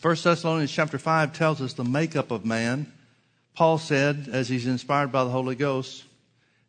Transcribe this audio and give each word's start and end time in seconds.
1 0.00 0.16
Thessalonians 0.22 0.72
chapter 0.72 0.98
5 0.98 1.34
tells 1.34 1.60
us 1.60 1.74
the 1.74 1.84
makeup 1.84 2.30
of 2.30 2.46
man. 2.46 2.90
Paul 3.54 3.76
said, 3.76 4.30
as 4.32 4.48
he's 4.48 4.66
inspired 4.66 5.12
by 5.12 5.24
the 5.24 5.30
Holy 5.30 5.54
Ghost, 5.54 6.04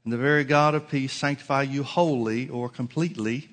and 0.03 0.11
the 0.11 0.17
very 0.17 0.43
God 0.43 0.75
of 0.75 0.89
peace 0.89 1.13
sanctify 1.13 1.61
you 1.61 1.83
wholly 1.83 2.49
or 2.49 2.67
completely. 2.67 3.47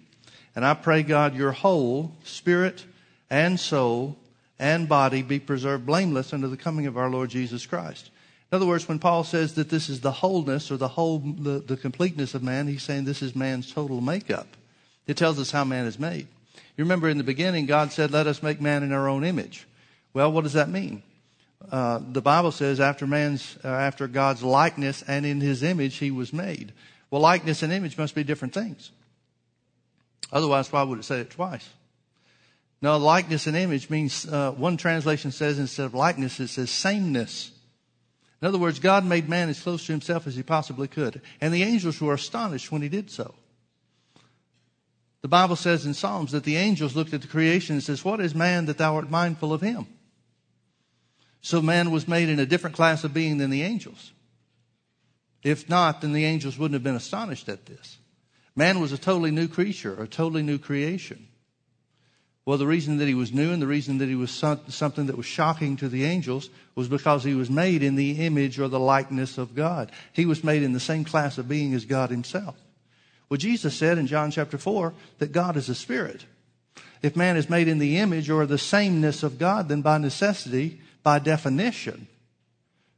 And 0.56 0.64
I 0.64 0.74
pray, 0.74 1.04
God, 1.04 1.36
your 1.36 1.52
whole 1.52 2.10
spirit 2.24 2.86
and 3.30 3.60
soul 3.60 4.16
and 4.58 4.88
body 4.88 5.22
be 5.22 5.38
preserved 5.38 5.86
blameless 5.86 6.32
unto 6.32 6.48
the 6.48 6.56
coming 6.56 6.86
of 6.86 6.96
our 6.96 7.08
Lord 7.08 7.30
Jesus 7.30 7.64
Christ. 7.64 8.10
In 8.50 8.56
other 8.56 8.66
words, 8.66 8.88
when 8.88 8.98
Paul 8.98 9.22
says 9.22 9.54
that 9.54 9.68
this 9.68 9.88
is 9.88 10.00
the 10.00 10.10
wholeness 10.10 10.72
or 10.72 10.76
the 10.76 10.88
whole, 10.88 11.20
the, 11.20 11.60
the 11.60 11.76
completeness 11.76 12.34
of 12.34 12.42
man, 12.42 12.66
he's 12.66 12.82
saying 12.82 13.04
this 13.04 13.22
is 13.22 13.36
man's 13.36 13.72
total 13.72 14.00
makeup. 14.00 14.48
It 15.06 15.16
tells 15.16 15.38
us 15.38 15.52
how 15.52 15.62
man 15.64 15.86
is 15.86 16.00
made. 16.00 16.26
You 16.77 16.84
remember 16.84 17.09
in 17.09 17.18
the 17.18 17.25
beginning, 17.25 17.66
God 17.66 17.93
said, 17.93 18.11
let 18.11 18.27
us 18.27 18.43
make 18.43 18.61
man 18.61 18.82
in 18.82 18.93
our 18.93 19.08
own 19.08 19.25
image. 19.25 19.66
Well, 20.14 20.32
what 20.32 20.45
does 20.45 20.54
that 20.54 20.68
mean? 20.68 21.02
Uh, 21.71 22.00
the 22.12 22.22
Bible 22.22 22.53
says 22.53 22.81
after 22.81 23.07
man's, 23.07 23.58
uh, 23.64 23.68
after 23.68 24.07
God's 24.07 24.43
likeness 24.43 25.03
and 25.03 25.26
in 25.26 25.40
his 25.40 25.62
image, 25.62 25.96
he 25.96 26.11
was 26.11 26.32
made. 26.32 26.72
Well, 27.11 27.21
likeness 27.21 27.62
and 27.62 27.72
image 27.72 27.98
must 27.98 28.14
be 28.14 28.25
different 28.25 28.54
things. 28.54 28.90
Otherwise, 30.31 30.71
why 30.71 30.82
would 30.82 30.98
it 30.98 31.04
say 31.04 31.21
it 31.21 31.31
twice? 31.31 31.68
No, 32.81 32.97
likeness 32.97 33.47
and 33.47 33.56
image 33.56 33.91
means, 33.91 34.27
uh, 34.27 34.53
one 34.53 34.77
translation 34.77 35.33
says 35.33 35.59
instead 35.59 35.86
of 35.86 35.95
likeness, 35.95 36.39
it 36.39 36.48
says 36.48 36.70
sameness. 36.70 37.50
In 38.41 38.47
other 38.47 38.59
words, 38.59 38.78
God 38.78 39.05
made 39.05 39.28
man 39.28 39.48
as 39.48 39.61
close 39.61 39.84
to 39.86 39.92
himself 39.92 40.27
as 40.28 40.36
he 40.36 40.45
possibly 40.45 40.86
could. 40.86 41.20
And 41.41 41.53
the 41.53 41.64
angels 41.64 42.00
were 42.00 42.14
astonished 42.14 42.70
when 42.70 42.83
he 42.83 42.89
did 42.89 43.11
so. 43.11 43.34
The 45.22 45.28
Bible 45.28 45.56
says 45.56 45.84
in 45.84 45.95
Psalms 45.95 46.33
that 46.33 46.45
the 46.45 46.56
angels 46.56 46.95
looked 46.95 47.12
at 47.12 47.22
the 47.22 47.28
creation 47.28 47.75
and 47.75 47.83
says, 47.83 48.05
What 48.05 48.20
is 48.20 48.34
man 48.34 48.67
that 48.67 48.78
thou 48.78 48.97
art 48.97 49.11
mindful 49.11 49.53
of 49.53 49.61
him? 49.61 49.86
So 51.41 51.61
man 51.61 51.91
was 51.91 52.06
made 52.06 52.28
in 52.28 52.39
a 52.39 52.47
different 52.47 52.77
class 52.77 53.05
of 53.05 53.15
being 53.15 53.39
than 53.39 53.51
the 53.51 53.62
angels. 53.62 54.12
If 55.42 55.69
not, 55.69 56.01
then 56.01 56.12
the 56.12 56.25
angels 56.25 56.59
wouldn't 56.59 56.75
have 56.75 56.83
been 56.83 56.97
astonished 56.97 57.48
at 57.48 57.67
this. 57.67 57.98
Man 58.55 58.81
was 58.81 58.92
a 58.92 58.98
totally 58.98 59.31
new 59.31 59.48
creature, 59.48 60.01
a 60.03 60.09
totally 60.09 60.42
new 60.42 60.59
creation. 60.59 61.29
Well, 62.45 62.59
the 62.59 62.67
reason 62.67 62.97
that 62.97 63.07
he 63.07 63.14
was 63.14 63.33
new 63.33 63.53
and 63.53 63.61
the 63.61 63.67
reason 63.67 63.98
that 63.98 64.09
he 64.09 64.14
was 64.14 64.31
something 64.31 65.07
that 65.07 65.17
was 65.17 65.27
shocking 65.27 65.77
to 65.77 65.89
the 65.89 66.05
angels 66.05 66.48
was 66.75 66.89
because 66.89 67.23
he 67.23 67.35
was 67.35 67.51
made 67.51 67.83
in 67.83 67.95
the 67.95 68.25
image 68.25 68.59
or 68.59 68.69
the 68.69 68.81
likeness 68.81 69.37
of 69.37 69.55
God. 69.55 69.92
He 70.12 70.27
was 70.27 70.42
made 70.42 70.62
in 70.62 70.73
the 70.73 70.81
same 70.81 71.05
class 71.05 71.39
of 71.39 71.48
being 71.48 71.75
as 71.75 71.85
God 71.85 72.11
himself. 72.11 72.57
Well, 73.29 73.39
Jesus 73.39 73.75
said 73.75 73.98
in 73.98 74.07
John 74.07 74.31
chapter 74.31 74.59
4 74.59 74.95
that 75.19 75.33
God 75.33 75.57
is 75.57 75.69
a 75.69 75.75
spirit. 75.75 76.25
If 77.03 77.15
man 77.15 77.37
is 77.37 77.51
made 77.51 77.69
in 77.69 77.79
the 77.79 77.98
image 77.98 78.31
or 78.31 78.47
the 78.47 78.59
sameness 78.59 79.23
of 79.23 79.39
God, 79.39 79.69
then 79.69 79.83
by 79.83 79.98
necessity, 79.98 80.81
by 81.03 81.19
definition, 81.19 82.09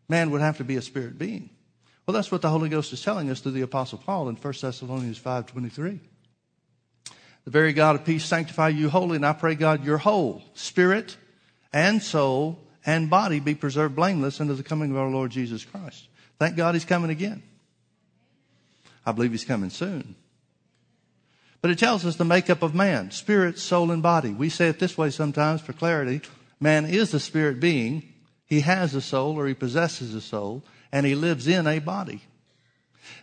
man 0.08 0.30
would 0.30 0.40
have 0.40 0.58
to 0.58 0.64
be 0.64 0.76
a 0.76 0.82
spirit 0.82 1.18
being. 1.18 1.50
Well, 2.06 2.14
that's 2.14 2.32
what 2.32 2.42
the 2.42 2.48
Holy 2.48 2.68
Ghost 2.68 2.92
is 2.92 3.02
telling 3.02 3.30
us 3.30 3.40
through 3.40 3.52
the 3.52 3.60
Apostle 3.62 3.98
Paul 3.98 4.28
in 4.28 4.36
1 4.36 4.54
Thessalonians 4.60 5.18
5.23. 5.18 6.00
The 7.44 7.50
very 7.50 7.72
God 7.72 7.96
of 7.96 8.04
peace 8.04 8.24
sanctify 8.24 8.68
you 8.68 8.90
wholly, 8.90 9.16
and 9.16 9.26
I 9.26 9.32
pray 9.32 9.54
God 9.54 9.84
your 9.84 9.98
whole 9.98 10.42
spirit 10.54 11.16
and 11.72 12.02
soul 12.02 12.58
and 12.84 13.10
body 13.10 13.40
be 13.40 13.54
preserved 13.54 13.94
blameless 13.96 14.40
unto 14.40 14.54
the 14.54 14.62
coming 14.62 14.90
of 14.90 14.96
our 14.96 15.10
Lord 15.10 15.30
Jesus 15.30 15.64
Christ. 15.64 16.08
Thank 16.38 16.56
God 16.56 16.74
he's 16.74 16.84
coming 16.84 17.10
again. 17.10 17.42
I 19.04 19.12
believe 19.12 19.30
he's 19.30 19.44
coming 19.44 19.70
soon. 19.70 20.14
But 21.62 21.70
it 21.70 21.78
tells 21.78 22.06
us 22.06 22.16
the 22.16 22.24
makeup 22.24 22.62
of 22.62 22.74
man, 22.74 23.10
spirit, 23.10 23.58
soul, 23.58 23.90
and 23.90 24.02
body. 24.02 24.30
We 24.30 24.48
say 24.48 24.68
it 24.68 24.78
this 24.78 24.96
way 24.96 25.10
sometimes 25.10 25.60
for 25.60 25.72
clarity. 25.72 26.22
Man 26.58 26.86
is 26.86 27.12
a 27.12 27.20
spirit 27.20 27.60
being. 27.60 28.02
He 28.46 28.60
has 28.60 28.94
a 28.94 29.00
soul 29.00 29.38
or 29.38 29.46
he 29.46 29.54
possesses 29.54 30.14
a 30.14 30.20
soul 30.20 30.62
and 30.90 31.06
he 31.06 31.14
lives 31.14 31.46
in 31.46 31.66
a 31.66 31.78
body. 31.78 32.22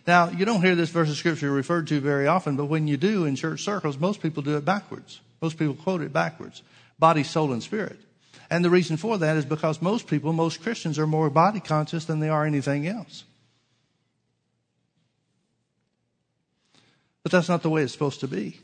Now, 0.06 0.30
you 0.30 0.44
don't 0.44 0.62
hear 0.62 0.74
this 0.74 0.90
verse 0.90 1.10
of 1.10 1.16
scripture 1.16 1.50
referred 1.50 1.86
to 1.88 2.00
very 2.00 2.26
often, 2.26 2.56
but 2.56 2.66
when 2.66 2.86
you 2.86 2.96
do 2.96 3.24
in 3.24 3.36
church 3.36 3.62
circles, 3.62 3.98
most 3.98 4.22
people 4.22 4.42
do 4.42 4.56
it 4.56 4.64
backwards. 4.64 5.20
Most 5.42 5.58
people 5.58 5.74
quote 5.74 6.00
it 6.00 6.12
backwards. 6.12 6.62
Body, 6.98 7.22
soul, 7.22 7.52
and 7.52 7.62
spirit. 7.62 7.98
And 8.50 8.64
the 8.64 8.70
reason 8.70 8.96
for 8.96 9.18
that 9.18 9.36
is 9.36 9.44
because 9.44 9.82
most 9.82 10.06
people, 10.06 10.32
most 10.32 10.62
Christians 10.62 10.98
are 10.98 11.06
more 11.06 11.30
body 11.30 11.60
conscious 11.60 12.06
than 12.06 12.20
they 12.20 12.28
are 12.28 12.46
anything 12.46 12.86
else. 12.86 13.24
But 17.28 17.36
that's 17.36 17.48
not 17.50 17.60
the 17.60 17.68
way 17.68 17.82
it's 17.82 17.92
supposed 17.92 18.20
to 18.20 18.26
be. 18.26 18.58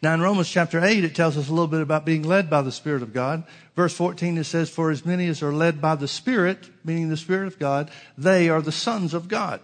Now 0.00 0.14
in 0.14 0.22
Romans 0.22 0.48
chapter 0.48 0.82
8, 0.82 1.04
it 1.04 1.14
tells 1.14 1.36
us 1.36 1.50
a 1.50 1.52
little 1.52 1.66
bit 1.66 1.82
about 1.82 2.06
being 2.06 2.22
led 2.22 2.48
by 2.48 2.62
the 2.62 2.72
Spirit 2.72 3.02
of 3.02 3.12
God. 3.12 3.44
Verse 3.74 3.94
14, 3.94 4.38
it 4.38 4.44
says, 4.44 4.70
For 4.70 4.90
as 4.90 5.04
many 5.04 5.26
as 5.26 5.42
are 5.42 5.52
led 5.52 5.78
by 5.78 5.96
the 5.96 6.08
Spirit, 6.08 6.70
meaning 6.82 7.10
the 7.10 7.16
Spirit 7.18 7.46
of 7.46 7.58
God, 7.58 7.90
they 8.16 8.48
are 8.48 8.62
the 8.62 8.72
sons 8.72 9.12
of 9.12 9.28
God. 9.28 9.60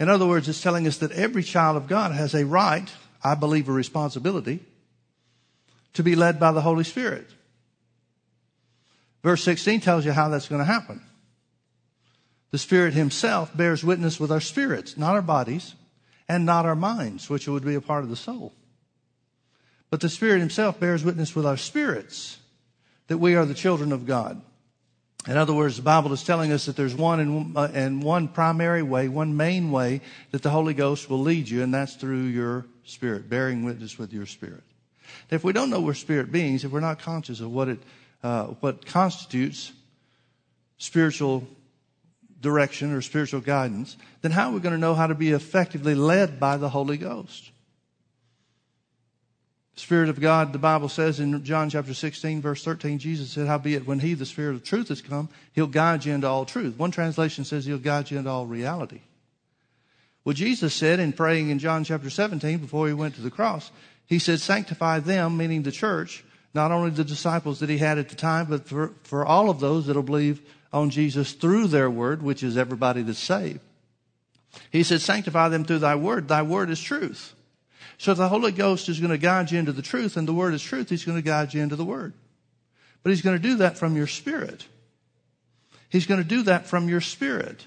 In 0.00 0.08
other 0.08 0.26
words, 0.26 0.48
it's 0.48 0.62
telling 0.62 0.86
us 0.86 0.96
that 0.96 1.12
every 1.12 1.42
child 1.42 1.76
of 1.76 1.86
God 1.86 2.12
has 2.12 2.34
a 2.34 2.46
right, 2.46 2.90
I 3.22 3.34
believe 3.34 3.68
a 3.68 3.72
responsibility, 3.72 4.60
to 5.92 6.02
be 6.02 6.16
led 6.16 6.40
by 6.40 6.52
the 6.52 6.62
Holy 6.62 6.84
Spirit. 6.84 7.28
Verse 9.22 9.44
16 9.44 9.82
tells 9.82 10.06
you 10.06 10.12
how 10.12 10.30
that's 10.30 10.48
going 10.48 10.60
to 10.60 10.64
happen. 10.64 11.02
The 12.52 12.58
Spirit 12.58 12.94
Himself 12.94 13.54
bears 13.54 13.84
witness 13.84 14.18
with 14.18 14.32
our 14.32 14.40
spirits, 14.40 14.96
not 14.96 15.14
our 15.14 15.20
bodies, 15.20 15.74
and 16.28 16.44
not 16.44 16.66
our 16.66 16.76
minds, 16.76 17.30
which 17.30 17.48
would 17.48 17.64
be 17.64 17.74
a 17.74 17.80
part 17.80 18.04
of 18.04 18.10
the 18.10 18.16
soul. 18.16 18.52
But 19.90 20.00
the 20.00 20.08
Spirit 20.08 20.40
Himself 20.40 20.78
bears 20.78 21.04
witness 21.04 21.34
with 21.34 21.46
our 21.46 21.56
spirits 21.56 22.38
that 23.06 23.18
we 23.18 23.34
are 23.34 23.46
the 23.46 23.54
children 23.54 23.92
of 23.92 24.06
God. 24.06 24.40
In 25.26 25.36
other 25.36 25.54
words, 25.54 25.76
the 25.76 25.82
Bible 25.82 26.12
is 26.12 26.22
telling 26.22 26.52
us 26.52 26.66
that 26.66 26.76
there's 26.76 26.94
one 26.94 27.20
and, 27.20 27.56
uh, 27.56 27.68
and 27.72 28.02
one 28.02 28.28
primary 28.28 28.82
way, 28.82 29.08
one 29.08 29.36
main 29.36 29.70
way 29.70 30.00
that 30.30 30.42
the 30.42 30.50
Holy 30.50 30.74
Ghost 30.74 31.10
will 31.10 31.20
lead 31.20 31.48
you, 31.48 31.62
and 31.62 31.72
that's 31.74 31.96
through 31.96 32.22
your 32.22 32.66
spirit, 32.84 33.28
bearing 33.28 33.64
witness 33.64 33.98
with 33.98 34.12
your 34.12 34.26
spirit. 34.26 34.62
If 35.30 35.44
we 35.44 35.52
don't 35.52 35.70
know 35.70 35.80
we're 35.80 35.94
spirit 35.94 36.30
beings, 36.30 36.64
if 36.64 36.70
we're 36.70 36.80
not 36.80 36.98
conscious 37.00 37.40
of 37.40 37.50
what 37.50 37.68
it, 37.68 37.78
uh, 38.22 38.44
what 38.60 38.86
constitutes 38.86 39.72
spiritual 40.78 41.46
direction 42.40 42.92
or 42.92 43.02
spiritual 43.02 43.40
guidance, 43.40 43.96
then 44.22 44.30
how 44.30 44.50
are 44.50 44.52
we 44.52 44.60
going 44.60 44.74
to 44.74 44.80
know 44.80 44.94
how 44.94 45.06
to 45.06 45.14
be 45.14 45.30
effectively 45.30 45.94
led 45.94 46.38
by 46.38 46.56
the 46.56 46.68
Holy 46.68 46.96
Ghost? 46.96 47.50
Spirit 49.78 50.08
of 50.08 50.20
God, 50.20 50.52
the 50.52 50.58
Bible 50.58 50.88
says 50.88 51.20
in 51.20 51.44
John 51.44 51.70
chapter 51.70 51.94
16, 51.94 52.40
verse 52.40 52.64
13, 52.64 52.98
Jesus 52.98 53.30
said, 53.30 53.46
Howbeit, 53.46 53.86
when 53.86 54.00
He, 54.00 54.14
the 54.14 54.26
Spirit 54.26 54.56
of 54.56 54.64
truth, 54.64 54.88
has 54.88 55.00
come, 55.00 55.28
He'll 55.52 55.68
guide 55.68 56.04
you 56.04 56.12
into 56.12 56.26
all 56.26 56.44
truth. 56.44 56.76
One 56.76 56.90
translation 56.90 57.44
says 57.44 57.64
He'll 57.64 57.78
guide 57.78 58.10
you 58.10 58.18
into 58.18 58.30
all 58.30 58.46
reality. 58.46 59.00
Well, 60.24 60.34
Jesus 60.34 60.74
said 60.74 60.98
in 60.98 61.12
praying 61.12 61.50
in 61.50 61.60
John 61.60 61.84
chapter 61.84 62.10
17, 62.10 62.58
before 62.58 62.88
He 62.88 62.92
went 62.92 63.14
to 63.14 63.20
the 63.20 63.30
cross, 63.30 63.70
He 64.06 64.18
said, 64.18 64.40
Sanctify 64.40 64.98
them, 65.00 65.36
meaning 65.36 65.62
the 65.62 65.72
church, 65.72 66.24
not 66.54 66.72
only 66.72 66.90
the 66.90 67.04
disciples 67.04 67.60
that 67.60 67.70
He 67.70 67.78
had 67.78 67.98
at 67.98 68.08
the 68.08 68.16
time, 68.16 68.46
but 68.46 68.66
for, 68.66 68.92
for 69.04 69.24
all 69.24 69.48
of 69.48 69.60
those 69.60 69.86
that'll 69.86 70.02
believe 70.02 70.42
on 70.72 70.90
Jesus 70.90 71.32
through 71.32 71.68
their 71.68 71.90
word, 71.90 72.22
which 72.22 72.42
is 72.42 72.56
everybody 72.56 73.02
that's 73.02 73.18
saved. 73.18 73.60
He 74.70 74.82
said, 74.82 75.00
Sanctify 75.00 75.48
them 75.48 75.64
through 75.64 75.80
Thy 75.80 75.94
word. 75.94 76.28
Thy 76.28 76.42
word 76.42 76.70
is 76.70 76.80
truth. 76.80 77.34
So 77.98 78.14
the 78.14 78.28
Holy 78.28 78.52
Ghost 78.52 78.88
is 78.88 79.00
going 79.00 79.10
to 79.10 79.18
guide 79.18 79.50
you 79.50 79.58
into 79.58 79.72
the 79.72 79.82
truth, 79.82 80.16
and 80.16 80.26
the 80.26 80.32
Word 80.32 80.54
is 80.54 80.62
truth. 80.62 80.88
He's 80.88 81.04
going 81.04 81.18
to 81.18 81.22
guide 81.22 81.52
you 81.52 81.62
into 81.62 81.74
the 81.74 81.84
Word. 81.84 82.14
But 83.02 83.10
He's 83.10 83.22
going 83.22 83.36
to 83.36 83.42
do 83.42 83.56
that 83.56 83.76
from 83.76 83.96
your 83.96 84.06
spirit. 84.06 84.66
He's 85.88 86.06
going 86.06 86.22
to 86.22 86.28
do 86.28 86.42
that 86.42 86.66
from 86.66 86.88
your 86.88 87.00
spirit. 87.00 87.66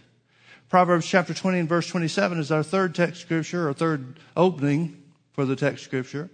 Proverbs 0.69 1.05
chapter 1.05 1.33
20 1.33 1.59
and 1.59 1.69
verse 1.69 1.87
27 1.87 2.39
is 2.39 2.49
our 2.49 2.63
third 2.63 2.95
text 2.95 3.21
scripture, 3.21 3.67
or 3.67 3.73
third 3.73 4.19
opening 4.37 5.03
for 5.33 5.43
the 5.43 5.57
text 5.57 5.83
scripture. 5.83 6.29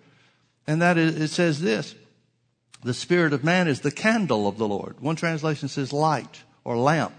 And 0.68 0.82
that 0.84 1.00
is, 1.00 1.20
it 1.20 1.30
says 1.30 1.60
this, 1.60 1.96
the 2.84 2.94
spirit 2.94 3.34
of 3.34 3.44
man 3.44 3.68
is 3.68 3.82
the 3.82 3.92
candle 3.92 4.48
of 4.48 4.60
the 4.60 4.68
Lord. 4.68 5.00
One 5.00 5.16
translation 5.16 5.70
says 5.70 5.92
light 5.92 6.44
or 6.68 6.76
lamp 6.76 7.16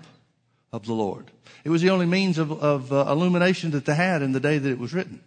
of 0.72 0.84
the 0.84 0.92
Lord. 0.92 1.30
It 1.64 1.70
was 1.70 1.80
the 1.80 1.88
only 1.88 2.04
means 2.04 2.36
of, 2.36 2.52
of 2.52 2.92
uh, 2.92 3.06
illumination 3.08 3.70
that 3.70 3.86
they 3.86 3.94
had 3.94 4.20
in 4.20 4.32
the 4.32 4.40
day 4.40 4.58
that 4.58 4.70
it 4.70 4.78
was 4.78 4.92
written. 4.92 5.22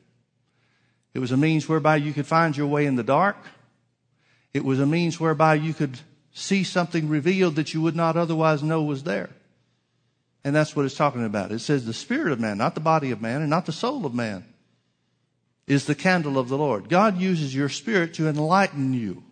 It 1.15 1.19
was 1.19 1.31
a 1.31 1.37
means 1.37 1.67
whereby 1.67 1.95
you 1.95 2.13
could 2.13 2.27
find 2.27 2.55
your 2.55 2.67
way 2.67 2.85
in 2.85 2.97
the 2.97 3.03
dark. 3.03 3.35
It 4.53 4.63
was 4.63 4.79
a 4.79 4.85
means 4.85 5.19
whereby 5.19 5.55
you 5.55 5.73
could 5.73 5.99
see 6.33 6.63
something 6.63 7.09
revealed 7.09 7.55
that 7.55 7.73
you 7.73 7.81
would 7.81 7.95
not 7.95 8.15
otherwise 8.15 8.61
know 8.61 8.83
was 8.83 9.01
there. 9.01 9.31
And 10.43 10.55
that's 10.55 10.75
what 10.75 10.85
it's 10.85 10.93
talking 10.93 11.25
about. 11.25 11.51
It 11.51 11.59
says 11.59 11.87
the 11.87 11.91
spirit 11.93 12.31
of 12.31 12.39
man, 12.39 12.59
not 12.59 12.75
the 12.75 12.79
body 12.79 13.09
of 13.09 13.23
man 13.23 13.41
and 13.41 13.49
not 13.49 13.65
the 13.65 13.71
soul 13.71 14.05
of 14.05 14.13
man, 14.13 14.45
is 15.65 15.85
the 15.85 15.95
candle 15.95 16.37
of 16.37 16.47
the 16.47 16.59
Lord. 16.59 16.89
God 16.89 17.19
uses 17.19 17.55
your 17.55 17.69
spirit 17.69 18.13
to 18.15 18.27
enlighten 18.27 18.93
you. 18.93 19.23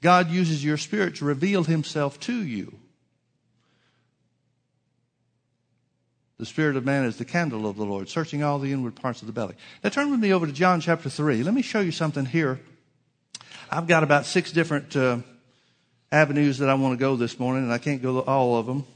God 0.00 0.30
uses 0.30 0.64
your 0.64 0.78
spirit 0.78 1.16
to 1.16 1.26
reveal 1.26 1.64
himself 1.64 2.18
to 2.20 2.42
you. 2.42 2.78
The 6.40 6.46
spirit 6.46 6.74
of 6.74 6.86
man 6.86 7.04
is 7.04 7.18
the 7.18 7.26
candle 7.26 7.66
of 7.66 7.76
the 7.76 7.84
Lord, 7.84 8.08
searching 8.08 8.42
all 8.42 8.58
the 8.58 8.72
inward 8.72 8.94
parts 8.96 9.20
of 9.20 9.26
the 9.26 9.32
belly. 9.32 9.54
Now 9.84 9.90
turn 9.90 10.10
with 10.10 10.20
me 10.20 10.32
over 10.32 10.46
to 10.46 10.52
John 10.52 10.80
chapter 10.80 11.10
3. 11.10 11.42
Let 11.42 11.52
me 11.52 11.60
show 11.60 11.80
you 11.80 11.92
something 11.92 12.24
here. 12.24 12.58
I've 13.70 13.86
got 13.86 14.02
about 14.02 14.24
six 14.24 14.50
different 14.50 14.96
uh, 14.96 15.18
avenues 16.10 16.56
that 16.56 16.70
I 16.70 16.74
want 16.74 16.94
to 16.94 16.96
go 16.98 17.14
this 17.14 17.38
morning, 17.38 17.64
and 17.64 17.72
I 17.72 17.76
can't 17.76 18.00
go 18.00 18.20
all 18.20 18.56
of 18.56 18.64
them, 18.64 18.86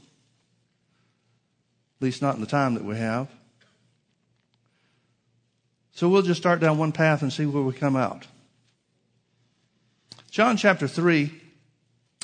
at 1.99 2.05
least 2.05 2.23
not 2.23 2.33
in 2.33 2.41
the 2.41 2.47
time 2.47 2.73
that 2.73 2.83
we 2.83 2.97
have. 2.97 3.27
So 5.91 6.09
we'll 6.09 6.23
just 6.23 6.41
start 6.41 6.59
down 6.59 6.79
one 6.79 6.93
path 6.93 7.21
and 7.21 7.31
see 7.31 7.45
where 7.45 7.61
we 7.61 7.73
come 7.73 7.95
out. 7.95 8.25
John 10.31 10.57
chapter 10.57 10.87
3 10.87 11.31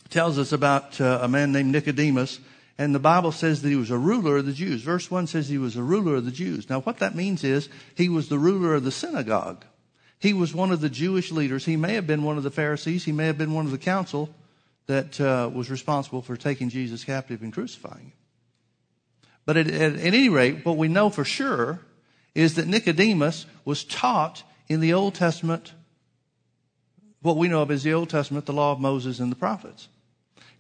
tells 0.10 0.40
us 0.40 0.52
about 0.52 1.00
uh, 1.00 1.20
a 1.22 1.28
man 1.28 1.52
named 1.52 1.72
Nicodemus, 1.72 2.40
and 2.78 2.96
the 2.96 3.00
Bible 3.00 3.32
says 3.32 3.62
that 3.62 3.70
he 3.70 3.76
was 3.76 3.92
a 3.92 3.98
ruler 3.98 4.38
of 4.38 4.46
the 4.46 4.54
Jews. 4.54 4.82
Verse 4.82 5.12
1 5.12 5.28
says 5.28 5.50
he 5.50 5.58
was 5.58 5.76
a 5.76 5.84
ruler 5.84 6.16
of 6.16 6.26
the 6.26 6.32
Jews. 6.32 6.70
Now, 6.70 6.82
what 6.82 7.00
that 7.00 7.16
means 7.16 7.44
is 7.44 7.70
he 7.96 8.10
was 8.10 8.30
the 8.30 8.40
ruler 8.40 8.74
of 8.74 8.84
the 8.84 8.92
synagogue. 8.92 9.66
He 10.20 10.34
was 10.34 10.54
one 10.54 10.72
of 10.72 10.82
the 10.82 10.90
Jewish 10.90 11.32
leaders. 11.32 11.66
He 11.66 11.76
may 11.76 11.96
have 11.96 12.08
been 12.08 12.24
one 12.24 12.38
of 12.38 12.44
the 12.44 12.52
Pharisees. 12.52 13.06
He 13.06 13.12
may 13.12 13.26
have 13.26 13.38
been 13.38 13.54
one 13.54 13.66
of 13.66 13.72
the 13.72 13.78
council 13.78 14.30
that 14.88 15.20
uh, 15.20 15.50
was 15.54 15.70
responsible 15.70 16.22
for 16.22 16.38
taking 16.38 16.70
Jesus 16.70 17.04
captive 17.04 17.42
and 17.42 17.54
crucifying 17.54 18.06
him. 18.06 18.14
But 19.46 19.58
at, 19.58 19.68
at, 19.68 19.94
at 19.94 20.00
any 20.00 20.30
rate, 20.30 20.66
what 20.66 20.78
we 20.78 20.88
know 20.88 21.10
for 21.10 21.26
sure 21.26 21.80
is 22.36 22.56
that 22.56 22.68
Nicodemus 22.68 23.46
was 23.66 23.84
taught 23.84 24.44
in 24.68 24.80
the 24.80 24.94
Old 24.94 25.16
Testament 25.16 25.74
what 27.22 27.38
we 27.38 27.48
know 27.48 27.62
of 27.62 27.72
as 27.72 27.84
the 27.84 27.94
Old 27.94 28.10
Testament, 28.10 28.46
the 28.46 28.54
law 28.54 28.72
of 28.72 28.80
Moses 28.80 29.20
and 29.20 29.32
the 29.32 29.36
prophets. 29.36 29.88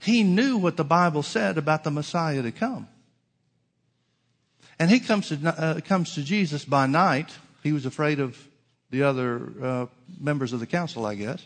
He 0.01 0.23
knew 0.23 0.57
what 0.57 0.77
the 0.77 0.83
Bible 0.83 1.21
said 1.21 1.59
about 1.59 1.83
the 1.83 1.91
Messiah 1.91 2.41
to 2.41 2.51
come. 2.51 2.87
And 4.79 4.89
he 4.89 4.99
comes 4.99 5.29
to, 5.29 5.37
uh, 5.45 5.79
comes 5.81 6.15
to 6.15 6.23
Jesus 6.23 6.65
by 6.65 6.87
night. 6.87 7.29
He 7.61 7.71
was 7.71 7.85
afraid 7.85 8.19
of 8.19 8.35
the 8.89 9.03
other 9.03 9.53
uh, 9.61 9.85
members 10.19 10.53
of 10.53 10.59
the 10.59 10.65
council, 10.65 11.05
I 11.05 11.13
guess. 11.13 11.45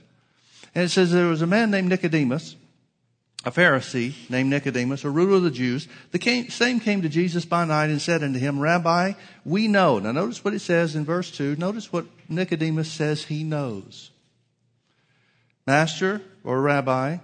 And 0.74 0.86
it 0.86 0.90
says 0.90 1.12
there 1.12 1.28
was 1.28 1.42
a 1.42 1.48
man 1.48 1.70
named 1.70 1.90
Nicodemus, 1.90 2.56
a 3.44 3.52
Pharisee 3.52 4.14
named 4.30 4.50
Nicodemus, 4.50 5.04
a 5.04 5.10
ruler 5.10 5.36
of 5.36 5.44
the 5.44 5.52
Jews. 5.52 5.90
The 6.12 6.20
came, 6.20 6.50
same 6.50 6.80
came 6.80 7.02
to 7.02 7.10
Jesus 7.10 7.44
by 7.44 7.66
night 7.66 7.90
and 7.90 8.02
said 8.02 8.24
unto 8.24 8.40
him, 8.40 8.58
Rabbi, 8.58 9.14
we 9.44 9.68
know. 9.68 10.00
Now 10.00 10.14
notice 10.14 10.46
what 10.46 10.54
it 10.54 10.60
says 10.60 10.96
in 10.96 11.04
verse 11.04 11.30
2. 11.32 11.58
Notice 11.58 11.92
what 11.92 12.06
Nicodemus 12.30 12.90
says 12.90 13.26
he 13.26 13.44
knows. 13.44 14.12
Master 15.68 16.22
or 16.46 16.62
Rabbi, 16.62 17.18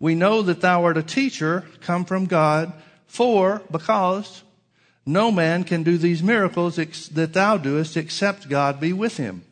we 0.00 0.14
know 0.14 0.42
that 0.42 0.60
thou 0.60 0.84
art 0.84 0.96
a 0.96 1.02
teacher 1.02 1.64
come 1.80 2.04
from 2.04 2.26
God, 2.26 2.72
for, 3.06 3.62
because 3.70 4.42
no 5.06 5.30
man 5.30 5.64
can 5.64 5.82
do 5.82 5.98
these 5.98 6.22
miracles 6.22 6.78
ex- 6.78 7.08
that 7.08 7.32
thou 7.32 7.56
doest 7.56 7.96
except 7.96 8.48
God 8.48 8.80
be 8.80 8.92
with 8.92 9.16
him. 9.16 9.44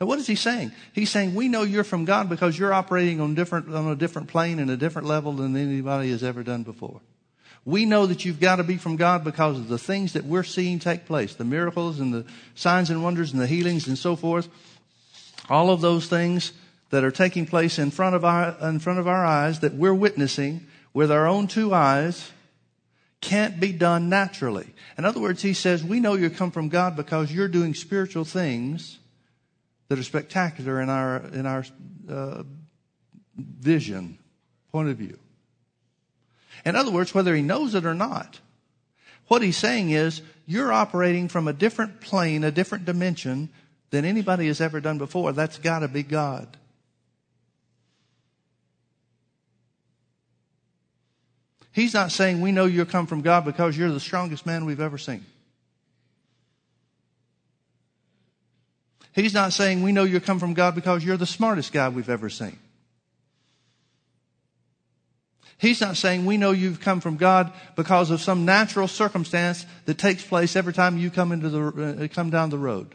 Now 0.00 0.06
what 0.06 0.18
is 0.18 0.26
he 0.26 0.34
saying? 0.34 0.72
He's 0.92 1.10
saying 1.10 1.34
we 1.34 1.48
know 1.48 1.62
you're 1.62 1.84
from 1.84 2.04
God 2.04 2.28
because 2.28 2.58
you're 2.58 2.72
operating 2.72 3.20
on 3.20 3.34
different, 3.34 3.72
on 3.72 3.88
a 3.88 3.96
different 3.96 4.28
plane 4.28 4.58
and 4.58 4.70
a 4.70 4.76
different 4.76 5.08
level 5.08 5.32
than 5.32 5.56
anybody 5.56 6.10
has 6.10 6.22
ever 6.22 6.42
done 6.42 6.62
before. 6.62 7.00
We 7.64 7.86
know 7.86 8.04
that 8.06 8.24
you've 8.24 8.40
got 8.40 8.56
to 8.56 8.64
be 8.64 8.76
from 8.76 8.96
God 8.96 9.24
because 9.24 9.58
of 9.58 9.68
the 9.68 9.78
things 9.78 10.12
that 10.12 10.24
we're 10.24 10.42
seeing 10.42 10.78
take 10.78 11.06
place, 11.06 11.34
the 11.34 11.44
miracles 11.44 11.98
and 11.98 12.12
the 12.12 12.26
signs 12.54 12.90
and 12.90 13.02
wonders 13.02 13.32
and 13.32 13.40
the 13.40 13.46
healings 13.46 13.88
and 13.88 13.96
so 13.96 14.16
forth. 14.16 14.48
All 15.48 15.70
of 15.70 15.80
those 15.80 16.06
things 16.06 16.52
that 16.90 17.04
are 17.04 17.10
taking 17.10 17.46
place 17.46 17.78
in 17.78 17.90
front 17.90 18.14
of 18.14 18.24
our, 18.24 18.56
in 18.68 18.78
front 18.78 18.98
of 18.98 19.08
our 19.08 19.24
eyes 19.24 19.60
that 19.60 19.74
we're 19.74 19.94
witnessing 19.94 20.66
with 20.92 21.10
our 21.10 21.26
own 21.26 21.46
two 21.46 21.74
eyes 21.74 22.30
can't 23.20 23.58
be 23.58 23.72
done 23.72 24.08
naturally. 24.08 24.74
In 24.98 25.04
other 25.04 25.20
words, 25.20 25.42
he 25.42 25.54
says, 25.54 25.82
we 25.82 25.98
know 25.98 26.14
you 26.14 26.30
come 26.30 26.50
from 26.50 26.68
God 26.68 26.94
because 26.94 27.32
you're 27.32 27.48
doing 27.48 27.74
spiritual 27.74 28.24
things 28.24 28.98
that 29.88 29.98
are 29.98 30.02
spectacular 30.02 30.80
in 30.80 30.90
our, 30.90 31.16
in 31.32 31.46
our 31.46 31.64
uh, 32.08 32.42
vision, 33.36 34.18
point 34.70 34.90
of 34.90 34.96
view. 34.98 35.18
In 36.64 36.76
other 36.76 36.90
words, 36.90 37.14
whether 37.14 37.34
he 37.34 37.42
knows 37.42 37.74
it 37.74 37.84
or 37.84 37.94
not, 37.94 38.40
what 39.28 39.42
he's 39.42 39.56
saying 39.56 39.90
is 39.90 40.20
you're 40.46 40.72
operating 40.72 41.28
from 41.28 41.48
a 41.48 41.52
different 41.52 42.00
plane, 42.00 42.44
a 42.44 42.50
different 42.50 42.84
dimension 42.84 43.48
than 43.90 44.04
anybody 44.04 44.48
has 44.48 44.60
ever 44.60 44.80
done 44.80 44.98
before. 44.98 45.32
That's 45.32 45.58
got 45.58 45.80
to 45.80 45.88
be 45.88 46.02
God. 46.02 46.56
He's 51.74 51.92
not 51.92 52.12
saying 52.12 52.40
we 52.40 52.52
know 52.52 52.66
you 52.66 52.84
come 52.84 53.08
from 53.08 53.20
God 53.20 53.44
because 53.44 53.76
you're 53.76 53.90
the 53.90 53.98
strongest 53.98 54.46
man 54.46 54.64
we've 54.64 54.80
ever 54.80 54.96
seen. 54.96 55.26
He's 59.12 59.34
not 59.34 59.52
saying 59.52 59.82
we 59.82 59.90
know 59.90 60.04
you 60.04 60.20
come 60.20 60.38
from 60.38 60.54
God 60.54 60.76
because 60.76 61.04
you're 61.04 61.16
the 61.16 61.26
smartest 61.26 61.72
guy 61.72 61.88
we've 61.88 62.08
ever 62.08 62.30
seen. 62.30 62.56
He's 65.58 65.80
not 65.80 65.96
saying 65.96 66.26
we 66.26 66.36
know 66.36 66.52
you've 66.52 66.80
come 66.80 67.00
from 67.00 67.16
God 67.16 67.52
because 67.74 68.12
of 68.12 68.20
some 68.20 68.44
natural 68.44 68.86
circumstance 68.86 69.66
that 69.86 69.98
takes 69.98 70.24
place 70.24 70.54
every 70.54 70.72
time 70.72 70.96
you 70.96 71.10
come 71.10 71.32
into 71.32 71.48
the 71.48 72.04
uh, 72.04 72.08
come 72.08 72.30
down 72.30 72.50
the 72.50 72.58
road. 72.58 72.94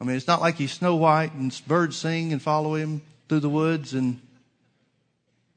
I 0.00 0.04
mean, 0.04 0.16
it's 0.16 0.26
not 0.28 0.40
like 0.40 0.54
he's 0.54 0.72
Snow 0.72 0.94
White 0.94 1.32
and 1.32 1.60
birds 1.66 1.96
sing 1.96 2.32
and 2.32 2.40
follow 2.40 2.74
him 2.76 3.02
through 3.28 3.40
the 3.40 3.48
woods 3.48 3.92
and 3.92 4.20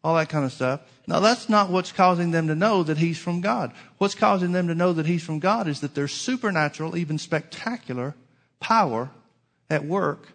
all 0.03 0.15
that 0.15 0.29
kind 0.29 0.45
of 0.45 0.53
stuff. 0.53 0.81
Now 1.07 1.19
that's 1.19 1.49
not 1.49 1.69
what's 1.69 1.91
causing 1.91 2.31
them 2.31 2.47
to 2.47 2.55
know 2.55 2.83
that 2.83 2.97
he's 2.97 3.17
from 3.17 3.41
God. 3.41 3.73
What's 3.97 4.15
causing 4.15 4.51
them 4.51 4.67
to 4.67 4.75
know 4.75 4.93
that 4.93 5.05
he's 5.05 5.23
from 5.23 5.39
God 5.39 5.67
is 5.67 5.81
that 5.81 5.95
there's 5.95 6.13
supernatural, 6.13 6.95
even 6.95 7.17
spectacular 7.17 8.15
power 8.59 9.09
at 9.69 9.85
work 9.85 10.33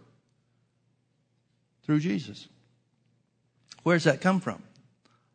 through 1.85 2.01
Jesus. 2.01 2.49
Where's 3.83 4.05
that 4.05 4.21
come 4.21 4.41
from? 4.41 4.63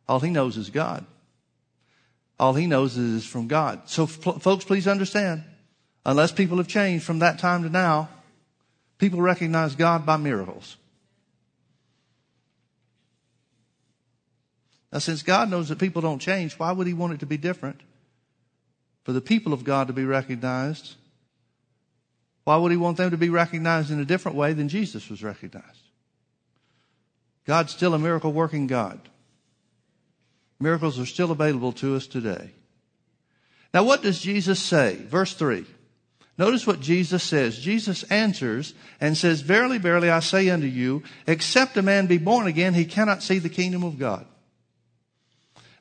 All 0.08 0.20
he 0.20 0.30
knows 0.30 0.56
is 0.56 0.70
God. 0.70 1.06
All 2.38 2.54
he 2.54 2.66
knows 2.66 2.96
is 2.96 3.24
from 3.24 3.48
God. 3.48 3.82
So 3.88 4.04
f- 4.04 4.42
folks, 4.42 4.64
please 4.64 4.88
understand, 4.88 5.44
unless 6.04 6.32
people 6.32 6.56
have 6.56 6.68
changed 6.68 7.04
from 7.04 7.20
that 7.20 7.38
time 7.38 7.62
to 7.62 7.68
now, 7.68 8.08
people 8.98 9.20
recognize 9.20 9.74
God 9.74 10.06
by 10.06 10.16
miracles. 10.16 10.76
Now, 14.92 14.98
since 14.98 15.22
God 15.22 15.50
knows 15.50 15.68
that 15.68 15.78
people 15.78 16.02
don't 16.02 16.18
change, 16.18 16.54
why 16.54 16.72
would 16.72 16.86
He 16.86 16.94
want 16.94 17.12
it 17.12 17.20
to 17.20 17.26
be 17.26 17.36
different? 17.36 17.80
For 19.04 19.12
the 19.12 19.20
people 19.20 19.52
of 19.52 19.64
God 19.64 19.86
to 19.86 19.92
be 19.92 20.04
recognized, 20.04 20.94
why 22.44 22.56
would 22.56 22.72
He 22.72 22.76
want 22.76 22.96
them 22.96 23.10
to 23.10 23.16
be 23.16 23.28
recognized 23.28 23.90
in 23.90 24.00
a 24.00 24.04
different 24.04 24.36
way 24.36 24.52
than 24.52 24.68
Jesus 24.68 25.08
was 25.08 25.22
recognized? 25.22 25.66
God's 27.46 27.72
still 27.72 27.94
a 27.94 27.98
miracle 27.98 28.32
working 28.32 28.66
God. 28.66 29.00
Miracles 30.58 30.98
are 30.98 31.06
still 31.06 31.30
available 31.30 31.72
to 31.72 31.96
us 31.96 32.06
today. 32.06 32.50
Now, 33.72 33.84
what 33.84 34.02
does 34.02 34.20
Jesus 34.20 34.60
say? 34.60 34.96
Verse 34.96 35.32
3. 35.34 35.64
Notice 36.36 36.66
what 36.66 36.80
Jesus 36.80 37.22
says. 37.22 37.58
Jesus 37.58 38.02
answers 38.04 38.74
and 39.00 39.16
says, 39.16 39.42
Verily, 39.42 39.78
verily, 39.78 40.10
I 40.10 40.20
say 40.20 40.48
unto 40.48 40.66
you, 40.66 41.02
except 41.26 41.76
a 41.76 41.82
man 41.82 42.06
be 42.06 42.18
born 42.18 42.46
again, 42.46 42.74
he 42.74 42.84
cannot 42.84 43.22
see 43.22 43.38
the 43.38 43.48
kingdom 43.48 43.84
of 43.84 43.98
God. 43.98 44.26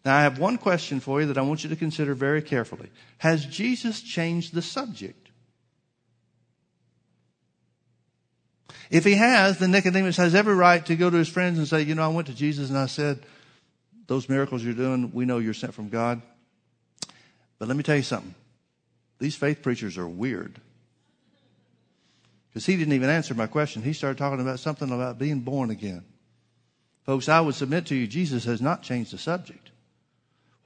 Now, 0.05 0.17
I 0.17 0.21
have 0.21 0.39
one 0.39 0.57
question 0.57 0.99
for 0.99 1.19
you 1.19 1.27
that 1.27 1.37
I 1.37 1.41
want 1.41 1.63
you 1.63 1.69
to 1.69 1.75
consider 1.75 2.13
very 2.13 2.41
carefully. 2.41 2.89
Has 3.17 3.45
Jesus 3.45 4.01
changed 4.01 4.53
the 4.53 4.61
subject? 4.61 5.29
If 8.89 9.03
he 9.03 9.15
has, 9.15 9.59
then 9.59 9.71
Nicodemus 9.71 10.17
has 10.17 10.33
every 10.33 10.55
right 10.55 10.83
to 10.85 10.95
go 10.95 11.09
to 11.09 11.17
his 11.17 11.29
friends 11.29 11.57
and 11.57 11.67
say, 11.67 11.83
You 11.83 11.95
know, 11.95 12.03
I 12.03 12.07
went 12.07 12.27
to 12.27 12.33
Jesus 12.33 12.69
and 12.69 12.77
I 12.77 12.87
said, 12.87 13.23
Those 14.07 14.29
miracles 14.29 14.63
you're 14.63 14.73
doing, 14.73 15.11
we 15.13 15.25
know 15.25 15.37
you're 15.37 15.53
sent 15.53 15.73
from 15.73 15.89
God. 15.89 16.21
But 17.59 17.67
let 17.67 17.77
me 17.77 17.83
tell 17.83 17.97
you 17.97 18.03
something. 18.03 18.33
These 19.19 19.35
faith 19.35 19.61
preachers 19.61 19.97
are 19.97 20.07
weird. 20.07 20.59
Because 22.49 22.65
he 22.65 22.77
didn't 22.77 22.93
even 22.93 23.09
answer 23.09 23.33
my 23.35 23.47
question. 23.47 23.83
He 23.83 23.93
started 23.93 24.17
talking 24.17 24.39
about 24.39 24.59
something 24.59 24.89
about 24.89 25.19
being 25.19 25.41
born 25.41 25.69
again. 25.69 26.03
Folks, 27.03 27.29
I 27.29 27.41
would 27.41 27.55
submit 27.55 27.87
to 27.87 27.95
you, 27.95 28.07
Jesus 28.07 28.45
has 28.45 28.61
not 28.61 28.81
changed 28.81 29.13
the 29.13 29.17
subject. 29.17 29.69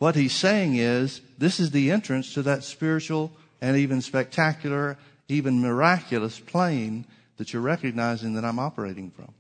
What 0.04 0.18
he's 0.18 0.34
saying 0.34 0.76
is, 0.76 1.22
this 1.38 1.62
is 1.62 1.72
the 1.72 1.90
entrance 1.90 2.34
to 2.34 2.42
that 2.42 2.66
spiritual 2.66 3.32
and 3.62 3.78
even 3.78 4.02
spectacular, 4.02 4.98
even 5.30 5.62
miraculous 5.62 6.38
plane 6.42 7.06
that 7.38 7.54
you're 7.54 7.62
recognizing 7.62 8.34
that 8.34 8.44
I'm 8.44 8.60
operating 8.60 9.12
from. 9.12 9.34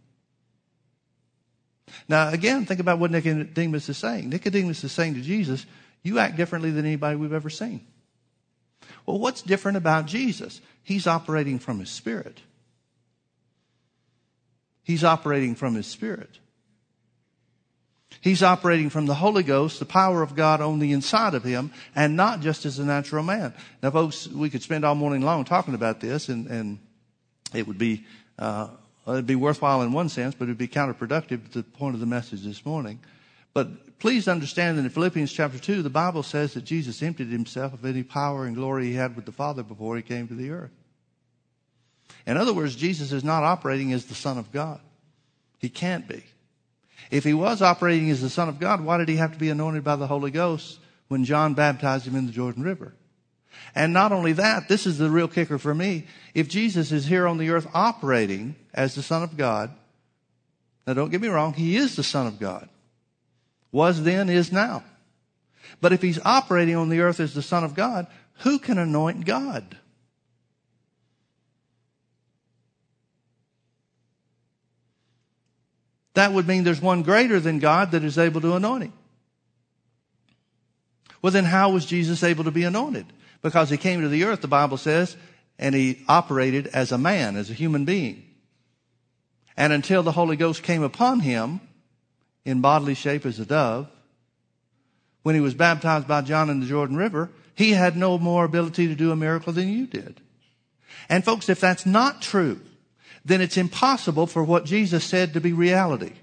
Now, 2.07 2.29
again, 2.29 2.65
think 2.65 2.79
about 2.79 2.97
what 2.97 3.11
Nicodemus 3.11 3.89
is 3.89 3.97
saying. 3.97 4.29
Nicodemus 4.29 4.85
is 4.85 4.93
saying 4.93 5.15
to 5.15 5.21
Jesus, 5.21 5.65
You 6.01 6.19
act 6.19 6.37
differently 6.37 6.71
than 6.71 6.85
anybody 6.85 7.17
we've 7.17 7.33
ever 7.33 7.49
seen. 7.49 7.85
Well, 9.05 9.19
what's 9.19 9.41
different 9.41 9.75
about 9.75 10.05
Jesus? 10.05 10.61
He's 10.81 11.07
operating 11.07 11.59
from 11.59 11.79
his 11.79 11.89
spirit. 11.89 12.39
He's 14.81 15.03
operating 15.03 15.55
from 15.55 15.75
his 15.75 15.87
spirit. 15.87 16.39
He's 18.21 18.43
operating 18.43 18.89
from 18.89 19.05
the 19.05 19.15
Holy 19.15 19.43
Ghost, 19.43 19.79
the 19.79 19.85
power 19.85 20.21
of 20.21 20.35
God 20.35 20.61
on 20.61 20.79
the 20.79 20.91
inside 20.91 21.33
of 21.33 21.43
him, 21.43 21.71
and 21.95 22.15
not 22.15 22.41
just 22.41 22.65
as 22.65 22.79
a 22.79 22.85
natural 22.85 23.23
man. 23.23 23.53
Now, 23.81 23.91
folks, 23.91 24.27
we 24.27 24.49
could 24.49 24.63
spend 24.63 24.85
all 24.85 24.95
morning 24.95 25.21
long 25.21 25.45
talking 25.45 25.73
about 25.73 25.99
this, 25.99 26.29
and, 26.29 26.47
and 26.47 26.79
it 27.53 27.67
would 27.67 27.77
be 27.77 28.05
uh, 28.39 28.69
it'd 29.07 29.27
be 29.27 29.35
worthwhile 29.35 29.81
in 29.81 29.91
one 29.91 30.09
sense, 30.09 30.35
but 30.35 30.45
it'd 30.45 30.57
be 30.57 30.67
counterproductive 30.67 31.51
to 31.51 31.61
the 31.61 31.63
point 31.63 31.95
of 31.95 31.99
the 31.99 32.05
message 32.05 32.43
this 32.43 32.65
morning. 32.65 32.99
But 33.53 33.99
please 33.99 34.27
understand 34.27 34.77
that 34.77 34.83
in 34.83 34.89
Philippians 34.89 35.31
chapter 35.31 35.59
2, 35.59 35.83
the 35.83 35.89
Bible 35.89 36.23
says 36.23 36.53
that 36.55 36.63
Jesus 36.63 37.03
emptied 37.03 37.27
himself 37.27 37.73
of 37.73 37.85
any 37.85 38.03
power 38.03 38.45
and 38.45 38.55
glory 38.55 38.85
he 38.87 38.93
had 38.93 39.15
with 39.15 39.25
the 39.25 39.31
Father 39.31 39.61
before 39.61 39.95
he 39.95 40.01
came 40.01 40.27
to 40.27 40.33
the 40.33 40.49
earth. 40.49 40.71
In 42.25 42.37
other 42.37 42.53
words, 42.53 42.75
Jesus 42.75 43.11
is 43.11 43.23
not 43.23 43.43
operating 43.43 43.93
as 43.93 44.05
the 44.05 44.15
Son 44.15 44.37
of 44.37 44.51
God. 44.51 44.79
He 45.59 45.69
can't 45.69 46.07
be. 46.07 46.23
If 47.11 47.23
he 47.23 47.33
was 47.33 47.61
operating 47.61 48.09
as 48.09 48.21
the 48.21 48.29
Son 48.29 48.49
of 48.49 48.59
God, 48.59 48.81
why 48.81 48.97
did 48.97 49.09
he 49.09 49.17
have 49.17 49.33
to 49.33 49.39
be 49.39 49.49
anointed 49.49 49.83
by 49.83 49.95
the 49.95 50.07
Holy 50.07 50.31
Ghost 50.31 50.79
when 51.07 51.25
John 51.25 51.53
baptized 51.53 52.07
him 52.07 52.15
in 52.15 52.25
the 52.25 52.31
Jordan 52.31 52.63
River? 52.63 52.93
And 53.75 53.93
not 53.93 54.11
only 54.11 54.33
that, 54.33 54.67
this 54.67 54.85
is 54.85 54.97
the 54.97 55.09
real 55.09 55.27
kicker 55.27 55.57
for 55.57 55.73
me. 55.73 56.05
If 56.33 56.47
Jesus 56.47 56.91
is 56.91 57.05
here 57.05 57.27
on 57.27 57.37
the 57.37 57.49
earth 57.49 57.67
operating 57.73 58.55
as 58.73 58.95
the 58.95 59.01
Son 59.01 59.23
of 59.23 59.37
God, 59.37 59.71
now 60.85 60.93
don't 60.93 61.09
get 61.09 61.21
me 61.21 61.27
wrong, 61.27 61.53
he 61.53 61.77
is 61.77 61.95
the 61.95 62.03
Son 62.03 62.27
of 62.27 62.39
God. 62.39 62.69
Was 63.71 64.03
then, 64.03 64.29
is 64.29 64.51
now. 64.51 64.83
But 65.81 65.93
if 65.93 66.01
he's 66.01 66.19
operating 66.23 66.75
on 66.75 66.89
the 66.89 66.99
earth 66.99 67.19
as 67.19 67.33
the 67.33 67.41
Son 67.41 67.63
of 67.63 67.73
God, 67.73 68.07
who 68.39 68.59
can 68.59 68.77
anoint 68.77 69.25
God? 69.25 69.77
That 76.13 76.33
would 76.33 76.47
mean 76.47 76.63
there's 76.63 76.81
one 76.81 77.03
greater 77.03 77.39
than 77.39 77.59
God 77.59 77.91
that 77.91 78.03
is 78.03 78.17
able 78.17 78.41
to 78.41 78.55
anoint 78.55 78.83
him. 78.83 78.93
Well, 81.21 81.31
then 81.31 81.45
how 81.45 81.71
was 81.71 81.85
Jesus 81.85 82.23
able 82.23 82.43
to 82.43 82.51
be 82.51 82.63
anointed? 82.63 83.05
Because 83.41 83.69
he 83.69 83.77
came 83.77 84.01
to 84.01 84.09
the 84.09 84.25
earth, 84.25 84.41
the 84.41 84.47
Bible 84.47 84.77
says, 84.77 85.15
and 85.57 85.73
he 85.73 86.03
operated 86.07 86.67
as 86.67 86.91
a 86.91 86.97
man, 86.97 87.35
as 87.35 87.49
a 87.49 87.53
human 87.53 87.85
being. 87.85 88.23
And 89.55 89.71
until 89.71 90.03
the 90.03 90.11
Holy 90.11 90.35
Ghost 90.35 90.63
came 90.63 90.83
upon 90.83 91.21
him 91.21 91.61
in 92.43 92.61
bodily 92.61 92.93
shape 92.93 93.25
as 93.25 93.39
a 93.39 93.45
dove, 93.45 93.87
when 95.21 95.35
he 95.35 95.41
was 95.41 95.53
baptized 95.53 96.07
by 96.07 96.21
John 96.21 96.49
in 96.49 96.59
the 96.59 96.65
Jordan 96.65 96.97
River, 96.97 97.29
he 97.55 97.71
had 97.71 97.95
no 97.95 98.17
more 98.17 98.43
ability 98.43 98.87
to 98.87 98.95
do 98.95 99.11
a 99.11 99.15
miracle 99.15 99.53
than 99.53 99.69
you 99.69 99.87
did. 99.87 100.19
And 101.07 101.23
folks, 101.23 101.49
if 101.49 101.59
that's 101.59 101.85
not 101.85 102.21
true, 102.21 102.59
then 103.25 103.41
it's 103.41 103.57
impossible 103.57 104.27
for 104.27 104.43
what 104.43 104.65
Jesus 104.65 105.03
said 105.03 105.33
to 105.33 105.41
be 105.41 105.53
reality. 105.53 106.13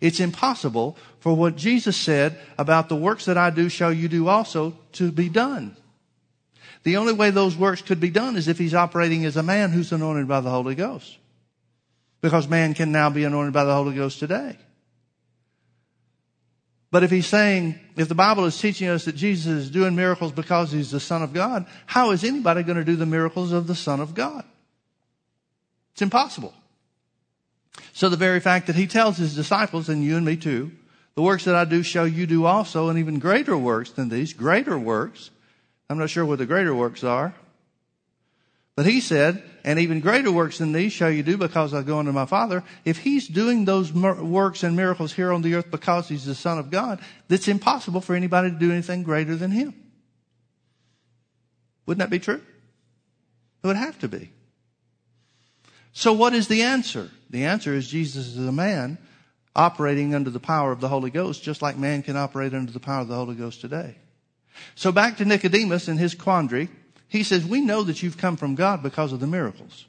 It's 0.00 0.20
impossible 0.20 0.96
for 1.20 1.34
what 1.34 1.56
Jesus 1.56 1.96
said 1.96 2.38
about 2.56 2.88
the 2.88 2.96
works 2.96 3.24
that 3.24 3.38
I 3.38 3.50
do 3.50 3.68
shall 3.68 3.92
you 3.92 4.08
do 4.08 4.28
also 4.28 4.76
to 4.92 5.10
be 5.10 5.28
done. 5.28 5.76
The 6.84 6.96
only 6.96 7.12
way 7.12 7.30
those 7.30 7.56
works 7.56 7.82
could 7.82 8.00
be 8.00 8.10
done 8.10 8.36
is 8.36 8.48
if 8.48 8.58
he's 8.58 8.74
operating 8.74 9.24
as 9.24 9.36
a 9.36 9.42
man 9.42 9.70
who's 9.70 9.92
anointed 9.92 10.28
by 10.28 10.40
the 10.40 10.50
Holy 10.50 10.74
Ghost. 10.74 11.18
Because 12.20 12.48
man 12.48 12.74
can 12.74 12.92
now 12.92 13.10
be 13.10 13.24
anointed 13.24 13.52
by 13.52 13.64
the 13.64 13.74
Holy 13.74 13.94
Ghost 13.94 14.18
today. 14.18 14.56
But 16.90 17.02
if 17.02 17.10
he's 17.10 17.26
saying, 17.26 17.78
if 17.96 18.08
the 18.08 18.14
Bible 18.14 18.46
is 18.46 18.58
teaching 18.58 18.88
us 18.88 19.04
that 19.04 19.14
Jesus 19.14 19.46
is 19.46 19.70
doing 19.70 19.94
miracles 19.94 20.32
because 20.32 20.72
he's 20.72 20.90
the 20.90 21.00
Son 21.00 21.22
of 21.22 21.34
God, 21.34 21.66
how 21.86 22.12
is 22.12 22.24
anybody 22.24 22.62
going 22.62 22.78
to 22.78 22.84
do 22.84 22.96
the 22.96 23.06
miracles 23.06 23.52
of 23.52 23.66
the 23.66 23.74
Son 23.74 24.00
of 24.00 24.14
God? 24.14 24.44
It's 25.98 26.02
impossible. 26.04 26.54
So 27.92 28.08
the 28.08 28.16
very 28.16 28.38
fact 28.38 28.68
that 28.68 28.76
he 28.76 28.86
tells 28.86 29.16
his 29.16 29.34
disciples, 29.34 29.88
and 29.88 30.04
you 30.04 30.16
and 30.16 30.24
me 30.24 30.36
too, 30.36 30.70
the 31.16 31.22
works 31.22 31.44
that 31.46 31.56
I 31.56 31.64
do 31.64 31.82
shall 31.82 32.06
you 32.06 32.24
do 32.24 32.44
also, 32.44 32.88
and 32.88 33.00
even 33.00 33.18
greater 33.18 33.58
works 33.58 33.90
than 33.90 34.08
these, 34.08 34.32
greater 34.32 34.78
works. 34.78 35.30
I'm 35.90 35.98
not 35.98 36.08
sure 36.08 36.24
what 36.24 36.38
the 36.38 36.46
greater 36.46 36.72
works 36.72 37.02
are. 37.02 37.34
But 38.76 38.86
he 38.86 39.00
said, 39.00 39.42
and 39.64 39.80
even 39.80 39.98
greater 39.98 40.30
works 40.30 40.58
than 40.58 40.70
these 40.70 40.92
shall 40.92 41.10
you 41.10 41.24
do 41.24 41.36
because 41.36 41.74
I 41.74 41.82
go 41.82 41.98
unto 41.98 42.12
my 42.12 42.26
Father. 42.26 42.62
If 42.84 42.98
he's 42.98 43.26
doing 43.26 43.64
those 43.64 43.92
works 43.92 44.62
and 44.62 44.76
miracles 44.76 45.12
here 45.12 45.32
on 45.32 45.42
the 45.42 45.56
earth 45.56 45.68
because 45.68 46.08
he's 46.08 46.26
the 46.26 46.36
Son 46.36 46.58
of 46.58 46.70
God, 46.70 47.00
it's 47.28 47.48
impossible 47.48 48.02
for 48.02 48.14
anybody 48.14 48.52
to 48.52 48.56
do 48.56 48.70
anything 48.70 49.02
greater 49.02 49.34
than 49.34 49.50
him. 49.50 49.74
Wouldn't 51.86 51.98
that 51.98 52.10
be 52.10 52.20
true? 52.20 52.40
It 53.64 53.66
would 53.66 53.74
have 53.74 53.98
to 53.98 54.06
be. 54.06 54.30
So 55.98 56.12
what 56.12 56.32
is 56.32 56.46
the 56.46 56.62
answer? 56.62 57.10
The 57.28 57.46
answer 57.46 57.74
is 57.74 57.88
Jesus 57.88 58.28
is 58.28 58.46
a 58.46 58.52
man 58.52 58.98
operating 59.56 60.14
under 60.14 60.30
the 60.30 60.38
power 60.38 60.70
of 60.70 60.80
the 60.80 60.86
Holy 60.86 61.10
Ghost, 61.10 61.42
just 61.42 61.60
like 61.60 61.76
man 61.76 62.04
can 62.04 62.16
operate 62.16 62.54
under 62.54 62.70
the 62.70 62.78
power 62.78 63.00
of 63.00 63.08
the 63.08 63.16
Holy 63.16 63.34
Ghost 63.34 63.60
today. 63.60 63.96
So 64.76 64.92
back 64.92 65.16
to 65.16 65.24
Nicodemus 65.24 65.88
and 65.88 65.98
his 65.98 66.14
quandary. 66.14 66.68
He 67.08 67.24
says, 67.24 67.44
we 67.44 67.60
know 67.60 67.82
that 67.82 68.00
you've 68.00 68.16
come 68.16 68.36
from 68.36 68.54
God 68.54 68.80
because 68.80 69.12
of 69.12 69.18
the 69.18 69.26
miracles. 69.26 69.86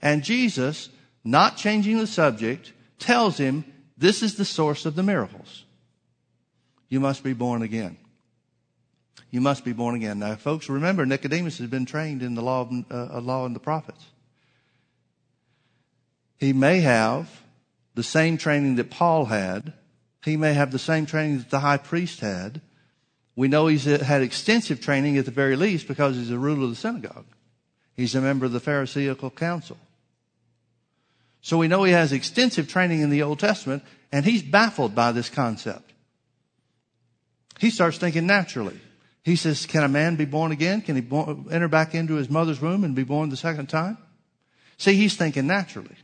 And 0.00 0.24
Jesus, 0.24 0.88
not 1.24 1.58
changing 1.58 1.98
the 1.98 2.06
subject, 2.06 2.72
tells 2.98 3.36
him, 3.36 3.70
this 3.98 4.22
is 4.22 4.36
the 4.36 4.46
source 4.46 4.86
of 4.86 4.94
the 4.94 5.02
miracles. 5.02 5.66
You 6.88 7.00
must 7.00 7.22
be 7.22 7.34
born 7.34 7.60
again. 7.60 7.98
You 9.30 9.42
must 9.42 9.66
be 9.66 9.74
born 9.74 9.94
again. 9.94 10.20
Now, 10.20 10.36
folks, 10.36 10.70
remember 10.70 11.04
Nicodemus 11.04 11.58
has 11.58 11.68
been 11.68 11.84
trained 11.84 12.22
in 12.22 12.34
the 12.34 12.40
law, 12.40 12.62
of, 12.62 12.72
uh, 12.90 13.20
law 13.20 13.44
and 13.44 13.54
the 13.54 13.60
prophets. 13.60 14.06
He 16.40 16.54
may 16.54 16.80
have 16.80 17.42
the 17.94 18.02
same 18.02 18.38
training 18.38 18.76
that 18.76 18.90
Paul 18.90 19.26
had. 19.26 19.74
He 20.24 20.38
may 20.38 20.54
have 20.54 20.72
the 20.72 20.78
same 20.78 21.04
training 21.04 21.38
that 21.38 21.50
the 21.50 21.60
high 21.60 21.76
priest 21.76 22.20
had. 22.20 22.62
We 23.36 23.46
know 23.46 23.66
he's 23.66 23.84
had 23.84 24.22
extensive 24.22 24.80
training 24.80 25.18
at 25.18 25.26
the 25.26 25.30
very 25.30 25.54
least 25.54 25.86
because 25.86 26.16
he's 26.16 26.30
a 26.30 26.38
ruler 26.38 26.64
of 26.64 26.70
the 26.70 26.76
synagogue. 26.76 27.26
He's 27.94 28.14
a 28.14 28.22
member 28.22 28.46
of 28.46 28.52
the 28.52 28.60
Pharisaical 28.60 29.30
council. 29.30 29.76
So 31.42 31.58
we 31.58 31.68
know 31.68 31.84
he 31.84 31.92
has 31.92 32.12
extensive 32.12 32.68
training 32.68 33.00
in 33.02 33.10
the 33.10 33.22
Old 33.22 33.38
Testament 33.38 33.82
and 34.10 34.24
he's 34.24 34.42
baffled 34.42 34.94
by 34.94 35.12
this 35.12 35.28
concept. 35.28 35.92
He 37.58 37.68
starts 37.68 37.98
thinking 37.98 38.26
naturally. 38.26 38.80
He 39.22 39.36
says, 39.36 39.66
can 39.66 39.84
a 39.84 39.88
man 39.88 40.16
be 40.16 40.24
born 40.24 40.52
again? 40.52 40.80
Can 40.80 40.96
he 40.96 41.06
enter 41.54 41.68
back 41.68 41.94
into 41.94 42.14
his 42.14 42.30
mother's 42.30 42.62
womb 42.62 42.84
and 42.84 42.94
be 42.94 43.04
born 43.04 43.28
the 43.28 43.36
second 43.36 43.68
time? 43.68 43.98
See, 44.78 44.94
he's 44.94 45.16
thinking 45.16 45.46
naturally. 45.46 45.96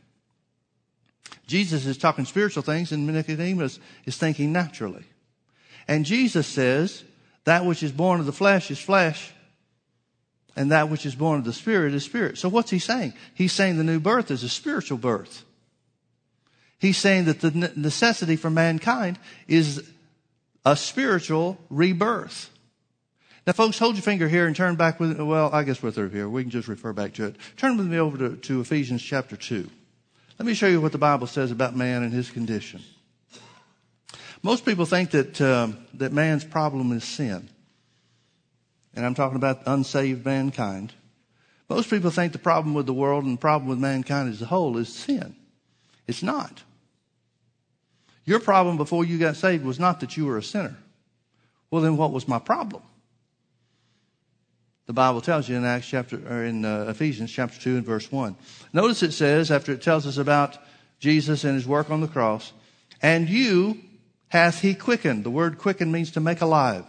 Jesus 1.47 1.85
is 1.85 1.97
talking 1.97 2.25
spiritual 2.25 2.63
things 2.63 2.91
and 2.91 3.07
Nicodemus 3.07 3.79
is 4.05 4.17
thinking 4.17 4.51
naturally. 4.51 5.05
And 5.87 6.05
Jesus 6.05 6.45
says, 6.45 7.03
that 7.47 7.65
which 7.65 7.81
is 7.81 7.93
born 7.93 8.19
of 8.19 8.25
the 8.25 8.33
flesh 8.33 8.69
is 8.71 8.77
flesh, 8.77 9.31
and 10.57 10.71
that 10.73 10.89
which 10.89 11.05
is 11.05 11.15
born 11.15 11.39
of 11.39 11.45
the 11.45 11.53
spirit 11.53 11.93
is 11.93 12.03
spirit. 12.03 12.37
So 12.37 12.49
what's 12.49 12.71
he 12.71 12.77
saying? 12.77 13.13
He's 13.33 13.53
saying 13.53 13.77
the 13.77 13.85
new 13.85 14.01
birth 14.01 14.31
is 14.31 14.43
a 14.43 14.49
spiritual 14.49 14.97
birth. 14.97 15.45
He's 16.77 16.97
saying 16.97 17.23
that 17.25 17.39
the 17.39 17.51
necessity 17.77 18.35
for 18.35 18.49
mankind 18.49 19.17
is 19.47 19.89
a 20.65 20.75
spiritual 20.75 21.57
rebirth. 21.69 22.49
Now, 23.45 23.53
folks, 23.53 23.79
hold 23.79 23.95
your 23.95 24.03
finger 24.03 24.27
here 24.27 24.45
and 24.45 24.53
turn 24.53 24.75
back 24.75 24.99
with, 24.99 25.17
well, 25.17 25.49
I 25.53 25.63
guess 25.63 25.81
we're 25.81 25.91
through 25.91 26.09
here. 26.09 26.27
We 26.27 26.43
can 26.43 26.51
just 26.51 26.67
refer 26.67 26.91
back 26.91 27.13
to 27.13 27.27
it. 27.27 27.37
Turn 27.55 27.77
with 27.77 27.87
me 27.87 27.97
over 27.97 28.17
to, 28.17 28.35
to 28.35 28.59
Ephesians 28.59 29.01
chapter 29.01 29.37
2. 29.37 29.69
Let 30.39 30.45
me 30.45 30.53
show 30.53 30.67
you 30.67 30.79
what 30.81 30.91
the 30.91 30.97
Bible 30.99 31.27
says 31.27 31.49
about 31.51 31.75
man 31.75 32.03
and 32.03 32.13
his 32.13 32.29
condition. 32.29 32.81
Most 34.43 34.65
people 34.65 34.85
think 34.85 35.11
that, 35.11 35.41
um, 35.41 35.77
that 35.95 36.13
man's 36.13 36.45
problem 36.45 36.91
is 36.91 37.03
sin. 37.03 37.49
And 38.95 39.05
I'm 39.05 39.15
talking 39.15 39.35
about 39.35 39.63
unsaved 39.65 40.25
mankind. 40.25 40.93
Most 41.69 41.89
people 41.89 42.11
think 42.11 42.33
the 42.33 42.39
problem 42.39 42.73
with 42.73 42.85
the 42.85 42.93
world 42.93 43.25
and 43.25 43.33
the 43.33 43.41
problem 43.41 43.67
with 43.67 43.79
mankind 43.79 44.29
as 44.29 44.41
a 44.41 44.45
whole 44.45 44.77
is 44.77 44.93
sin. 44.93 45.35
It's 46.07 46.23
not. 46.23 46.63
Your 48.25 48.39
problem 48.39 48.77
before 48.77 49.05
you 49.05 49.17
got 49.17 49.37
saved 49.37 49.65
was 49.65 49.79
not 49.79 50.01
that 50.01 50.17
you 50.17 50.25
were 50.25 50.37
a 50.37 50.43
sinner. 50.43 50.77
Well, 51.71 51.81
then 51.81 51.97
what 51.97 52.11
was 52.11 52.27
my 52.27 52.39
problem? 52.39 52.83
The 54.87 54.93
Bible 54.93 55.19
tells 55.19 55.47
you 55.47 55.57
in 55.57 55.65
Acts 55.65 55.87
chapter, 55.87 56.17
or 56.29 56.45
in 56.45 56.63
uh, 56.63 56.85
Ephesians 56.87 57.31
chapter 57.31 57.59
2 57.59 57.75
and 57.77 57.85
verse 57.85 58.09
1. 58.09 58.35
Notice 58.71 59.03
it 59.03 59.11
says, 59.11 59.51
after 59.51 59.73
it 59.73 59.81
tells 59.81 60.07
us 60.07 60.17
about 60.17 60.57
Jesus 60.99 61.43
and 61.43 61.55
his 61.55 61.67
work 61.67 61.89
on 61.89 61.99
the 61.99 62.07
cross, 62.07 62.53
and 63.01 63.29
you 63.29 63.79
hath 64.29 64.61
he 64.61 64.73
quickened. 64.73 65.25
The 65.25 65.29
word 65.29 65.57
quickened 65.57 65.91
means 65.91 66.11
to 66.11 66.21
make 66.21 66.41
alive. 66.41 66.85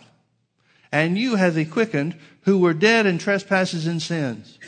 And 0.93 1.19
you 1.19 1.35
hath 1.35 1.57
he 1.57 1.65
quickened 1.65 2.17
who 2.43 2.59
were 2.59 2.73
dead 2.73 3.05
in 3.05 3.19
trespasses 3.19 3.87
and 3.87 4.01
sins. 4.01 4.59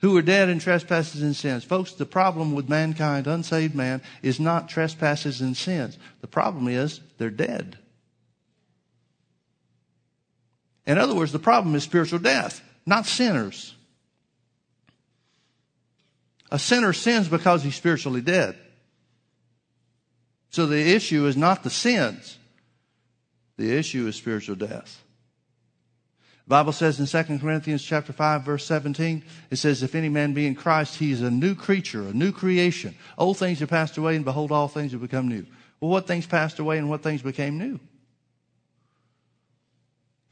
Who 0.00 0.10
were 0.10 0.22
dead 0.22 0.48
in 0.48 0.58
trespasses 0.58 1.22
and 1.22 1.36
sins. 1.36 1.62
Folks, 1.62 1.92
the 1.92 2.04
problem 2.04 2.52
with 2.52 2.68
mankind, 2.68 3.28
unsaved 3.28 3.76
man, 3.76 4.02
is 4.22 4.40
not 4.40 4.68
trespasses 4.68 5.40
and 5.40 5.56
sins. 5.56 5.96
The 6.20 6.26
problem 6.26 6.66
is 6.66 7.00
they're 7.18 7.30
dead. 7.30 7.78
In 10.86 10.98
other 10.98 11.14
words, 11.14 11.32
the 11.32 11.38
problem 11.38 11.74
is 11.74 11.84
spiritual 11.84 12.18
death, 12.18 12.62
not 12.86 13.06
sinners. 13.06 13.74
A 16.50 16.58
sinner 16.58 16.92
sins 16.92 17.28
because 17.28 17.62
he's 17.62 17.76
spiritually 17.76 18.20
dead. 18.20 18.56
So 20.50 20.66
the 20.66 20.94
issue 20.94 21.26
is 21.26 21.36
not 21.36 21.62
the 21.62 21.70
sins. 21.70 22.36
The 23.56 23.74
issue 23.74 24.06
is 24.06 24.16
spiritual 24.16 24.56
death. 24.56 25.02
The 26.44 26.50
Bible 26.50 26.72
says 26.72 26.98
in 26.98 27.06
2 27.06 27.38
Corinthians 27.38 27.82
chapter 27.82 28.12
5 28.12 28.42
verse 28.42 28.66
17, 28.66 29.22
it 29.50 29.56
says, 29.56 29.82
if 29.82 29.94
any 29.94 30.08
man 30.08 30.34
be 30.34 30.46
in 30.46 30.54
Christ, 30.54 30.98
he 30.98 31.12
is 31.12 31.22
a 31.22 31.30
new 31.30 31.54
creature, 31.54 32.02
a 32.08 32.12
new 32.12 32.32
creation. 32.32 32.96
Old 33.16 33.38
things 33.38 33.60
have 33.60 33.70
passed 33.70 33.96
away 33.96 34.16
and 34.16 34.24
behold, 34.24 34.50
all 34.50 34.68
things 34.68 34.92
have 34.92 35.00
become 35.00 35.28
new. 35.28 35.46
Well, 35.80 35.90
what 35.90 36.06
things 36.06 36.26
passed 36.26 36.58
away 36.58 36.78
and 36.78 36.90
what 36.90 37.02
things 37.02 37.22
became 37.22 37.56
new? 37.56 37.80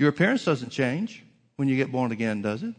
Your 0.01 0.09
appearance 0.09 0.47
doesn't 0.47 0.71
change 0.71 1.23
when 1.57 1.69
you 1.69 1.77
get 1.77 1.93
born 1.93 2.11
again, 2.11 2.41
does 2.41 2.63
it? 2.63 2.75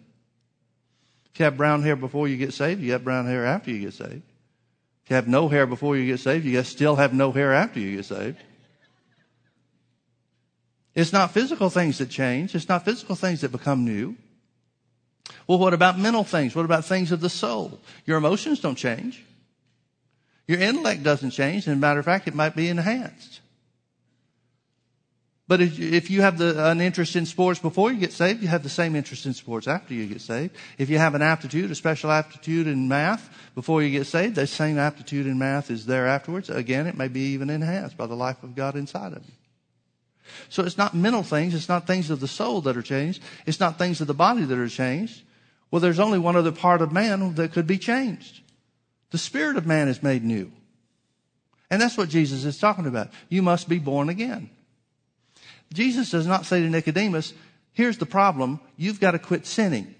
If 1.32 1.40
you 1.40 1.46
have 1.46 1.56
brown 1.56 1.84
hair 1.84 1.96
before 1.96 2.28
you 2.28 2.36
get 2.36 2.52
saved, 2.52 2.82
you 2.82 2.94
have 2.94 3.04
brown 3.04 3.28
hair 3.28 3.46
after 3.46 3.70
you 3.70 3.80
get 3.80 3.94
saved. 3.94 4.24
If 5.04 5.10
you 5.12 5.16
have 5.18 5.28
no 5.28 5.48
hair 5.48 5.68
before 5.68 5.96
you 5.96 6.08
get 6.08 6.20
saved, 6.20 6.46
you 6.46 6.64
still 6.64 6.96
have 6.96 7.14
no 7.14 7.32
hair 7.32 7.54
after 7.54 7.80
you 7.80 7.98
get 7.98 8.06
saved. 8.06 8.40
It's 10.96 11.14
not 11.14 11.30
physical 11.30 11.70
things 11.70 12.00
that 12.00 12.10
change. 12.10 12.56
It's 12.56 12.68
not 12.68 12.86
physical 12.86 13.16
things 13.16 13.42
that 13.42 13.52
become 13.52 13.86
new. 13.86 14.16
Well, 15.46 15.60
what 15.60 15.76
about 15.76 16.00
mental 16.00 16.24
things? 16.24 16.56
What 16.56 16.66
about 16.66 16.86
things 16.86 17.12
of 17.12 17.22
the 17.22 17.30
soul? 17.30 17.80
Your 18.08 18.18
emotions 18.18 18.62
don't 18.62 18.74
change. 18.74 19.24
Your 20.48 20.60
intellect 20.60 21.04
doesn't 21.04 21.30
change. 21.30 21.68
As 21.68 21.74
a 21.74 21.76
matter 21.76 22.00
of 22.00 22.06
fact, 22.06 22.28
it 22.28 22.34
might 22.34 22.56
be 22.56 22.68
enhanced. 22.68 23.42
But 25.52 25.60
if 25.60 26.10
you 26.10 26.22
have 26.22 26.38
the, 26.38 26.72
an 26.72 26.80
interest 26.80 27.18
in 27.18 27.26
sports 27.26 27.60
before 27.60 27.92
you 27.92 28.00
get 28.00 28.14
saved, 28.14 28.42
you 28.42 28.48
have 28.48 28.64
the 28.64 28.70
same 28.70 28.96
interest 28.96 29.26
in 29.26 29.34
sports 29.34 29.68
after 29.68 29.94
you 29.94 30.08
get 30.08 30.22
saved. 30.22 30.56
If 30.78 30.90
you 30.90 30.98
have 30.98 31.14
an 31.14 31.22
aptitude, 31.22 31.70
a 31.70 31.76
special 31.76 32.10
aptitude 32.10 32.68
in 32.68 32.88
math 32.88 33.30
before 33.54 33.84
you 33.84 33.92
get 33.92 34.08
saved, 34.08 34.36
that 34.36 34.48
same 34.48 34.78
aptitude 34.78 35.28
in 35.28 35.38
math 35.38 35.70
is 35.70 35.86
there 35.86 36.08
afterwards. 36.08 36.50
Again, 36.50 36.88
it 36.88 36.96
may 36.96 37.10
be 37.10 37.34
even 37.34 37.50
enhanced 37.50 37.98
by 37.98 38.06
the 38.06 38.16
life 38.16 38.42
of 38.44 38.56
God 38.56 38.78
inside 38.78 39.12
of 39.12 39.26
you. 39.26 39.34
So 40.48 40.64
it's 40.64 40.78
not 40.78 40.96
mental 40.96 41.22
things, 41.22 41.54
it's 41.54 41.68
not 41.68 41.86
things 41.86 42.10
of 42.10 42.22
the 42.22 42.30
soul 42.30 42.62
that 42.62 42.78
are 42.78 42.82
changed, 42.82 43.22
it's 43.46 43.60
not 43.60 43.78
things 43.78 44.00
of 44.00 44.08
the 44.08 44.14
body 44.14 44.46
that 44.46 44.58
are 44.58 44.70
changed. 44.70 45.22
Well, 45.70 45.82
there's 45.82 46.00
only 46.00 46.18
one 46.18 46.38
other 46.38 46.54
part 46.54 46.82
of 46.82 46.94
man 46.94 47.36
that 47.36 47.52
could 47.52 47.68
be 47.68 47.78
changed. 47.78 48.40
The 49.10 49.18
spirit 49.18 49.58
of 49.58 49.68
man 49.68 49.90
is 49.90 50.02
made 50.02 50.24
new. 50.24 50.50
And 51.70 51.82
that's 51.82 51.98
what 51.98 52.08
Jesus 52.08 52.46
is 52.46 52.58
talking 52.58 52.88
about. 52.88 53.10
You 53.28 53.42
must 53.42 53.68
be 53.68 53.80
born 53.80 54.08
again. 54.08 54.50
Jesus 55.74 56.12
does 56.12 56.28
not 56.28 56.46
say 56.46 56.62
to 56.62 56.70
Nicodemus, 56.70 57.34
here's 57.74 57.98
the 57.98 58.06
problem. 58.06 58.60
You've 58.78 59.00
got 59.00 59.12
to 59.12 59.20
quit 59.20 59.46
sinning. 59.46 59.96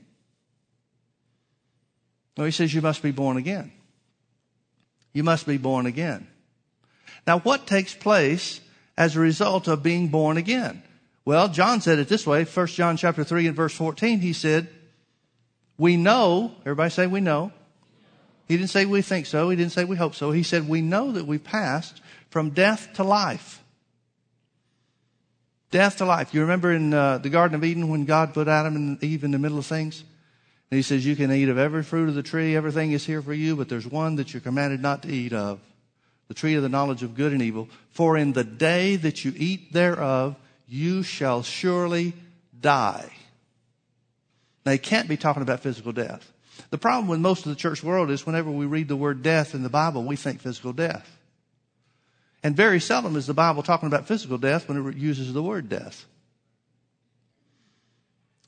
No, 2.38 2.46
he 2.46 2.52
says 2.52 2.74
you 2.74 2.82
must 2.82 3.02
be 3.02 3.12
born 3.12 3.38
again. 3.38 3.72
You 5.14 5.24
must 5.24 5.46
be 5.46 5.58
born 5.58 5.86
again. 5.86 6.28
Now, 7.28 7.40
what 7.40 7.68
takes 7.68 7.94
place 7.94 8.62
as 8.98 9.16
a 9.16 9.20
result 9.20 9.68
of 9.68 9.84
being 9.84 10.08
born 10.08 10.38
again? 10.38 10.84
Well, 11.24 11.50
John 11.50 11.82
said 11.82 12.00
it 12.00 12.08
this 12.08 12.26
way, 12.26 12.46
1 12.46 12.68
John 12.68 12.98
chapter 12.98 13.24
3 13.24 13.48
and 13.48 13.56
verse 13.56 13.76
14, 13.76 14.20
he 14.20 14.34
said, 14.34 14.70
we 15.78 15.98
know, 15.98 16.54
everybody 16.62 16.90
say 16.92 17.08
we 17.08 17.22
know. 17.22 17.52
He 18.48 18.58
didn't 18.58 18.70
say 18.70 18.86
we 18.86 19.02
think 19.02 19.26
so. 19.26 19.50
He 19.50 19.56
didn't 19.56 19.72
say 19.72 19.84
we 19.84 19.96
hope 19.96 20.14
so. 20.14 20.32
He 20.32 20.44
said 20.44 20.68
we 20.68 20.82
know 20.82 21.12
that 21.14 21.26
we 21.26 21.38
passed 21.38 22.02
from 22.30 22.52
death 22.52 22.94
to 22.96 23.04
life. 23.04 23.61
Death 25.72 25.98
to 25.98 26.06
life. 26.06 26.34
You 26.34 26.42
remember 26.42 26.74
in 26.74 26.94
uh, 26.94 27.18
the 27.18 27.30
Garden 27.30 27.56
of 27.56 27.64
Eden 27.64 27.88
when 27.88 28.04
God 28.04 28.34
put 28.34 28.50
Adam 28.50 28.76
and 28.76 29.04
Eve 29.04 29.24
in 29.24 29.32
the 29.32 29.40
middle 29.40 29.58
of 29.58 29.66
things? 29.66 30.04
And 30.70 30.78
he 30.78 30.82
says, 30.82 31.06
You 31.06 31.16
can 31.16 31.32
eat 31.32 31.48
of 31.48 31.58
every 31.58 31.82
fruit 31.84 32.10
of 32.10 32.16
the 32.16 32.24
tree, 32.24 32.56
everything 32.56 32.92
is 32.92 33.06
here 33.06 33.22
for 33.22 33.34
you, 33.34 33.56
but 33.56 33.70
there's 33.70 33.88
one 33.88 34.18
that 34.18 34.34
you're 34.34 34.42
commanded 34.42 34.82
not 34.82 35.02
to 35.04 35.10
eat 35.10 35.32
of 35.32 35.60
the 36.28 36.34
tree 36.34 36.56
of 36.56 36.64
the 36.64 36.70
knowledge 36.70 37.04
of 37.04 37.16
good 37.16 37.32
and 37.32 37.42
evil. 37.42 37.70
For 37.92 38.18
in 38.18 38.34
the 38.34 38.44
day 38.44 38.98
that 38.98 39.24
you 39.24 39.34
eat 39.36 39.72
thereof, 39.72 40.36
you 40.68 41.04
shall 41.04 41.42
surely 41.42 42.14
die. 42.60 43.10
Now, 44.66 44.74
he 44.74 44.78
can't 44.78 45.10
be 45.10 45.18
talking 45.18 45.42
about 45.42 45.62
physical 45.62 45.92
death. 45.92 46.32
The 46.70 46.78
problem 46.78 47.08
with 47.08 47.20
most 47.20 47.46
of 47.46 47.50
the 47.50 47.56
church 47.56 47.84
world 47.84 48.12
is 48.12 48.26
whenever 48.26 48.52
we 48.52 48.66
read 48.66 48.88
the 48.88 48.96
word 48.96 49.24
death 49.24 49.56
in 49.56 49.64
the 49.64 49.70
Bible, 49.70 50.04
we 50.04 50.16
think 50.16 50.42
physical 50.42 50.74
death. 50.74 51.18
And 52.44 52.56
very 52.56 52.80
seldom 52.80 53.16
is 53.16 53.28
the 53.28 53.34
Bible 53.34 53.64
talking 53.64 53.88
about 53.88 54.08
physical 54.08 54.38
death 54.38 54.68
when 54.68 54.88
it 54.88 54.98
uses 54.98 55.32
the 55.34 55.44
word 55.44 55.70
death. 55.70 56.06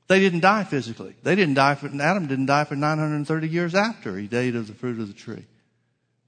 They 0.08 0.20
didn't 0.20 0.42
die 0.42 0.64
physically. 0.64 1.16
They 1.24 1.36
didn't 1.36 1.56
die 1.56 1.76
for, 1.76 1.88
Adam 1.88 2.28
didn't 2.28 2.48
die 2.48 2.66
for 2.66 2.76
930 2.76 3.48
years 3.48 3.74
after 3.76 4.18
he 4.18 4.28
ate 4.32 4.56
of 4.56 4.68
the 4.68 4.74
fruit 4.74 5.00
of 5.00 5.08
the 5.08 5.14
tree. 5.14 5.46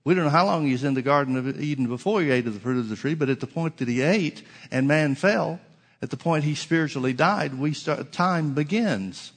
We 0.04 0.14
don't 0.14 0.26
know 0.26 0.30
how 0.30 0.46
long 0.46 0.66
he 0.66 0.72
was 0.72 0.84
in 0.84 0.94
the 0.94 1.02
Garden 1.02 1.36
of 1.36 1.60
Eden 1.60 1.88
before 1.88 2.22
he 2.22 2.30
ate 2.30 2.46
of 2.46 2.54
the 2.54 2.60
fruit 2.60 2.78
of 2.78 2.90
the 2.90 2.96
tree, 2.96 3.16
but 3.16 3.30
at 3.30 3.40
the 3.40 3.48
point 3.48 3.78
that 3.78 3.88
he 3.88 4.02
ate 4.02 4.44
and 4.72 4.88
man 4.88 5.16
fell, 5.16 5.60
at 6.02 6.12
the 6.12 6.18
point 6.18 6.44
he 6.44 6.54
spiritually 6.54 7.14
died, 7.14 7.56
we 7.56 7.74
start, 7.74 8.12
time 8.12 8.54
begins. 8.54 9.34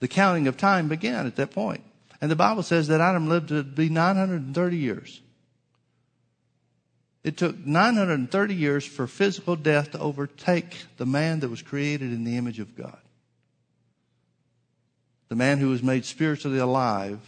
The 0.00 0.08
counting 0.08 0.46
of 0.46 0.58
time 0.58 0.88
began 0.88 1.26
at 1.26 1.36
that 1.36 1.52
point. 1.52 1.82
And 2.20 2.30
the 2.30 2.36
Bible 2.36 2.62
says 2.62 2.88
that 2.88 3.00
Adam 3.00 3.28
lived 3.28 3.48
to 3.48 3.62
be 3.62 3.88
930 3.88 4.76
years. 4.76 5.22
It 7.22 7.36
took 7.36 7.58
930 7.66 8.54
years 8.54 8.86
for 8.86 9.06
physical 9.06 9.56
death 9.56 9.92
to 9.92 9.98
overtake 9.98 10.76
the 10.96 11.06
man 11.06 11.40
that 11.40 11.50
was 11.50 11.60
created 11.60 12.12
in 12.12 12.24
the 12.24 12.36
image 12.36 12.58
of 12.58 12.74
God. 12.74 12.98
The 15.28 15.36
man 15.36 15.58
who 15.58 15.68
was 15.68 15.82
made 15.82 16.04
spiritually 16.04 16.58
alive 16.58 17.20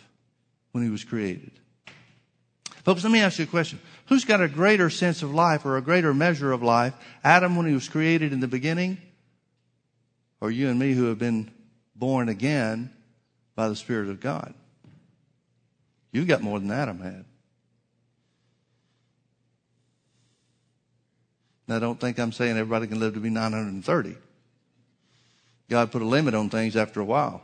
when 0.72 0.82
he 0.82 0.90
was 0.90 1.04
created. 1.04 1.52
Folks, 2.84 3.04
let 3.04 3.12
me 3.12 3.20
ask 3.20 3.38
you 3.38 3.44
a 3.44 3.48
question. 3.48 3.78
Who's 4.06 4.24
got 4.24 4.40
a 4.40 4.48
greater 4.48 4.90
sense 4.90 5.22
of 5.22 5.32
life 5.32 5.64
or 5.64 5.76
a 5.76 5.82
greater 5.82 6.12
measure 6.12 6.50
of 6.50 6.62
life? 6.62 6.94
Adam 7.22 7.54
when 7.54 7.66
he 7.66 7.74
was 7.74 7.88
created 7.88 8.32
in 8.32 8.40
the 8.40 8.48
beginning? 8.48 8.98
Or 10.40 10.50
you 10.50 10.68
and 10.68 10.78
me 10.78 10.92
who 10.92 11.04
have 11.04 11.18
been 11.18 11.50
born 11.94 12.28
again 12.28 12.90
by 13.54 13.68
the 13.68 13.76
Spirit 13.76 14.08
of 14.08 14.18
God? 14.18 14.54
You 16.10 16.24
got 16.24 16.42
more 16.42 16.58
than 16.58 16.72
Adam 16.72 16.98
had. 16.98 17.24
Now, 21.68 21.78
don't 21.78 22.00
think 22.00 22.18
I'm 22.18 22.32
saying 22.32 22.56
everybody 22.56 22.86
can 22.86 22.98
live 23.00 23.14
to 23.14 23.20
be 23.20 23.30
930. 23.30 24.16
God 25.70 25.92
put 25.92 26.02
a 26.02 26.06
limit 26.06 26.34
on 26.34 26.50
things 26.50 26.76
after 26.76 27.00
a 27.00 27.04
while. 27.04 27.42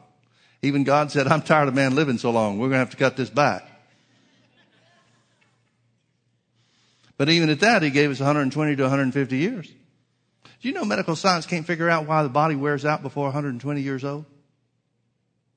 Even 0.61 0.85
God 0.85 1.13
said, 1.13 1.29
I'm 1.29 1.43
tired 1.43 1.69
of 1.69 1.75
man 1.75 1.95
living 1.95 2.19
so 2.19 2.31
long. 2.31 2.59
We're 2.59 2.69
going 2.69 2.73
to 2.73 2.79
have 2.79 2.91
to 2.91 2.97
cut 2.97 3.17
this 3.17 3.31
back. 3.31 3.65
But 7.17 7.29
even 7.29 7.51
at 7.51 7.61
that, 7.61 7.83
he 7.83 7.91
gave 7.91 8.11
us 8.11 8.21
120 8.21 8.77
to 8.77 8.83
150 8.83 9.37
years. 9.37 9.69
Do 10.61 10.69
you 10.69 10.75
know 10.75 10.85
medical 10.85 11.17
science 11.17 11.47
can't 11.47 11.67
figure 11.67 11.89
out 11.89 12.07
why 12.07 12.23
the 12.23 12.29
body 12.29 12.57
wears 12.57 12.85
out 12.85 13.03
before 13.03 13.25
120 13.25 13.81
years 13.81 14.05
old? 14.05 14.25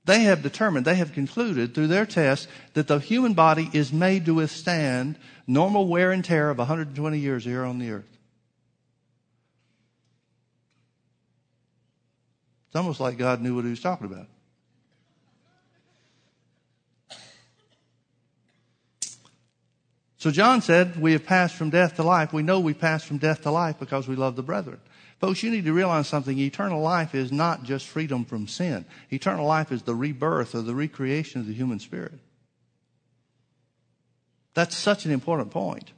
They 0.05 0.21
have 0.21 0.41
determined, 0.41 0.85
they 0.85 0.95
have 0.95 1.13
concluded 1.13 1.75
through 1.75 1.87
their 1.87 2.07
tests 2.07 2.47
that 2.73 2.87
the 2.87 2.99
human 2.99 3.33
body 3.33 3.69
is 3.73 3.93
made 3.93 4.25
to 4.25 4.33
withstand 4.33 5.17
normal 5.45 5.87
wear 5.87 6.11
and 6.11 6.25
tear 6.25 6.49
of 6.49 6.57
120 6.57 7.19
years 7.19 7.45
here 7.45 7.63
on 7.63 7.77
the 7.77 7.91
earth. 7.91 8.17
It's 12.71 12.77
almost 12.77 13.01
like 13.01 13.17
God 13.17 13.41
knew 13.41 13.53
what 13.53 13.65
he 13.65 13.69
was 13.69 13.81
talking 13.81 14.07
about. 14.07 14.27
So 20.15 20.31
John 20.31 20.61
said, 20.61 20.95
we 20.95 21.11
have 21.11 21.25
passed 21.25 21.55
from 21.55 21.69
death 21.69 21.97
to 21.97 22.03
life. 22.03 22.31
We 22.31 22.43
know 22.43 22.61
we 22.61 22.73
passed 22.73 23.07
from 23.07 23.17
death 23.17 23.41
to 23.41 23.51
life 23.51 23.77
because 23.77 24.07
we 24.07 24.15
love 24.15 24.37
the 24.37 24.41
brethren. 24.41 24.79
Folks, 25.19 25.43
you 25.43 25.51
need 25.51 25.65
to 25.65 25.73
realize 25.73 26.07
something. 26.07 26.39
Eternal 26.39 26.81
life 26.81 27.13
is 27.13 27.29
not 27.29 27.63
just 27.63 27.87
freedom 27.87 28.23
from 28.23 28.47
sin. 28.47 28.85
Eternal 29.11 29.45
life 29.45 29.73
is 29.73 29.81
the 29.81 29.93
rebirth 29.93 30.55
or 30.55 30.61
the 30.61 30.73
recreation 30.73 31.41
of 31.41 31.47
the 31.47 31.53
human 31.53 31.79
spirit. 31.79 32.13
That's 34.53 34.77
such 34.77 35.03
an 35.03 35.11
important 35.11 35.51
point. 35.51 35.91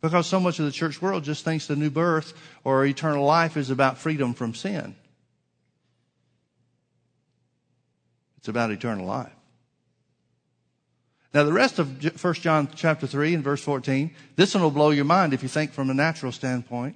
Because 0.00 0.26
so 0.26 0.40
much 0.40 0.60
of 0.60 0.64
the 0.64 0.72
church 0.72 1.02
world 1.02 1.24
just 1.24 1.44
thinks 1.44 1.66
the 1.66 1.76
new 1.76 1.90
birth 1.90 2.32
or 2.64 2.86
eternal 2.86 3.26
life 3.26 3.58
is 3.58 3.68
about 3.68 3.98
freedom 3.98 4.32
from 4.32 4.54
sin. 4.54 4.96
It's 8.46 8.48
about 8.48 8.70
eternal 8.70 9.06
life. 9.06 9.32
Now, 11.34 11.42
the 11.42 11.52
rest 11.52 11.80
of 11.80 12.22
1 12.22 12.34
John 12.34 12.68
chapter 12.76 13.08
3 13.08 13.34
and 13.34 13.42
verse 13.42 13.60
14, 13.60 14.14
this 14.36 14.54
one 14.54 14.62
will 14.62 14.70
blow 14.70 14.90
your 14.90 15.04
mind 15.04 15.34
if 15.34 15.42
you 15.42 15.48
think 15.48 15.72
from 15.72 15.90
a 15.90 15.94
natural 15.94 16.30
standpoint. 16.30 16.94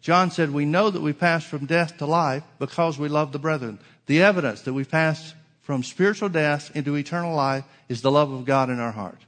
John 0.00 0.32
said, 0.32 0.50
We 0.50 0.64
know 0.64 0.90
that 0.90 1.00
we 1.00 1.12
passed 1.12 1.46
from 1.46 1.66
death 1.66 1.98
to 1.98 2.06
life 2.06 2.42
because 2.58 2.98
we 2.98 3.08
love 3.08 3.30
the 3.30 3.38
brethren. 3.38 3.78
The 4.06 4.22
evidence 4.22 4.62
that 4.62 4.74
we 4.74 4.82
passed 4.82 5.36
from 5.62 5.84
spiritual 5.84 6.30
death 6.30 6.74
into 6.74 6.96
eternal 6.96 7.36
life 7.36 7.62
is 7.88 8.02
the 8.02 8.10
love 8.10 8.32
of 8.32 8.44
God 8.44 8.68
in 8.68 8.80
our 8.80 8.90
heart 8.90 9.20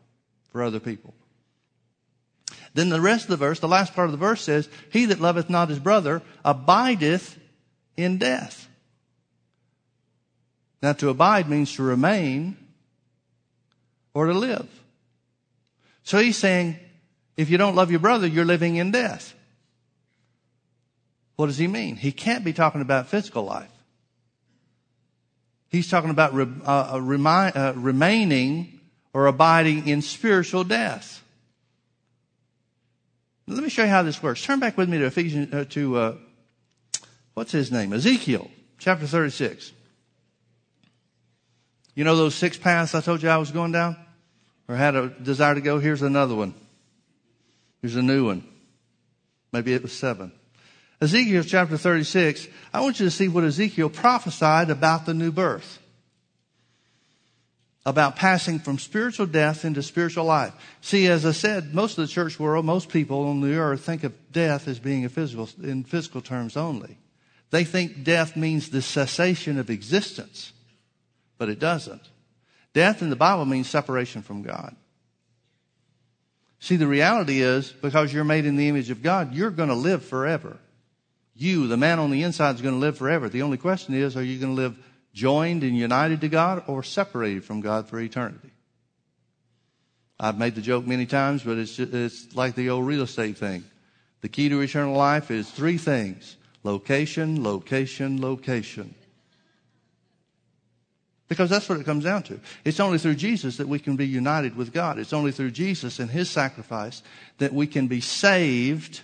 for 0.51 0.65
other 0.65 0.81
people. 0.81 1.15
Then 2.75 2.89
the 2.89 3.01
rest 3.01 3.27
of 3.27 3.31
the 3.31 3.37
verse, 3.37 3.61
the 3.61 3.69
last 3.69 3.95
part 3.95 4.07
of 4.07 4.13
the 4.13 4.19
verse 4.19 4.43
says, 4.43 4.69
He 4.91 5.05
that 5.05 5.21
loveth 5.21 5.49
not 5.49 5.69
his 5.69 5.79
brother 5.79 6.21
abideth 6.45 7.39
in 7.97 8.19
death. 8.19 8.69
Now, 10.83 10.93
to 10.95 11.09
abide 11.09 11.49
means 11.49 11.75
to 11.75 11.83
remain 11.83 12.57
or 14.15 14.27
to 14.27 14.35
live. 14.35 14.69
So 16.05 16.19
he's 16.19 16.37
saying, 16.37 16.79
if 17.37 17.51
you 17.51 17.59
don't 17.59 17.75
love 17.75 17.91
your 17.91 18.01
brother, 18.01 18.27
you're 18.27 18.45
living 18.45 18.77
in 18.77 18.91
death. 18.91 19.35
What 21.37 21.47
does 21.47 21.59
he 21.59 21.69
mean? 21.69 21.97
He 21.97 22.13
can't 22.13 22.45
be 22.45 22.53
talking 22.53 22.81
about 22.81 23.09
physical 23.09 23.45
life. 23.45 23.71
He's 25.69 25.89
talking 25.89 26.11
about 26.11 26.33
re, 26.35 26.47
uh, 26.65 26.99
remi- 27.01 27.53
uh, 27.55 27.75
remaining 27.75 28.81
or 29.13 29.27
abiding 29.27 29.87
in 29.87 30.03
spiritual 30.03 30.65
death. 30.65 31.23
Let 33.47 33.63
me 33.63 33.69
show 33.69 33.85
you 33.85 33.89
how 33.89 34.03
this 34.03 34.23
works. 34.23 34.43
Turn 34.43 34.61
back 34.61 34.77
with 34.77 34.89
me 34.89 34.99
to 34.99 35.07
Ephesians, 35.07 35.53
uh, 35.55 35.65
to, 35.71 35.97
uh, 35.97 36.15
what's 37.35 37.53
his 37.53 37.71
name? 37.71 37.93
Ezekiel, 37.93 38.51
chapter 38.79 39.07
36. 39.07 39.73
You 41.99 42.05
know 42.05 42.15
those 42.15 42.37
six 42.37 42.57
paths 42.57 42.95
I 42.95 43.01
told 43.01 43.25
you 43.25 43.29
I 43.29 43.39
was 43.39 43.51
going 43.51 43.73
down? 43.73 43.97
Or 44.69 44.77
had 44.77 44.95
a 44.95 45.09
desire 45.09 45.57
to 45.57 45.61
go? 45.61 45.81
Here's 45.81 46.01
another 46.01 46.37
one. 46.37 46.55
Here's 47.83 47.97
a 47.97 48.03
new 48.03 48.27
one. 48.27 48.45
Maybe 49.51 49.75
it 49.75 49.83
was 49.83 49.93
seven. 49.93 50.31
Ezekiel 51.01 51.43
chapter 51.43 51.77
36, 51.77 52.47
I 52.73 52.83
want 52.83 53.01
you 53.01 53.07
to 53.07 53.11
see 53.11 53.27
what 53.27 53.43
Ezekiel 53.43 53.91
prophesied 53.91 54.71
about 54.71 55.07
the 55.07 55.13
new 55.13 55.33
birth. 55.33 55.81
About 57.85 58.15
passing 58.15 58.61
from 58.61 58.79
spiritual 58.79 59.27
death 59.27 59.65
into 59.65 59.83
spiritual 59.83 60.25
life. 60.25 60.53
See, 60.81 61.09
as 61.09 61.27
I 61.27 61.33
said, 61.33 61.75
most 61.75 61.99
of 61.99 62.07
the 62.07 62.13
church 62.13 62.39
world, 62.39 62.65
most 62.65 62.91
people 62.91 63.27
on 63.27 63.41
the 63.41 63.57
earth 63.57 63.81
think 63.81 64.05
of 64.05 64.15
death 64.31 64.69
as 64.69 64.79
being 64.79 65.05
a 65.05 65.09
physical, 65.09 65.49
in 65.61 65.83
physical 65.83 66.21
terms 66.21 66.57
only. 66.57 66.97
They 67.51 67.65
think 67.65 68.05
death 68.05 68.37
means 68.37 68.69
the 68.69 68.83
cessation 68.83 69.59
of 69.59 69.69
existence, 69.69 70.53
but 71.39 71.49
it 71.49 71.59
doesn't. 71.59 72.03
Death 72.75 73.01
in 73.01 73.11
the 73.11 73.17
Bible 73.17 73.45
means 73.45 73.69
separation 73.69 74.23
from 74.23 74.43
God. 74.43 74.77
See, 76.61 76.77
the 76.77 76.87
reality 76.87 77.41
is, 77.41 77.71
because 77.71 78.13
you're 78.13 78.25
made 78.25 78.45
in 78.45 78.57
the 78.57 78.69
image 78.69 78.91
of 78.91 79.03
God, 79.03 79.33
you're 79.33 79.51
going 79.51 79.69
to 79.69 79.75
live 79.75 80.05
forever. 80.05 80.59
You, 81.35 81.69
the 81.69 81.77
man 81.77 82.01
on 82.01 82.11
the 82.11 82.25
inside, 82.25 82.57
is 82.57 82.63
going 82.63 82.75
to 82.75 82.81
live 82.81 82.99
forever. 82.99 83.29
The 83.29 83.43
only 83.43 83.59
question 83.59 83.95
is, 83.95 84.17
are 84.17 84.23
you 84.23 84.41
going 84.41 84.57
to 84.57 84.61
live 84.61 84.77
joined 85.15 85.63
and 85.63 85.77
united 85.77 86.21
to 86.23 86.29
God 86.29 86.65
or 86.67 86.83
separated 86.83 87.45
from 87.45 87.61
God 87.61 87.89
for 87.89 88.01
eternity? 88.01 88.51
I've 90.19 90.37
made 90.37 90.57
the 90.57 90.61
joke 90.61 90.85
many 90.85 91.07
times, 91.07 91.45
but 91.45 91.59
it's, 91.59 91.77
just, 91.77 91.95
it's 91.95 92.35
like 92.35 92.57
the 92.57 92.71
old 92.71 92.87
real 92.87 93.03
estate 93.03 93.39
thing. 93.39 93.65
The 94.21 94.29
key 94.29 94.49
to 94.49 94.61
eternal 94.61 94.97
life 94.97 95.31
is 95.31 95.49
three 95.49 95.79
things. 95.79 96.37
Location, 96.65 97.45
location, 97.45 98.21
location. 98.21 98.97
Because 101.29 101.51
that's 101.51 101.69
what 101.69 101.79
it 101.79 101.85
comes 101.85 102.05
down 102.05 102.23
to. 102.25 102.41
It's 102.65 102.81
only 102.81 102.99
through 102.99 103.17
Jesus 103.17 103.59
that 103.59 103.69
we 103.69 103.79
can 103.79 103.97
be 103.97 104.07
united 104.07 104.57
with 104.57 104.73
God. 104.73 104.99
It's 104.99 105.13
only 105.13 105.31
through 105.31 105.51
Jesus 105.51 105.99
and 105.99 106.11
His 106.11 106.31
sacrifice 106.31 107.03
that 107.37 107.53
we 107.53 107.67
can 107.67 107.87
be 107.87 108.01
saved 108.01 109.03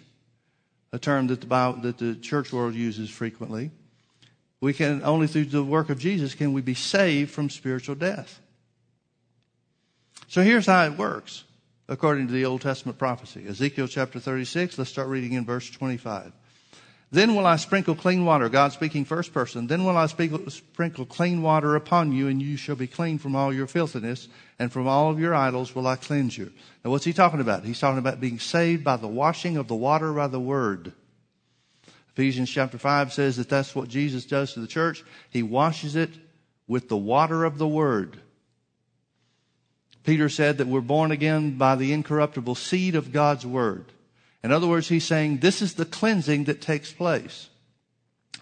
a 0.95 0.99
term 0.99 1.27
that 1.27 1.41
the, 1.41 1.47
Bible, 1.47 1.81
that 1.83 1.99
the 1.99 2.15
church 2.15 2.53
world 2.53 2.75
uses 2.75 3.11
frequently. 3.11 3.73
We 4.61 4.73
can 4.73 5.03
only 5.03 5.27
through 5.27 5.47
the 5.47 5.65
work 5.65 5.91
of 5.91 5.99
Jesus 5.99 6.35
can 6.35 6.53
we 6.53 6.63
be 6.63 6.75
saved 6.75 7.33
from 7.33 7.51
spiritual 7.51 7.97
death. 7.97 8.41
So 10.29 10.43
here's 10.43 10.67
how 10.67 10.87
it 10.87 10.97
works 10.97 11.45
according 11.89 12.29
to 12.29 12.33
the 12.33 12.45
Old 12.45 12.63
Testament 12.63 12.97
prophecy. 12.97 13.45
Ezekiel 13.47 13.89
chapter 13.89 14.21
36, 14.21 14.79
let's 14.79 14.89
start 14.89 15.09
reading 15.09 15.33
in 15.33 15.45
verse 15.45 15.69
25. 15.69 16.33
Then 17.15 17.37
will 17.37 17.47
I 17.47 17.55
sprinkle 17.55 17.95
clean 17.95 18.25
water, 18.25 18.49
God 18.49 18.73
speaking 18.73 19.05
first 19.05 19.33
person. 19.33 19.69
Then 19.69 19.85
will 19.85 19.97
I 19.97 20.07
sprinkle 20.07 21.07
clean 21.07 21.43
water 21.43 21.77
upon 21.77 22.11
you, 22.11 22.27
and 22.27 22.43
you 22.43 22.57
shall 22.57 22.75
be 22.75 22.89
clean 22.89 23.19
from 23.19 23.37
all 23.37 23.53
your 23.53 23.69
filthiness, 23.69 24.27
and 24.59 24.73
from 24.73 24.89
all 24.89 25.13
of 25.13 25.21
your 25.21 25.33
idols 25.33 25.77
will 25.77 25.87
I 25.87 25.95
cleanse 25.95 26.37
you. 26.37 26.53
Now, 26.85 26.91
what's 26.91 27.05
he 27.05 27.13
talking 27.13 27.39
about? 27.41 27.63
He's 27.63 27.79
talking 27.79 28.01
about 28.01 28.21
being 28.21 28.41
saved 28.41 28.83
by 28.83 28.97
the 28.97 29.07
washing 29.07 29.57
of 29.57 29.69
the 29.69 29.77
water 29.77 30.13
by 30.13 30.27
the 30.27 30.41
word. 30.41 30.93
Ephesians 32.15 32.51
chapter 32.51 32.79
5 32.79 33.13
says 33.13 33.37
that 33.37 33.49
that's 33.49 33.77
what 33.77 33.89
Jesus 33.89 34.25
does 34.25 34.55
to 34.55 34.61
the 34.61 34.67
church. 34.67 35.05
He 35.31 35.45
washes 35.45 35.95
it 35.95 36.11
with 36.67 36.89
the 36.89 36.97
water 36.97 37.45
of 37.45 37.59
the 37.59 37.69
word. 37.69 38.19
Peter 40.03 40.29
said 40.29 40.59
that 40.59 40.67
we're 40.67 40.81
born 40.81 41.13
again 41.13 41.59
by 41.59 41.77
the 41.77 41.93
incorruptible 41.93 42.57
seed 42.57 42.97
of 42.97 43.13
God's 43.13 43.47
word. 43.47 43.85
In 44.45 44.53
other 44.53 44.67
words, 44.67 44.89
he's 44.89 45.07
saying 45.07 45.39
this 45.39 45.63
is 45.63 45.75
the 45.75 45.87
cleansing 45.87 46.45
that 46.45 46.61
takes 46.61 46.93
place. 46.93 47.49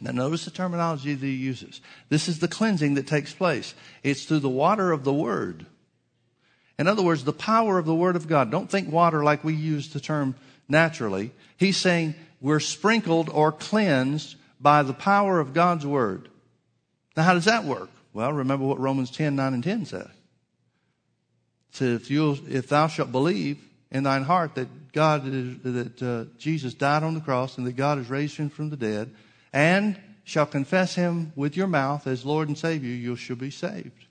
Now, 0.01 0.11
notice 0.11 0.45
the 0.45 0.51
terminology 0.51 1.15
that 1.15 1.25
he 1.25 1.33
uses. 1.33 1.81
This 2.09 2.29
is 2.29 2.41
the 2.41 2.49
cleansing 2.49 2.95
that 2.95 3.07
takes 3.07 3.33
place. 3.33 3.73
It's 4.03 4.25
through 4.25 4.41
the 4.41 4.49
water 4.49 4.91
of 4.91 5.05
the 5.05 5.13
Word. 5.13 5.65
In 6.77 6.89
other 6.89 7.03
words, 7.03 7.23
the 7.23 7.33
power 7.33 7.79
of 7.79 7.87
the 7.87 7.95
Word 7.95 8.17
of 8.17 8.27
God. 8.27 8.51
Don't 8.51 8.69
think 8.69 8.91
water 8.91 9.23
like 9.23 9.45
we 9.45 9.55
use 9.55 9.91
the 9.91 10.01
term 10.01 10.35
naturally. 10.69 11.31
He's 11.57 11.77
saying 11.77 12.17
we're 12.41 12.59
sprinkled 12.59 13.31
or 13.31 13.53
cleansed 13.53 14.35
by 14.61 14.83
the 14.83 14.95
power 14.95 15.39
of 15.39 15.55
God's 15.55 15.87
Word. 15.87 16.29
Now, 17.17 17.23
how 17.23 17.35
does 17.35 17.45
that 17.45 17.63
work? 17.63 17.91
Well, 18.13 18.33
remember 18.33 18.67
what 18.67 18.81
Romans 18.81 19.13
10, 19.13 19.37
9, 19.37 19.55
and 19.55 19.63
10 19.63 19.87
said. 19.87 20.11
It 21.71 21.77
says, 21.77 22.11
if 22.11 22.69
thou 22.69 22.89
shalt 22.89 23.13
believe 23.13 23.63
in 23.93 24.03
thine 24.03 24.25
heart 24.25 24.57
that 24.57 24.67
God 24.93 25.27
is, 25.27 25.59
that 25.63 26.03
uh, 26.03 26.25
Jesus 26.39 26.75
died 26.75 27.03
on 27.03 27.15
the 27.15 27.21
cross 27.21 27.57
and 27.57 27.67
that 27.67 27.77
God 27.77 27.99
has 27.99 28.11
raised 28.11 28.37
him 28.37 28.51
from 28.51 28.71
the 28.71 28.77
dead, 28.77 29.15
and 29.53 29.99
shall 30.25 30.47
confess 30.47 30.95
him 30.95 31.33
with 31.35 31.57
your 31.57 31.67
mouth 31.67 32.07
as 32.07 32.25
Lord 32.25 32.49
and 32.49 32.57
Savior, 32.57 32.91
you 32.91 33.17
shall 33.17 33.37
be 33.37 33.51
saved. 33.51 34.07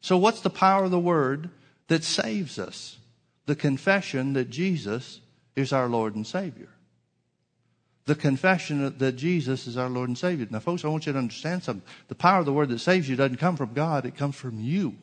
So, 0.00 0.16
what's 0.16 0.40
the 0.40 0.50
power 0.50 0.84
of 0.84 0.90
the 0.90 0.98
word 0.98 1.50
that 1.88 2.04
saves 2.04 2.58
us? 2.58 2.98
The 3.46 3.56
confession 3.56 4.34
that 4.34 4.50
Jesus 4.50 5.20
is 5.56 5.72
our 5.72 5.88
Lord 5.88 6.14
and 6.14 6.26
Savior. 6.26 6.68
The 8.04 8.14
confession 8.14 8.96
that 8.98 9.12
Jesus 9.12 9.66
is 9.66 9.76
our 9.76 9.88
Lord 9.88 10.08
and 10.08 10.18
Savior. 10.18 10.46
Now, 10.50 10.58
folks, 10.58 10.84
I 10.84 10.88
want 10.88 11.06
you 11.06 11.12
to 11.12 11.18
understand 11.18 11.62
something. 11.62 11.86
The 12.08 12.14
power 12.14 12.40
of 12.40 12.46
the 12.46 12.52
word 12.52 12.68
that 12.70 12.80
saves 12.80 13.08
you 13.08 13.16
doesn't 13.16 13.36
come 13.36 13.56
from 13.56 13.74
God, 13.74 14.06
it 14.06 14.16
comes 14.16 14.34
from 14.34 14.60
you. 14.60 14.96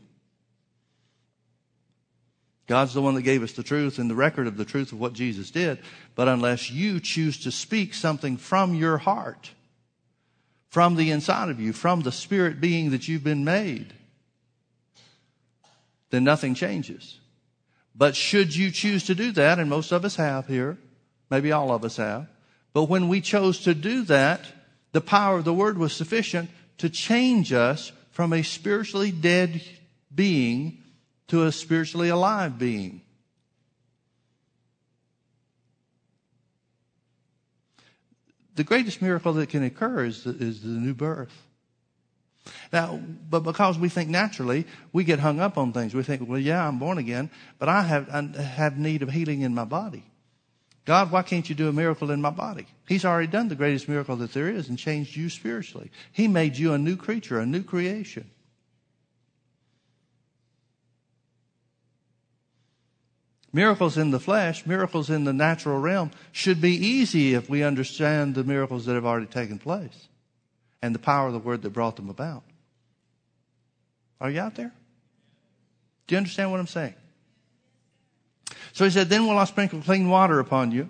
God's 2.69 2.93
the 2.93 3.01
one 3.01 3.15
that 3.15 3.23
gave 3.23 3.41
us 3.41 3.53
the 3.53 3.63
truth 3.63 3.97
and 3.97 4.08
the 4.08 4.15
record 4.15 4.45
of 4.45 4.55
the 4.55 4.63
truth 4.63 4.91
of 4.91 4.99
what 4.99 5.13
Jesus 5.13 5.49
did. 5.49 5.79
But 6.13 6.27
unless 6.27 6.69
you 6.69 6.99
choose 6.99 7.39
to 7.39 7.51
speak 7.51 7.95
something 7.95 8.38
from 8.38 8.75
your 8.75 8.99
heart, 8.99 9.49
from 10.67 10.95
the 10.95 11.10
inside 11.10 11.49
of 11.49 11.60
you, 11.60 11.73
from 11.73 12.01
the 12.01 12.12
spirit 12.12 12.62
being 12.62 12.91
that 12.91 13.08
you've 13.08 13.23
been 13.23 13.43
made, 13.43 13.91
then 16.12 16.23
nothing 16.23 16.53
changes. 16.53 17.17
But 17.95 18.15
should 18.15 18.55
you 18.55 18.69
choose 18.69 19.03
to 19.05 19.15
do 19.15 19.32
that, 19.32 19.58
and 19.58 19.67
most 19.67 19.91
of 19.91 20.05
us 20.05 20.17
have 20.17 20.45
here, 20.45 20.77
maybe 21.32 21.51
all 21.51 21.71
of 21.71 21.84
us 21.84 21.97
have, 21.97 22.27
but 22.71 22.84
when 22.84 23.08
we 23.08 23.19
chose 23.19 23.62
to 23.62 23.73
do 23.73 24.03
that, 24.03 24.41
the 24.91 25.01
power 25.01 25.39
of 25.39 25.43
the 25.43 25.55
word 25.55 25.79
was 25.79 25.91
sufficient 25.91 26.51
to 26.77 26.88
change 26.88 27.51
us 27.51 27.91
from 28.12 28.32
a 28.32 28.43
spiritually 28.43 29.12
dead 29.12 29.63
being 30.13 30.78
to 31.29 31.45
a 31.45 31.51
spiritually 31.51 32.09
alive 32.09 32.59
being. 32.59 33.01
The 38.55 38.63
greatest 38.63 39.01
miracle 39.01 39.33
that 39.33 39.49
can 39.49 39.63
occur 39.63 40.05
is 40.05 40.25
the, 40.25 40.31
is 40.31 40.61
the 40.61 40.67
new 40.67 40.93
birth. 40.93 41.33
Now, 42.73 42.99
but 43.29 43.41
because 43.41 43.77
we 43.77 43.89
think 43.89 44.09
naturally, 44.09 44.65
we 44.91 45.03
get 45.03 45.19
hung 45.19 45.39
up 45.39 45.57
on 45.57 45.71
things. 45.71 45.93
We 45.93 46.03
think, 46.03 46.27
well, 46.27 46.39
yeah, 46.39 46.67
I'm 46.67 46.79
born 46.79 46.97
again, 46.97 47.29
but 47.57 47.69
I 47.69 47.83
have, 47.83 48.09
I 48.09 48.41
have 48.41 48.77
need 48.77 49.01
of 49.01 49.11
healing 49.11 49.41
in 49.41 49.53
my 49.53 49.65
body. 49.65 50.03
God, 50.85 51.11
why 51.11 51.21
can't 51.21 51.47
you 51.47 51.55
do 51.55 51.69
a 51.69 51.73
miracle 51.73 52.09
in 52.09 52.21
my 52.21 52.31
body? 52.31 52.65
He's 52.87 53.05
already 53.05 53.27
done 53.27 53.47
the 53.47 53.55
greatest 53.55 53.87
miracle 53.87 54.15
that 54.17 54.33
there 54.33 54.49
is 54.49 54.69
and 54.69 54.77
changed 54.77 55.15
you 55.15 55.29
spiritually. 55.29 55.91
He 56.11 56.27
made 56.27 56.57
you 56.57 56.73
a 56.73 56.77
new 56.77 56.95
creature, 56.95 57.39
a 57.39 57.45
new 57.45 57.63
creation. 57.63 58.29
Miracles 63.51 63.97
in 63.97 64.12
the 64.12 64.19
flesh, 64.19 64.65
miracles 64.65 65.09
in 65.09 65.23
the 65.23 65.33
natural 65.33 65.79
realm 65.79 66.12
should 66.31 66.62
be 66.62 66.75
easy 66.75 67.33
if 67.33 67.49
we 67.49 67.63
understand 67.63 68.35
the 68.35 68.43
miracles 68.43 68.85
that 68.85 68.93
have 68.93 69.05
already 69.05 69.25
taken 69.25 69.57
place 69.57 70.07
and 70.81 70.93
the 70.93 70.99
power 70.99 71.27
of 71.27 71.33
the 71.33 71.39
word 71.39 71.63
that 71.63 71.71
brought 71.71 71.95
them 71.95 72.09
about. 72.09 72.43
Are 74.21 74.29
you 74.29 74.39
out 74.39 74.55
there? 74.55 74.71
Do 76.07 76.15
you 76.15 76.17
understand 76.17 76.51
what 76.51 76.59
I'm 76.59 76.67
saying? 76.67 76.95
So 78.73 78.85
he 78.85 78.91
said, 78.91 79.09
Then 79.09 79.25
will 79.25 79.38
I 79.38 79.45
sprinkle 79.45 79.81
clean 79.81 80.09
water 80.09 80.39
upon 80.39 80.71
you, 80.71 80.89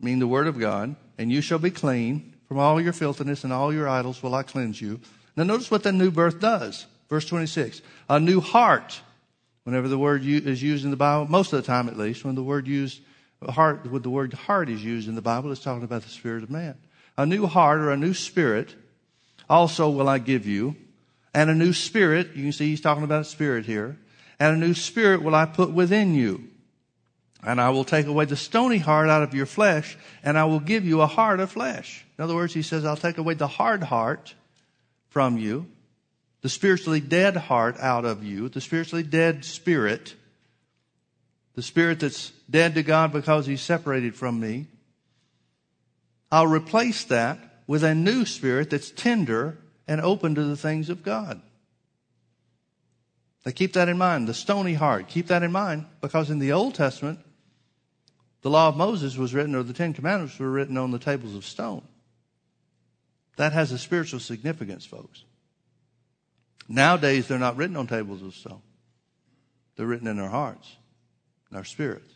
meaning 0.00 0.18
the 0.18 0.26
word 0.26 0.46
of 0.46 0.58
God, 0.58 0.96
and 1.16 1.32
you 1.32 1.40
shall 1.40 1.58
be 1.58 1.70
clean. 1.70 2.34
From 2.46 2.58
all 2.58 2.80
your 2.80 2.94
filthiness 2.94 3.44
and 3.44 3.52
all 3.52 3.74
your 3.74 3.88
idols 3.88 4.22
will 4.22 4.34
I 4.34 4.42
cleanse 4.42 4.80
you. 4.80 5.00
Now 5.36 5.44
notice 5.44 5.70
what 5.70 5.82
the 5.82 5.92
new 5.92 6.10
birth 6.10 6.40
does. 6.40 6.86
Verse 7.08 7.26
26. 7.26 7.82
A 8.08 8.18
new 8.18 8.40
heart 8.40 9.02
Whenever 9.68 9.88
the 9.88 9.98
word 9.98 10.24
is 10.24 10.62
used 10.62 10.86
in 10.86 10.90
the 10.90 10.96
Bible, 10.96 11.30
most 11.30 11.52
of 11.52 11.60
the 11.60 11.66
time 11.66 11.88
at 11.88 11.98
least, 11.98 12.24
when 12.24 12.34
the 12.34 12.42
word 12.42 12.66
used 12.66 13.02
heart, 13.50 13.84
when 13.84 14.00
the 14.00 14.08
word 14.08 14.32
heart 14.32 14.70
is 14.70 14.82
used 14.82 15.10
in 15.10 15.14
the 15.14 15.20
Bible, 15.20 15.52
it's 15.52 15.62
talking 15.62 15.84
about 15.84 16.00
the 16.04 16.08
spirit 16.08 16.42
of 16.42 16.48
man. 16.48 16.74
A 17.18 17.26
new 17.26 17.44
heart 17.44 17.80
or 17.80 17.90
a 17.90 17.96
new 17.98 18.14
spirit 18.14 18.74
also 19.46 19.90
will 19.90 20.08
I 20.08 20.20
give 20.20 20.46
you, 20.46 20.74
and 21.34 21.50
a 21.50 21.54
new 21.54 21.74
spirit, 21.74 22.28
you 22.34 22.44
can 22.44 22.52
see 22.52 22.70
he's 22.70 22.80
talking 22.80 23.04
about 23.04 23.20
a 23.20 23.24
spirit 23.26 23.66
here, 23.66 23.98
and 24.40 24.56
a 24.56 24.66
new 24.66 24.72
spirit 24.72 25.22
will 25.22 25.34
I 25.34 25.44
put 25.44 25.70
within 25.70 26.14
you. 26.14 26.48
And 27.42 27.60
I 27.60 27.68
will 27.68 27.84
take 27.84 28.06
away 28.06 28.24
the 28.24 28.36
stony 28.36 28.78
heart 28.78 29.10
out 29.10 29.22
of 29.22 29.34
your 29.34 29.44
flesh, 29.44 29.98
and 30.22 30.38
I 30.38 30.46
will 30.46 30.60
give 30.60 30.86
you 30.86 31.02
a 31.02 31.06
heart 31.06 31.40
of 31.40 31.52
flesh. 31.52 32.06
In 32.16 32.24
other 32.24 32.34
words, 32.34 32.54
he 32.54 32.62
says, 32.62 32.86
I'll 32.86 32.96
take 32.96 33.18
away 33.18 33.34
the 33.34 33.46
hard 33.46 33.82
heart 33.82 34.34
from 35.10 35.36
you, 35.36 35.66
the 36.42 36.48
spiritually 36.48 37.00
dead 37.00 37.36
heart 37.36 37.76
out 37.78 38.04
of 38.04 38.22
you, 38.22 38.48
the 38.48 38.60
spiritually 38.60 39.02
dead 39.02 39.44
spirit, 39.44 40.14
the 41.54 41.62
spirit 41.62 42.00
that's 42.00 42.30
dead 42.48 42.74
to 42.74 42.82
God 42.82 43.12
because 43.12 43.46
he's 43.46 43.60
separated 43.60 44.14
from 44.14 44.38
me. 44.38 44.66
I'll 46.30 46.46
replace 46.46 47.04
that 47.04 47.38
with 47.66 47.82
a 47.82 47.94
new 47.94 48.24
spirit 48.24 48.70
that's 48.70 48.90
tender 48.90 49.58
and 49.86 50.00
open 50.00 50.34
to 50.34 50.44
the 50.44 50.56
things 50.56 50.90
of 50.90 51.02
God. 51.02 51.40
Now 53.44 53.52
keep 53.52 53.72
that 53.72 53.88
in 53.88 53.98
mind. 53.98 54.28
The 54.28 54.34
stony 54.34 54.74
heart. 54.74 55.08
Keep 55.08 55.28
that 55.28 55.42
in 55.42 55.52
mind 55.52 55.86
because 56.00 56.30
in 56.30 56.38
the 56.38 56.52
Old 56.52 56.74
Testament, 56.74 57.20
the 58.42 58.50
law 58.50 58.68
of 58.68 58.76
Moses 58.76 59.16
was 59.16 59.34
written, 59.34 59.54
or 59.54 59.62
the 59.62 59.72
Ten 59.72 59.92
Commandments 59.92 60.38
were 60.38 60.50
written 60.50 60.76
on 60.76 60.90
the 60.90 60.98
tables 60.98 61.34
of 61.34 61.44
stone. 61.44 61.82
That 63.36 63.52
has 63.52 63.72
a 63.72 63.78
spiritual 63.78 64.20
significance, 64.20 64.84
folks. 64.84 65.24
Nowadays, 66.68 67.26
they're 67.26 67.38
not 67.38 67.56
written 67.56 67.76
on 67.76 67.86
tables 67.86 68.22
of 68.22 68.34
stone. 68.34 68.60
They're 69.76 69.86
written 69.86 70.06
in 70.06 70.18
our 70.18 70.28
hearts, 70.28 70.76
in 71.50 71.56
our 71.56 71.64
spirits. 71.64 72.12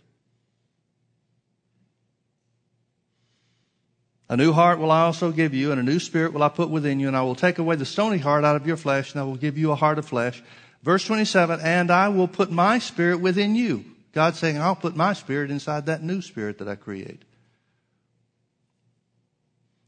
A 4.28 4.36
new 4.36 4.52
heart 4.52 4.78
will 4.78 4.90
I 4.90 5.02
also 5.02 5.30
give 5.30 5.54
you, 5.54 5.72
and 5.72 5.80
a 5.80 5.82
new 5.82 5.98
spirit 5.98 6.32
will 6.32 6.42
I 6.42 6.48
put 6.48 6.70
within 6.70 7.00
you, 7.00 7.08
and 7.08 7.16
I 7.16 7.22
will 7.22 7.34
take 7.34 7.58
away 7.58 7.76
the 7.76 7.84
stony 7.84 8.18
heart 8.18 8.44
out 8.44 8.56
of 8.56 8.66
your 8.66 8.76
flesh, 8.76 9.12
and 9.12 9.20
I 9.20 9.24
will 9.24 9.36
give 9.36 9.58
you 9.58 9.72
a 9.72 9.76
heart 9.76 9.98
of 9.98 10.06
flesh. 10.06 10.42
Verse 10.82 11.06
27, 11.06 11.60
and 11.60 11.90
I 11.90 12.08
will 12.08 12.28
put 12.28 12.50
my 12.50 12.78
spirit 12.78 13.20
within 13.20 13.54
you. 13.54 13.84
God's 14.12 14.38
saying, 14.38 14.58
I'll 14.58 14.76
put 14.76 14.96
my 14.96 15.12
spirit 15.12 15.50
inside 15.50 15.86
that 15.86 16.02
new 16.02 16.20
spirit 16.20 16.58
that 16.58 16.68
I 16.68 16.74
create. 16.74 17.22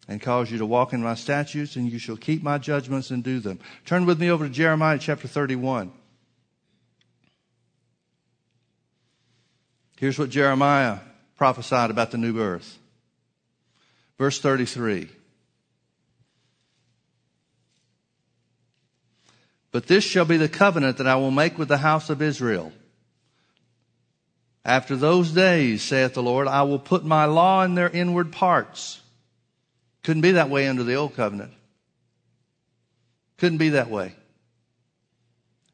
And 0.06 0.20
cause 0.20 0.50
you 0.50 0.58
to 0.58 0.66
walk 0.66 0.92
in 0.92 1.02
my 1.02 1.14
statutes, 1.14 1.76
and 1.76 1.90
you 1.90 1.98
shall 1.98 2.16
keep 2.16 2.42
my 2.42 2.58
judgments 2.58 3.10
and 3.10 3.24
do 3.24 3.40
them. 3.40 3.58
Turn 3.86 4.04
with 4.04 4.20
me 4.20 4.30
over 4.30 4.46
to 4.46 4.52
Jeremiah 4.52 4.98
chapter 4.98 5.26
31. 5.26 5.92
Here's 9.98 10.18
what 10.18 10.28
Jeremiah 10.28 10.98
prophesied 11.36 11.90
about 11.90 12.10
the 12.10 12.18
new 12.18 12.38
earth. 12.38 12.78
Verse 14.18 14.40
33. 14.40 15.08
But 19.72 19.86
this 19.86 20.04
shall 20.04 20.24
be 20.24 20.36
the 20.36 20.48
covenant 20.48 20.98
that 20.98 21.06
I 21.06 21.16
will 21.16 21.30
make 21.30 21.58
with 21.58 21.68
the 21.68 21.78
house 21.78 22.10
of 22.10 22.22
Israel. 22.22 22.72
After 24.64 24.96
those 24.96 25.30
days, 25.32 25.82
saith 25.82 26.14
the 26.14 26.22
Lord, 26.22 26.46
I 26.46 26.62
will 26.62 26.78
put 26.78 27.04
my 27.04 27.24
law 27.24 27.64
in 27.64 27.74
their 27.74 27.88
inward 27.88 28.30
parts. 28.30 29.00
Couldn't 30.04 30.22
be 30.22 30.32
that 30.32 30.50
way 30.50 30.68
under 30.68 30.84
the 30.84 30.94
old 30.94 31.16
covenant. 31.16 31.52
Couldn't 33.38 33.58
be 33.58 33.70
that 33.70 33.90
way. 33.90 34.14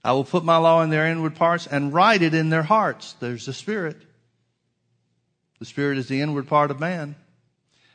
I 0.03 0.12
will 0.12 0.25
put 0.25 0.45
my 0.45 0.57
law 0.57 0.83
in 0.83 0.88
their 0.88 1.07
inward 1.07 1.35
parts 1.35 1.66
and 1.66 1.93
write 1.93 2.23
it 2.23 2.33
in 2.33 2.49
their 2.49 2.62
hearts. 2.62 3.14
There's 3.21 3.45
the 3.45 3.53
Spirit. 3.53 3.99
The 5.59 5.66
Spirit 5.66 5.99
is 5.99 6.09
the 6.09 6.23
inward 6.23 6.49
part 6.49 6.71
of 6.71 6.81
man 6.81 7.16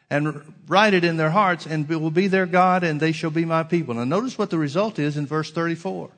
and 0.10 0.54
write 0.68 0.94
it 0.94 1.04
in 1.04 1.18
their 1.18 1.32
hearts 1.32 1.66
and 1.66 1.90
it 1.90 2.00
will 2.00 2.12
be 2.12 2.28
their 2.28 2.46
God 2.46 2.84
and 2.84 3.00
they 3.00 3.12
shall 3.12 3.32
be 3.32 3.46
my 3.46 3.64
people. 3.64 3.96
Now 3.96 4.04
notice 4.04 4.38
what 4.38 4.52
the 4.52 4.58
result 4.60 5.00
is 5.00 5.18
in 5.18 5.26
verse 5.26 5.52
34. 5.52 6.12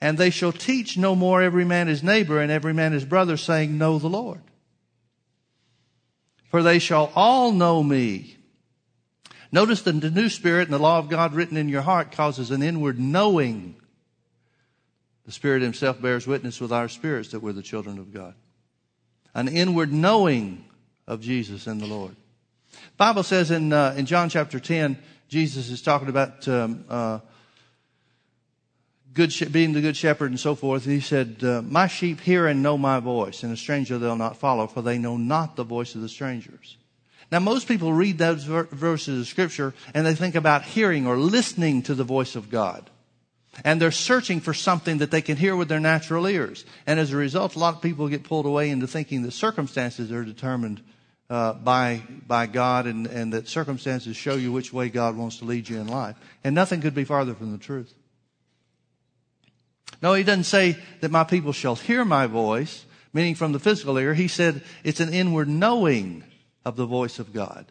And 0.00 0.18
they 0.18 0.30
shall 0.30 0.52
teach 0.52 0.96
no 0.96 1.16
more 1.16 1.42
every 1.42 1.64
man 1.64 1.88
his 1.88 2.02
neighbor 2.02 2.40
and 2.40 2.52
every 2.52 2.74
man 2.74 2.92
his 2.92 3.04
brother 3.04 3.36
saying, 3.36 3.78
know 3.78 3.98
the 3.98 4.08
Lord. 4.08 4.42
For 6.52 6.62
they 6.62 6.78
shall 6.78 7.10
all 7.14 7.50
know 7.50 7.82
me. 7.82 8.36
Notice 9.50 9.80
that 9.82 10.00
the 10.02 10.10
new 10.10 10.28
spirit 10.28 10.64
and 10.68 10.74
the 10.74 10.78
law 10.78 10.98
of 10.98 11.08
God 11.08 11.32
written 11.32 11.56
in 11.56 11.70
your 11.70 11.80
heart 11.80 12.12
causes 12.12 12.50
an 12.50 12.62
inward 12.62 13.00
knowing. 13.00 13.74
The 15.24 15.32
Spirit 15.32 15.62
Himself 15.62 16.02
bears 16.02 16.26
witness 16.26 16.60
with 16.60 16.70
our 16.70 16.88
spirits 16.88 17.30
that 17.30 17.40
we're 17.40 17.54
the 17.54 17.62
children 17.62 17.98
of 17.98 18.12
God. 18.12 18.34
An 19.34 19.48
inward 19.48 19.94
knowing 19.94 20.66
of 21.06 21.22
Jesus 21.22 21.66
and 21.66 21.80
the 21.80 21.86
Lord. 21.86 22.14
Bible 22.98 23.22
says 23.22 23.50
in 23.50 23.72
uh, 23.72 23.94
in 23.96 24.04
John 24.04 24.28
chapter 24.28 24.60
ten, 24.60 24.98
Jesus 25.28 25.70
is 25.70 25.80
talking 25.80 26.08
about 26.08 26.46
um, 26.48 26.84
uh, 26.86 27.20
good 29.14 29.34
being 29.52 29.72
the 29.72 29.80
good 29.80 29.96
shepherd 29.96 30.30
and 30.30 30.40
so 30.40 30.54
forth. 30.54 30.84
He 30.84 31.00
said, 31.00 31.36
uh, 31.42 31.62
"My 31.62 31.86
sheep 31.86 32.20
hear 32.20 32.46
and 32.46 32.62
know 32.62 32.78
my 32.78 33.00
voice, 33.00 33.42
and 33.42 33.52
a 33.52 33.56
stranger 33.56 33.98
they'll 33.98 34.16
not 34.16 34.36
follow, 34.38 34.66
for 34.66 34.82
they 34.82 34.98
know 34.98 35.16
not 35.16 35.56
the 35.56 35.64
voice 35.64 35.94
of 35.94 36.00
the 36.00 36.08
strangers." 36.08 36.76
Now, 37.32 37.38
most 37.38 37.66
people 37.66 37.94
read 37.94 38.18
those 38.18 38.44
verses 38.44 39.20
of 39.20 39.26
scripture 39.26 39.72
and 39.94 40.04
they 40.04 40.14
think 40.14 40.34
about 40.34 40.64
hearing 40.64 41.06
or 41.06 41.16
listening 41.16 41.80
to 41.84 41.94
the 41.94 42.04
voice 42.04 42.36
of 42.36 42.50
God. 42.50 42.90
And 43.64 43.80
they're 43.80 43.90
searching 43.90 44.40
for 44.40 44.52
something 44.52 44.98
that 44.98 45.10
they 45.10 45.22
can 45.22 45.38
hear 45.38 45.56
with 45.56 45.68
their 45.68 45.80
natural 45.80 46.26
ears. 46.26 46.66
And 46.86 47.00
as 47.00 47.10
a 47.10 47.16
result, 47.16 47.56
a 47.56 47.58
lot 47.58 47.74
of 47.74 47.80
people 47.80 48.08
get 48.08 48.24
pulled 48.24 48.44
away 48.44 48.68
into 48.68 48.86
thinking 48.86 49.22
that 49.22 49.32
circumstances 49.32 50.12
are 50.12 50.24
determined 50.24 50.82
uh, 51.30 51.54
by 51.54 52.02
by 52.26 52.46
God, 52.46 52.86
and, 52.86 53.06
and 53.06 53.32
that 53.32 53.48
circumstances 53.48 54.14
show 54.14 54.34
you 54.34 54.52
which 54.52 54.70
way 54.70 54.90
God 54.90 55.16
wants 55.16 55.38
to 55.38 55.46
lead 55.46 55.68
you 55.70 55.80
in 55.80 55.86
life. 55.86 56.16
And 56.44 56.54
nothing 56.54 56.82
could 56.82 56.94
be 56.94 57.04
farther 57.04 57.34
from 57.34 57.52
the 57.52 57.58
truth. 57.58 57.94
No, 60.00 60.14
he 60.14 60.24
doesn't 60.24 60.44
say 60.44 60.76
that 61.00 61.10
my 61.10 61.24
people 61.24 61.52
shall 61.52 61.76
hear 61.76 62.04
my 62.04 62.26
voice, 62.26 62.84
meaning 63.12 63.34
from 63.34 63.52
the 63.52 63.58
physical 63.58 63.98
ear. 63.98 64.14
He 64.14 64.28
said 64.28 64.62
it's 64.84 65.00
an 65.00 65.12
inward 65.12 65.48
knowing 65.48 66.24
of 66.64 66.76
the 66.76 66.86
voice 66.86 67.18
of 67.18 67.32
God, 67.32 67.66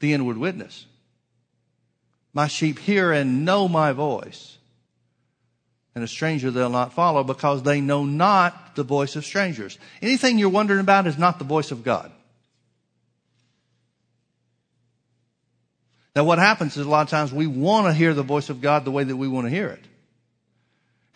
the 0.00 0.12
inward 0.12 0.38
witness. 0.38 0.86
My 2.32 2.46
sheep 2.46 2.78
hear 2.78 3.12
and 3.12 3.44
know 3.44 3.68
my 3.68 3.92
voice. 3.92 4.56
And 5.94 6.04
a 6.04 6.08
stranger 6.08 6.50
they'll 6.50 6.70
not 6.70 6.92
follow 6.92 7.24
because 7.24 7.62
they 7.62 7.80
know 7.80 8.04
not 8.04 8.76
the 8.76 8.84
voice 8.84 9.16
of 9.16 9.24
strangers. 9.24 9.78
Anything 10.00 10.38
you're 10.38 10.48
wondering 10.48 10.80
about 10.80 11.08
is 11.08 11.18
not 11.18 11.38
the 11.38 11.44
voice 11.44 11.72
of 11.72 11.82
God. 11.82 12.12
Now, 16.14 16.24
what 16.24 16.38
happens 16.38 16.76
is 16.76 16.86
a 16.86 16.88
lot 16.88 17.02
of 17.02 17.10
times 17.10 17.32
we 17.32 17.46
want 17.46 17.86
to 17.86 17.92
hear 17.92 18.14
the 18.14 18.22
voice 18.22 18.50
of 18.50 18.60
God 18.60 18.84
the 18.84 18.90
way 18.90 19.04
that 19.04 19.16
we 19.16 19.28
want 19.28 19.46
to 19.46 19.50
hear 19.50 19.68
it. 19.68 19.84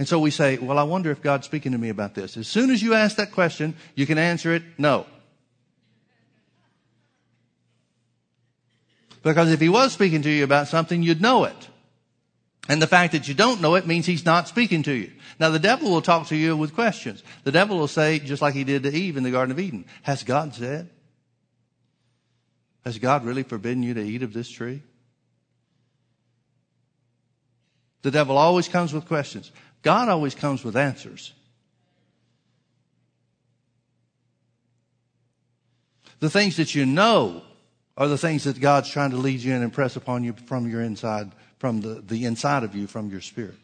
And 0.03 0.09
so 0.09 0.19
we 0.19 0.33
say, 0.33 0.59
well, 0.59 0.81
I 0.81 0.83
wonder 0.83 1.13
if 1.13 1.23
God's 1.23 1.47
speaking 1.47 1.71
to 1.71 1.79
me 1.79 1.89
about 1.89 2.13
this. 2.13 2.37
As 2.37 2.49
soon 2.49 2.73
as 2.73 2.83
you 2.83 2.93
ask 2.93 3.19
that 3.19 3.31
question, 3.31 3.77
you 3.95 4.05
can 4.05 4.19
answer 4.19 4.53
it, 4.53 4.65
no. 4.77 5.07
Because 9.23 9.53
if 9.53 9.61
he 9.61 9.69
was 9.69 9.93
speaking 9.93 10.23
to 10.23 10.29
you 10.29 10.43
about 10.43 10.67
something, 10.67 11.05
you'd 11.05 11.21
know 11.21 11.45
it. 11.45 11.69
And 12.69 12.83
the 12.83 12.89
fact 12.89 13.13
that 13.13 13.29
you 13.29 13.35
don't 13.35 13.61
know 13.61 13.77
it 13.77 13.87
means 13.87 14.05
he's 14.05 14.25
not 14.25 14.49
speaking 14.49 14.83
to 14.83 14.93
you. 14.93 15.13
Now 15.39 15.51
the 15.51 15.61
devil 15.61 15.93
will 15.93 16.03
talk 16.03 16.27
to 16.31 16.37
you 16.37 16.57
with 16.57 16.75
questions. 16.75 17.23
The 17.45 17.53
devil 17.53 17.79
will 17.79 17.87
say, 17.87 18.19
just 18.19 18.43
like 18.43 18.55
he 18.55 18.65
did 18.65 18.83
to 18.83 18.93
Eve 18.93 19.17
in 19.17 19.23
the 19.23 19.31
Garden 19.31 19.53
of 19.53 19.61
Eden, 19.61 19.85
has 20.03 20.25
God 20.25 20.53
said? 20.53 20.91
Has 22.85 22.99
God 22.99 23.25
really 23.25 23.45
forbidden 23.45 23.85
you 23.85 23.95
to 23.95 24.03
eat 24.03 24.25
of 24.25 24.33
this 24.33 24.51
tree? 24.51 24.83
The 28.03 28.11
devil 28.11 28.37
always 28.37 28.67
comes 28.67 28.93
with 28.93 29.07
questions. 29.07 29.53
God 29.83 30.09
always 30.09 30.35
comes 30.35 30.65
with 30.65 30.77
answers. 30.77 31.33
The 36.21 36.31
things 36.31 36.57
that 36.57 36.75
you 36.75 36.87
know 36.87 37.43
are 37.97 38.07
the 38.07 38.17
things 38.17 38.45
that 38.45 38.61
God's 38.61 38.89
trying 38.89 39.11
to 39.11 39.17
lead 39.17 39.41
you 39.41 39.51
in 39.51 39.57
and 39.57 39.65
impress 39.65 39.97
upon 39.97 40.23
you 40.23 40.35
from 40.47 40.71
your 40.71 40.81
inside, 40.81 41.33
from 41.59 41.81
the, 41.81 42.01
the 42.01 42.25
inside 42.25 42.63
of 42.63 42.77
you, 42.77 42.87
from 42.87 43.11
your 43.11 43.21
spirit. 43.21 43.57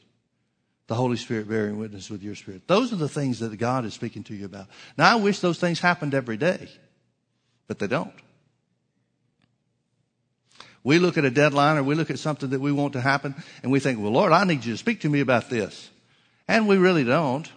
The 0.88 0.94
Holy 0.94 1.16
Spirit 1.16 1.48
bearing 1.48 1.78
witness 1.78 2.10
with 2.10 2.22
your 2.22 2.34
spirit. 2.34 2.66
Those 2.66 2.92
are 2.92 2.96
the 2.96 3.08
things 3.08 3.38
that 3.38 3.56
God 3.58 3.84
is 3.84 3.94
speaking 3.94 4.24
to 4.24 4.34
you 4.34 4.46
about. 4.46 4.66
Now 4.96 5.12
I 5.12 5.20
wish 5.20 5.38
those 5.38 5.58
things 5.58 5.78
happened 5.78 6.14
every 6.14 6.36
day, 6.36 6.68
but 7.68 7.78
they 7.78 7.86
don't. 7.86 8.12
We 10.82 10.98
look 10.98 11.18
at 11.18 11.24
a 11.24 11.30
deadline 11.30 11.76
or 11.76 11.82
we 11.82 11.94
look 11.94 12.10
at 12.10 12.18
something 12.18 12.50
that 12.50 12.60
we 12.60 12.72
want 12.72 12.94
to 12.94 13.00
happen 13.00 13.34
and 13.62 13.70
we 13.70 13.80
think, 13.80 14.00
well, 14.00 14.12
Lord, 14.12 14.32
I 14.32 14.44
need 14.44 14.64
you 14.64 14.72
to 14.72 14.78
speak 14.78 15.02
to 15.02 15.08
me 15.08 15.20
about 15.20 15.50
this. 15.50 15.90
And 16.48 16.66
we 16.66 16.78
really 16.78 17.04
don't. 17.04 17.48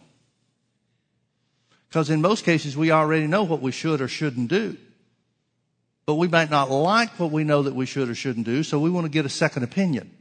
Because 1.88 2.10
in 2.10 2.22
most 2.22 2.46
cases, 2.46 2.78
we 2.78 2.92
already 2.92 3.28
know 3.28 3.44
what 3.44 3.62
we 3.62 3.72
should 3.72 4.02
or 4.02 4.08
shouldn't 4.08 4.50
do. 4.50 4.78
But 6.06 6.16
we 6.16 6.28
might 6.28 6.50
not 6.50 6.70
like 6.70 7.20
what 7.20 7.32
we 7.32 7.44
know 7.44 7.64
that 7.64 7.74
we 7.74 7.86
should 7.86 8.10
or 8.10 8.16
shouldn't 8.16 8.46
do, 8.46 8.64
so 8.64 8.80
we 8.80 8.90
want 8.90 9.06
to 9.06 9.10
get 9.10 9.26
a 9.26 9.30
second 9.30 9.64
opinion. 9.64 10.12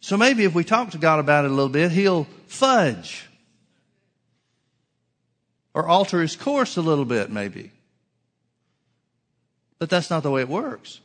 So 0.00 0.16
maybe 0.16 0.44
if 0.44 0.54
we 0.54 0.62
talk 0.62 0.90
to 0.92 0.98
God 0.98 1.18
about 1.18 1.44
it 1.44 1.50
a 1.50 1.54
little 1.54 1.68
bit, 1.68 1.90
He'll 1.90 2.28
fudge 2.46 3.28
or 5.74 5.88
alter 5.88 6.20
His 6.20 6.36
course 6.36 6.76
a 6.76 6.82
little 6.82 7.04
bit, 7.04 7.30
maybe. 7.30 7.72
But 9.78 9.90
that's 9.90 10.08
not 10.08 10.22
the 10.22 10.30
way 10.30 10.42
it 10.42 10.48
works. 10.48 11.00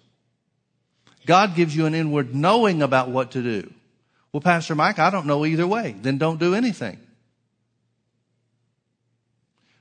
God 1.25 1.55
gives 1.55 1.75
you 1.75 1.85
an 1.85 1.93
inward 1.93 2.33
knowing 2.33 2.81
about 2.81 3.09
what 3.09 3.31
to 3.31 3.41
do. 3.41 3.71
Well, 4.31 4.41
Pastor 4.41 4.75
Mike, 4.75 4.99
I 4.99 5.09
don't 5.09 5.27
know 5.27 5.45
either 5.45 5.67
way. 5.67 5.95
Then 6.01 6.17
don't 6.17 6.39
do 6.39 6.55
anything. 6.55 6.99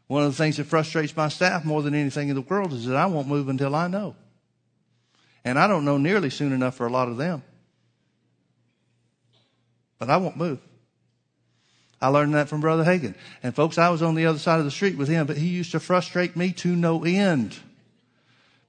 One 0.08 0.24
of 0.24 0.32
the 0.32 0.36
things 0.36 0.56
that 0.56 0.64
frustrates 0.64 1.16
my 1.16 1.28
staff 1.28 1.64
more 1.64 1.82
than 1.82 1.94
anything 1.94 2.30
in 2.30 2.34
the 2.34 2.40
world 2.40 2.72
is 2.72 2.86
that 2.86 2.96
I 2.96 3.06
won't 3.06 3.28
move 3.28 3.48
until 3.48 3.76
I 3.76 3.86
know. 3.86 4.16
And 5.44 5.58
I 5.58 5.68
don't 5.68 5.84
know 5.84 5.98
nearly 5.98 6.30
soon 6.30 6.52
enough 6.52 6.74
for 6.74 6.86
a 6.86 6.90
lot 6.90 7.08
of 7.08 7.16
them. 7.16 7.42
But 9.98 10.10
I 10.10 10.16
won't 10.16 10.36
move. 10.36 10.58
I 12.00 12.08
learned 12.08 12.34
that 12.34 12.48
from 12.48 12.60
Brother 12.60 12.84
Hagin. 12.84 13.14
And 13.42 13.54
folks, 13.54 13.78
I 13.78 13.90
was 13.90 14.02
on 14.02 14.14
the 14.14 14.26
other 14.26 14.38
side 14.38 14.58
of 14.58 14.64
the 14.64 14.70
street 14.70 14.96
with 14.96 15.08
him, 15.08 15.26
but 15.26 15.36
he 15.36 15.46
used 15.46 15.72
to 15.72 15.80
frustrate 15.80 16.34
me 16.34 16.52
to 16.54 16.74
no 16.74 17.04
end. 17.04 17.56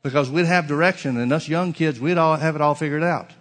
Because 0.03 0.29
we'd 0.29 0.45
have 0.45 0.67
direction 0.67 1.17
and 1.17 1.31
us 1.31 1.47
young 1.47 1.73
kids, 1.73 1.99
we'd 1.99 2.17
all 2.17 2.35
have 2.35 2.55
it 2.55 2.61
all 2.61 2.75
figured 2.75 3.03
out. 3.03 3.31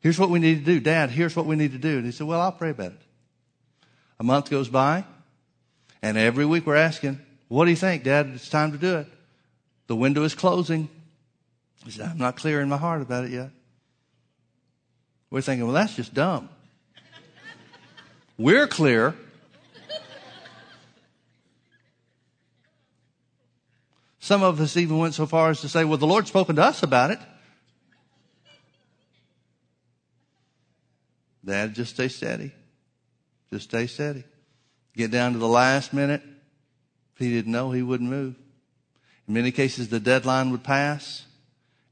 Here's 0.00 0.18
what 0.18 0.30
we 0.30 0.38
need 0.38 0.60
to 0.60 0.64
do. 0.64 0.80
Dad, 0.80 1.10
here's 1.10 1.36
what 1.36 1.44
we 1.46 1.56
need 1.56 1.72
to 1.72 1.78
do. 1.78 1.98
And 1.98 2.06
he 2.06 2.12
said, 2.12 2.26
well, 2.26 2.40
I'll 2.40 2.52
pray 2.52 2.70
about 2.70 2.92
it. 2.92 3.00
A 4.18 4.24
month 4.24 4.48
goes 4.50 4.68
by 4.68 5.04
and 6.02 6.16
every 6.16 6.46
week 6.46 6.66
we're 6.66 6.76
asking, 6.76 7.20
what 7.48 7.66
do 7.66 7.70
you 7.70 7.76
think, 7.76 8.04
Dad? 8.04 8.30
It's 8.34 8.48
time 8.48 8.72
to 8.72 8.78
do 8.78 8.98
it. 8.98 9.06
The 9.86 9.96
window 9.96 10.22
is 10.22 10.34
closing. 10.34 10.88
He 11.84 11.90
said, 11.90 12.08
I'm 12.08 12.18
not 12.18 12.36
clear 12.36 12.60
in 12.60 12.68
my 12.68 12.76
heart 12.76 13.02
about 13.02 13.24
it 13.24 13.32
yet. 13.32 13.50
We're 15.30 15.40
thinking, 15.40 15.66
well, 15.66 15.74
that's 15.74 15.94
just 15.94 16.14
dumb. 16.14 16.48
We're 18.38 18.66
clear. 18.66 19.14
Some 24.30 24.44
of 24.44 24.60
us 24.60 24.76
even 24.76 24.98
went 24.98 25.14
so 25.14 25.26
far 25.26 25.50
as 25.50 25.60
to 25.62 25.68
say, 25.68 25.84
well, 25.84 25.98
the 25.98 26.06
Lord's 26.06 26.28
spoken 26.28 26.54
to 26.54 26.62
us 26.62 26.84
about 26.84 27.10
it. 27.10 27.18
Dad, 31.44 31.74
just 31.74 31.94
stay 31.94 32.06
steady. 32.06 32.52
Just 33.52 33.64
stay 33.64 33.88
steady. 33.88 34.22
Get 34.96 35.10
down 35.10 35.32
to 35.32 35.40
the 35.40 35.48
last 35.48 35.92
minute. 35.92 36.22
If 36.22 37.18
he 37.18 37.30
didn't 37.30 37.50
know, 37.50 37.72
he 37.72 37.82
wouldn't 37.82 38.08
move. 38.08 38.36
In 39.26 39.34
many 39.34 39.50
cases, 39.50 39.88
the 39.88 39.98
deadline 39.98 40.52
would 40.52 40.62
pass, 40.62 41.26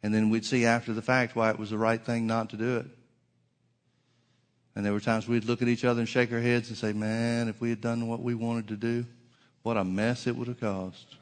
and 0.04 0.14
then 0.14 0.30
we'd 0.30 0.44
see 0.44 0.64
after 0.64 0.92
the 0.92 1.02
fact 1.02 1.34
why 1.34 1.50
it 1.50 1.58
was 1.58 1.70
the 1.70 1.76
right 1.76 2.06
thing 2.06 2.28
not 2.28 2.50
to 2.50 2.56
do 2.56 2.76
it. 2.76 2.86
And 4.76 4.86
there 4.86 4.92
were 4.92 5.00
times 5.00 5.26
we'd 5.26 5.46
look 5.46 5.60
at 5.60 5.66
each 5.66 5.84
other 5.84 5.98
and 5.98 6.08
shake 6.08 6.32
our 6.32 6.38
heads 6.38 6.68
and 6.68 6.78
say, 6.78 6.92
man, 6.92 7.48
if 7.48 7.60
we 7.60 7.70
had 7.70 7.80
done 7.80 8.06
what 8.06 8.22
we 8.22 8.36
wanted 8.36 8.68
to 8.68 8.76
do, 8.76 9.06
what 9.64 9.76
a 9.76 9.82
mess 9.82 10.28
it 10.28 10.36
would 10.36 10.46
have 10.46 10.60
caused. 10.60 11.17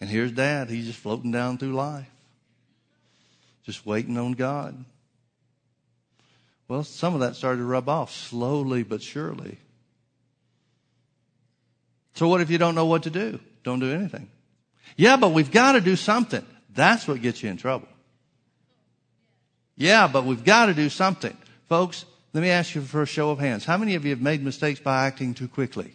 And 0.00 0.08
here's 0.08 0.32
dad. 0.32 0.70
He's 0.70 0.86
just 0.86 0.98
floating 0.98 1.32
down 1.32 1.58
through 1.58 1.72
life, 1.72 2.08
just 3.64 3.84
waiting 3.84 4.16
on 4.16 4.32
God. 4.32 4.84
Well, 6.68 6.84
some 6.84 7.14
of 7.14 7.20
that 7.20 7.34
started 7.34 7.58
to 7.58 7.64
rub 7.64 7.88
off 7.88 8.12
slowly 8.12 8.82
but 8.82 9.02
surely. 9.02 9.58
So 12.14 12.28
what 12.28 12.40
if 12.40 12.50
you 12.50 12.58
don't 12.58 12.74
know 12.74 12.86
what 12.86 13.04
to 13.04 13.10
do? 13.10 13.40
Don't 13.64 13.78
do 13.80 13.92
anything. 13.92 14.28
Yeah, 14.96 15.16
but 15.16 15.32
we've 15.32 15.50
got 15.50 15.72
to 15.72 15.80
do 15.80 15.96
something. 15.96 16.44
That's 16.74 17.08
what 17.08 17.22
gets 17.22 17.42
you 17.42 17.50
in 17.50 17.56
trouble. 17.56 17.88
Yeah, 19.76 20.08
but 20.08 20.24
we've 20.24 20.44
got 20.44 20.66
to 20.66 20.74
do 20.74 20.88
something. 20.88 21.36
Folks, 21.68 22.04
let 22.32 22.42
me 22.42 22.50
ask 22.50 22.74
you 22.74 22.82
for 22.82 23.02
a 23.02 23.06
show 23.06 23.30
of 23.30 23.38
hands. 23.38 23.64
How 23.64 23.76
many 23.76 23.94
of 23.94 24.04
you 24.04 24.10
have 24.10 24.20
made 24.20 24.42
mistakes 24.42 24.80
by 24.80 25.06
acting 25.06 25.34
too 25.34 25.48
quickly? 25.48 25.94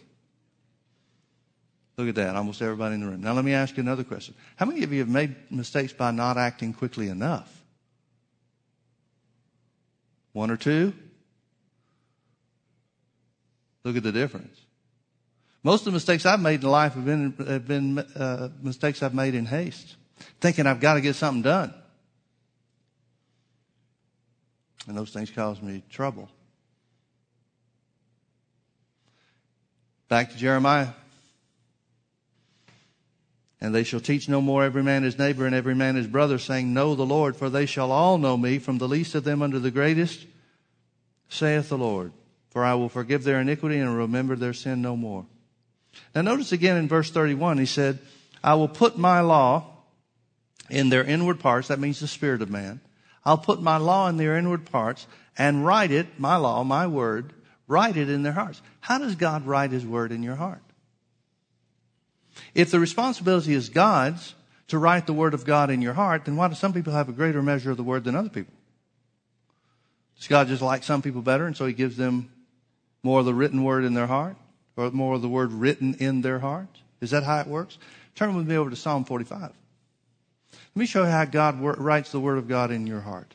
Look 1.96 2.08
at 2.08 2.14
that. 2.16 2.34
Almost 2.34 2.60
everybody 2.60 2.96
in 2.96 3.02
the 3.02 3.06
room. 3.06 3.20
Now 3.20 3.32
let 3.34 3.44
me 3.44 3.52
ask 3.52 3.76
you 3.76 3.82
another 3.82 4.04
question. 4.04 4.34
How 4.56 4.66
many 4.66 4.82
of 4.82 4.92
you 4.92 4.98
have 5.00 5.08
made 5.08 5.34
mistakes 5.50 5.92
by 5.92 6.10
not 6.10 6.36
acting 6.36 6.72
quickly 6.72 7.08
enough? 7.08 7.50
One 10.32 10.50
or 10.50 10.56
two? 10.56 10.92
Look 13.84 13.96
at 13.96 14.02
the 14.02 14.12
difference. 14.12 14.58
Most 15.62 15.82
of 15.82 15.86
the 15.86 15.92
mistakes 15.92 16.26
I've 16.26 16.40
made 16.40 16.62
in 16.62 16.68
life 16.68 16.94
have 16.94 17.04
been, 17.04 17.32
have 17.46 17.66
been 17.66 17.98
uh, 17.98 18.48
mistakes 18.60 19.02
I've 19.02 19.14
made 19.14 19.34
in 19.34 19.46
haste, 19.46 19.96
thinking 20.40 20.66
I've 20.66 20.80
got 20.80 20.94
to 20.94 21.00
get 21.00 21.14
something 21.14 21.42
done. 21.42 21.72
And 24.86 24.96
those 24.96 25.10
things 25.10 25.30
cause 25.30 25.62
me 25.62 25.82
trouble. 25.88 26.28
Back 30.08 30.32
to 30.32 30.36
Jeremiah. 30.36 30.88
And 33.64 33.74
they 33.74 33.82
shall 33.82 33.98
teach 33.98 34.28
no 34.28 34.42
more 34.42 34.62
every 34.62 34.82
man 34.82 35.04
his 35.04 35.18
neighbor 35.18 35.46
and 35.46 35.54
every 35.54 35.74
man 35.74 35.96
his 35.96 36.06
brother, 36.06 36.38
saying, 36.38 36.74
Know 36.74 36.94
the 36.94 37.06
Lord, 37.06 37.34
for 37.34 37.48
they 37.48 37.64
shall 37.64 37.92
all 37.92 38.18
know 38.18 38.36
me, 38.36 38.58
from 38.58 38.76
the 38.76 38.86
least 38.86 39.14
of 39.14 39.24
them 39.24 39.40
unto 39.40 39.58
the 39.58 39.70
greatest, 39.70 40.26
saith 41.30 41.70
the 41.70 41.78
Lord. 41.78 42.12
For 42.50 42.62
I 42.62 42.74
will 42.74 42.90
forgive 42.90 43.24
their 43.24 43.40
iniquity 43.40 43.78
and 43.78 43.96
remember 43.96 44.36
their 44.36 44.52
sin 44.52 44.82
no 44.82 44.96
more. 44.98 45.24
Now 46.14 46.20
notice 46.20 46.52
again 46.52 46.76
in 46.76 46.88
verse 46.88 47.10
31, 47.10 47.56
he 47.56 47.64
said, 47.64 48.00
I 48.42 48.52
will 48.52 48.68
put 48.68 48.98
my 48.98 49.22
law 49.22 49.64
in 50.68 50.90
their 50.90 51.02
inward 51.02 51.40
parts. 51.40 51.68
That 51.68 51.80
means 51.80 52.00
the 52.00 52.06
spirit 52.06 52.42
of 52.42 52.50
man. 52.50 52.82
I'll 53.24 53.38
put 53.38 53.62
my 53.62 53.78
law 53.78 54.10
in 54.10 54.18
their 54.18 54.36
inward 54.36 54.66
parts 54.66 55.06
and 55.38 55.64
write 55.64 55.90
it, 55.90 56.20
my 56.20 56.36
law, 56.36 56.64
my 56.64 56.86
word, 56.86 57.32
write 57.66 57.96
it 57.96 58.10
in 58.10 58.24
their 58.24 58.32
hearts. 58.34 58.60
How 58.80 58.98
does 58.98 59.14
God 59.14 59.46
write 59.46 59.70
his 59.70 59.86
word 59.86 60.12
in 60.12 60.22
your 60.22 60.36
heart? 60.36 60.60
If 62.54 62.70
the 62.70 62.80
responsibility 62.80 63.54
is 63.54 63.68
God's 63.68 64.34
to 64.68 64.78
write 64.78 65.06
the 65.06 65.12
word 65.12 65.34
of 65.34 65.44
God 65.44 65.70
in 65.70 65.82
your 65.82 65.94
heart, 65.94 66.24
then 66.24 66.36
why 66.36 66.48
do 66.48 66.54
some 66.54 66.72
people 66.72 66.92
have 66.92 67.08
a 67.08 67.12
greater 67.12 67.42
measure 67.42 67.70
of 67.70 67.76
the 67.76 67.82
word 67.82 68.04
than 68.04 68.14
other 68.14 68.28
people? 68.28 68.54
Does 70.16 70.28
God 70.28 70.48
just 70.48 70.62
like 70.62 70.84
some 70.84 71.02
people 71.02 71.22
better 71.22 71.46
and 71.46 71.56
so 71.56 71.66
he 71.66 71.72
gives 71.72 71.96
them 71.96 72.30
more 73.02 73.20
of 73.20 73.26
the 73.26 73.34
written 73.34 73.62
word 73.62 73.84
in 73.84 73.94
their 73.94 74.06
heart 74.06 74.36
or 74.76 74.90
more 74.90 75.14
of 75.14 75.22
the 75.22 75.28
word 75.28 75.52
written 75.52 75.94
in 75.94 76.22
their 76.22 76.38
heart? 76.38 76.68
Is 77.00 77.10
that 77.10 77.24
how 77.24 77.40
it 77.40 77.46
works? 77.46 77.78
Turn 78.14 78.34
with 78.34 78.46
me 78.46 78.56
over 78.56 78.70
to 78.70 78.76
Psalm 78.76 79.04
45. 79.04 79.40
Let 79.40 79.52
me 80.74 80.86
show 80.86 81.04
you 81.04 81.10
how 81.10 81.24
God 81.24 81.60
writes 81.60 82.12
the 82.12 82.20
word 82.20 82.38
of 82.38 82.48
God 82.48 82.70
in 82.70 82.86
your 82.86 83.00
heart. 83.00 83.34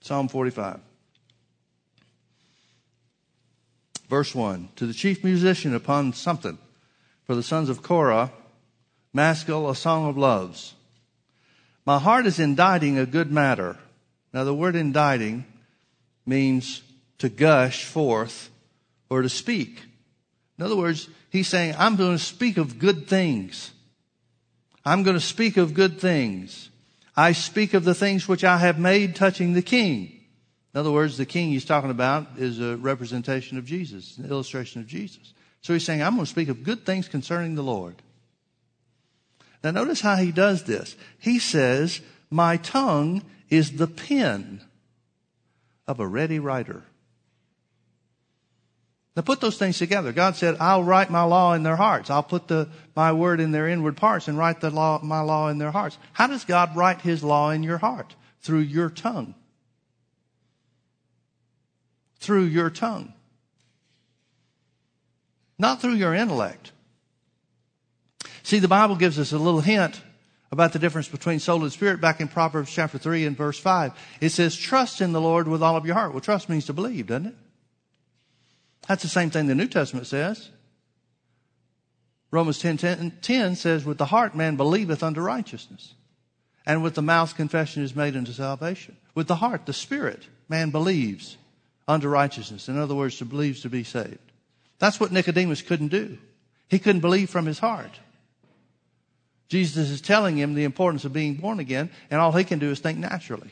Psalm 0.00 0.28
45. 0.28 0.80
Verse 4.08 4.34
1 4.34 4.68
To 4.76 4.86
the 4.86 4.94
chief 4.94 5.24
musician 5.24 5.74
upon 5.74 6.12
something, 6.12 6.58
for 7.24 7.34
the 7.34 7.42
sons 7.42 7.68
of 7.68 7.82
Korah, 7.82 8.32
Maskil, 9.12 9.68
a 9.68 9.74
song 9.74 10.08
of 10.08 10.16
loves. 10.16 10.74
My 11.84 11.98
heart 11.98 12.26
is 12.26 12.38
inditing 12.38 12.98
a 12.98 13.06
good 13.06 13.30
matter. 13.30 13.76
Now, 14.32 14.44
the 14.44 14.54
word 14.54 14.76
inditing 14.76 15.46
means 16.26 16.82
to 17.18 17.28
gush 17.28 17.84
forth 17.84 18.50
or 19.08 19.22
to 19.22 19.28
speak. 19.28 19.82
In 20.58 20.64
other 20.64 20.76
words, 20.76 21.08
he's 21.30 21.48
saying, 21.48 21.74
I'm 21.78 21.96
going 21.96 22.16
to 22.16 22.22
speak 22.22 22.56
of 22.56 22.78
good 22.78 23.06
things. 23.06 23.72
I'm 24.84 25.02
going 25.02 25.16
to 25.16 25.20
speak 25.20 25.56
of 25.56 25.74
good 25.74 26.00
things. 26.00 26.70
I 27.16 27.32
speak 27.32 27.72
of 27.72 27.84
the 27.84 27.94
things 27.94 28.28
which 28.28 28.44
I 28.44 28.58
have 28.58 28.78
made 28.78 29.16
touching 29.16 29.52
the 29.52 29.62
king. 29.62 30.15
In 30.76 30.80
other 30.80 30.92
words, 30.92 31.16
the 31.16 31.24
king 31.24 31.48
he's 31.48 31.64
talking 31.64 31.90
about 31.90 32.26
is 32.36 32.60
a 32.60 32.76
representation 32.76 33.56
of 33.56 33.64
Jesus, 33.64 34.18
an 34.18 34.28
illustration 34.28 34.82
of 34.82 34.86
Jesus. 34.86 35.32
So 35.62 35.72
he's 35.72 35.86
saying, 35.86 36.02
I'm 36.02 36.16
going 36.16 36.26
to 36.26 36.30
speak 36.30 36.50
of 36.50 36.64
good 36.64 36.84
things 36.84 37.08
concerning 37.08 37.54
the 37.54 37.62
Lord. 37.62 37.94
Now 39.64 39.70
notice 39.70 40.02
how 40.02 40.16
he 40.16 40.32
does 40.32 40.64
this. 40.64 40.94
He 41.18 41.38
says, 41.38 42.02
my 42.30 42.58
tongue 42.58 43.22
is 43.48 43.78
the 43.78 43.86
pen 43.86 44.60
of 45.86 45.98
a 45.98 46.06
ready 46.06 46.38
writer. 46.38 46.82
Now 49.16 49.22
put 49.22 49.40
those 49.40 49.56
things 49.56 49.78
together. 49.78 50.12
God 50.12 50.36
said, 50.36 50.58
I'll 50.60 50.84
write 50.84 51.08
my 51.08 51.22
law 51.22 51.54
in 51.54 51.62
their 51.62 51.76
hearts. 51.76 52.10
I'll 52.10 52.22
put 52.22 52.48
the, 52.48 52.68
my 52.94 53.14
word 53.14 53.40
in 53.40 53.50
their 53.50 53.66
inward 53.66 53.96
parts 53.96 54.28
and 54.28 54.36
write 54.36 54.60
the 54.60 54.68
law, 54.68 55.00
my 55.02 55.20
law 55.20 55.48
in 55.48 55.56
their 55.56 55.70
hearts. 55.70 55.96
How 56.12 56.26
does 56.26 56.44
God 56.44 56.76
write 56.76 57.00
his 57.00 57.24
law 57.24 57.48
in 57.48 57.62
your 57.62 57.78
heart? 57.78 58.14
Through 58.42 58.58
your 58.58 58.90
tongue 58.90 59.34
through 62.18 62.44
your 62.44 62.70
tongue, 62.70 63.12
not 65.58 65.80
through 65.80 65.94
your 65.94 66.14
intellect. 66.14 66.72
See, 68.42 68.58
the 68.58 68.68
Bible 68.68 68.96
gives 68.96 69.18
us 69.18 69.32
a 69.32 69.38
little 69.38 69.60
hint 69.60 70.00
about 70.52 70.72
the 70.72 70.78
difference 70.78 71.08
between 71.08 71.40
soul 71.40 71.62
and 71.62 71.72
spirit 71.72 72.00
back 72.00 72.20
in 72.20 72.28
Proverbs 72.28 72.70
chapter 72.70 72.98
3 72.98 73.26
and 73.26 73.36
verse 73.36 73.58
5. 73.58 73.92
It 74.20 74.30
says, 74.30 74.56
trust 74.56 75.00
in 75.00 75.12
the 75.12 75.20
Lord 75.20 75.48
with 75.48 75.62
all 75.62 75.76
of 75.76 75.84
your 75.84 75.94
heart. 75.94 76.12
Well, 76.12 76.20
trust 76.20 76.48
means 76.48 76.66
to 76.66 76.72
believe, 76.72 77.08
doesn't 77.08 77.26
it? 77.26 77.34
That's 78.86 79.02
the 79.02 79.08
same 79.08 79.30
thing 79.30 79.46
the 79.46 79.54
New 79.54 79.66
Testament 79.66 80.06
says. 80.06 80.50
Romans 82.30 82.58
10, 82.58 82.76
10, 82.76 83.18
10 83.20 83.56
says, 83.56 83.84
with 83.84 83.98
the 83.98 84.06
heart 84.06 84.34
man 84.34 84.56
believeth 84.56 85.02
unto 85.02 85.20
righteousness. 85.20 85.94
And 86.64 86.82
with 86.82 86.94
the 86.94 87.02
mouth 87.02 87.36
confession 87.36 87.82
is 87.82 87.96
made 87.96 88.16
unto 88.16 88.32
salvation. 88.32 88.96
With 89.14 89.28
the 89.28 89.36
heart, 89.36 89.66
the 89.66 89.72
spirit, 89.72 90.26
man 90.48 90.70
believes 90.70 91.36
unto 91.88 92.08
righteousness. 92.08 92.68
In 92.68 92.78
other 92.78 92.94
words, 92.94 93.18
to 93.18 93.24
believe 93.24 93.60
to 93.62 93.70
be 93.70 93.84
saved. 93.84 94.18
That's 94.78 95.00
what 95.00 95.12
Nicodemus 95.12 95.62
couldn't 95.62 95.88
do. 95.88 96.18
He 96.68 96.78
couldn't 96.78 97.00
believe 97.00 97.30
from 97.30 97.46
his 97.46 97.58
heart. 97.58 98.00
Jesus 99.48 99.90
is 99.90 100.00
telling 100.00 100.36
him 100.36 100.54
the 100.54 100.64
importance 100.64 101.04
of 101.04 101.12
being 101.12 101.34
born 101.34 101.60
again, 101.60 101.90
and 102.10 102.20
all 102.20 102.32
he 102.32 102.44
can 102.44 102.58
do 102.58 102.70
is 102.70 102.80
think 102.80 102.98
naturally. 102.98 103.50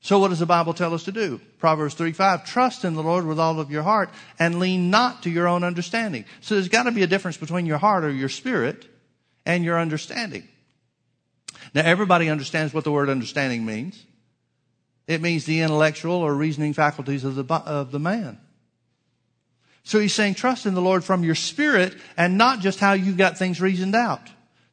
So 0.00 0.18
what 0.18 0.28
does 0.28 0.40
the 0.40 0.46
Bible 0.46 0.74
tell 0.74 0.94
us 0.94 1.04
to 1.04 1.12
do? 1.12 1.40
Proverbs 1.58 1.94
3 1.94 2.12
5, 2.12 2.44
trust 2.44 2.84
in 2.84 2.94
the 2.94 3.02
Lord 3.02 3.24
with 3.24 3.38
all 3.38 3.60
of 3.60 3.70
your 3.70 3.84
heart 3.84 4.10
and 4.38 4.58
lean 4.58 4.90
not 4.90 5.22
to 5.22 5.30
your 5.30 5.46
own 5.46 5.62
understanding. 5.62 6.24
So 6.40 6.54
there's 6.54 6.68
got 6.68 6.84
to 6.84 6.92
be 6.92 7.04
a 7.04 7.06
difference 7.06 7.36
between 7.36 7.66
your 7.66 7.78
heart 7.78 8.04
or 8.04 8.10
your 8.10 8.28
spirit 8.28 8.84
and 9.46 9.64
your 9.64 9.78
understanding. 9.78 10.48
Now, 11.72 11.82
everybody 11.82 12.28
understands 12.28 12.74
what 12.74 12.82
the 12.82 12.90
word 12.90 13.08
understanding 13.08 13.64
means. 13.64 14.04
It 15.12 15.20
means 15.20 15.44
the 15.44 15.60
intellectual 15.60 16.16
or 16.16 16.34
reasoning 16.34 16.72
faculties 16.72 17.24
of 17.24 17.34
the, 17.34 17.54
of 17.54 17.90
the 17.90 17.98
man. 17.98 18.38
So 19.84 19.98
he's 19.98 20.14
saying 20.14 20.34
trust 20.34 20.66
in 20.66 20.74
the 20.74 20.80
Lord 20.80 21.04
from 21.04 21.24
your 21.24 21.34
spirit 21.34 21.94
and 22.16 22.38
not 22.38 22.60
just 22.60 22.78
how 22.80 22.92
you've 22.92 23.16
got 23.16 23.36
things 23.36 23.60
reasoned 23.60 23.94
out. 23.94 24.20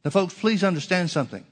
Now 0.06 0.12
folks, 0.12 0.34
please 0.34 0.64
understand 0.64 1.10
something. 1.10 1.46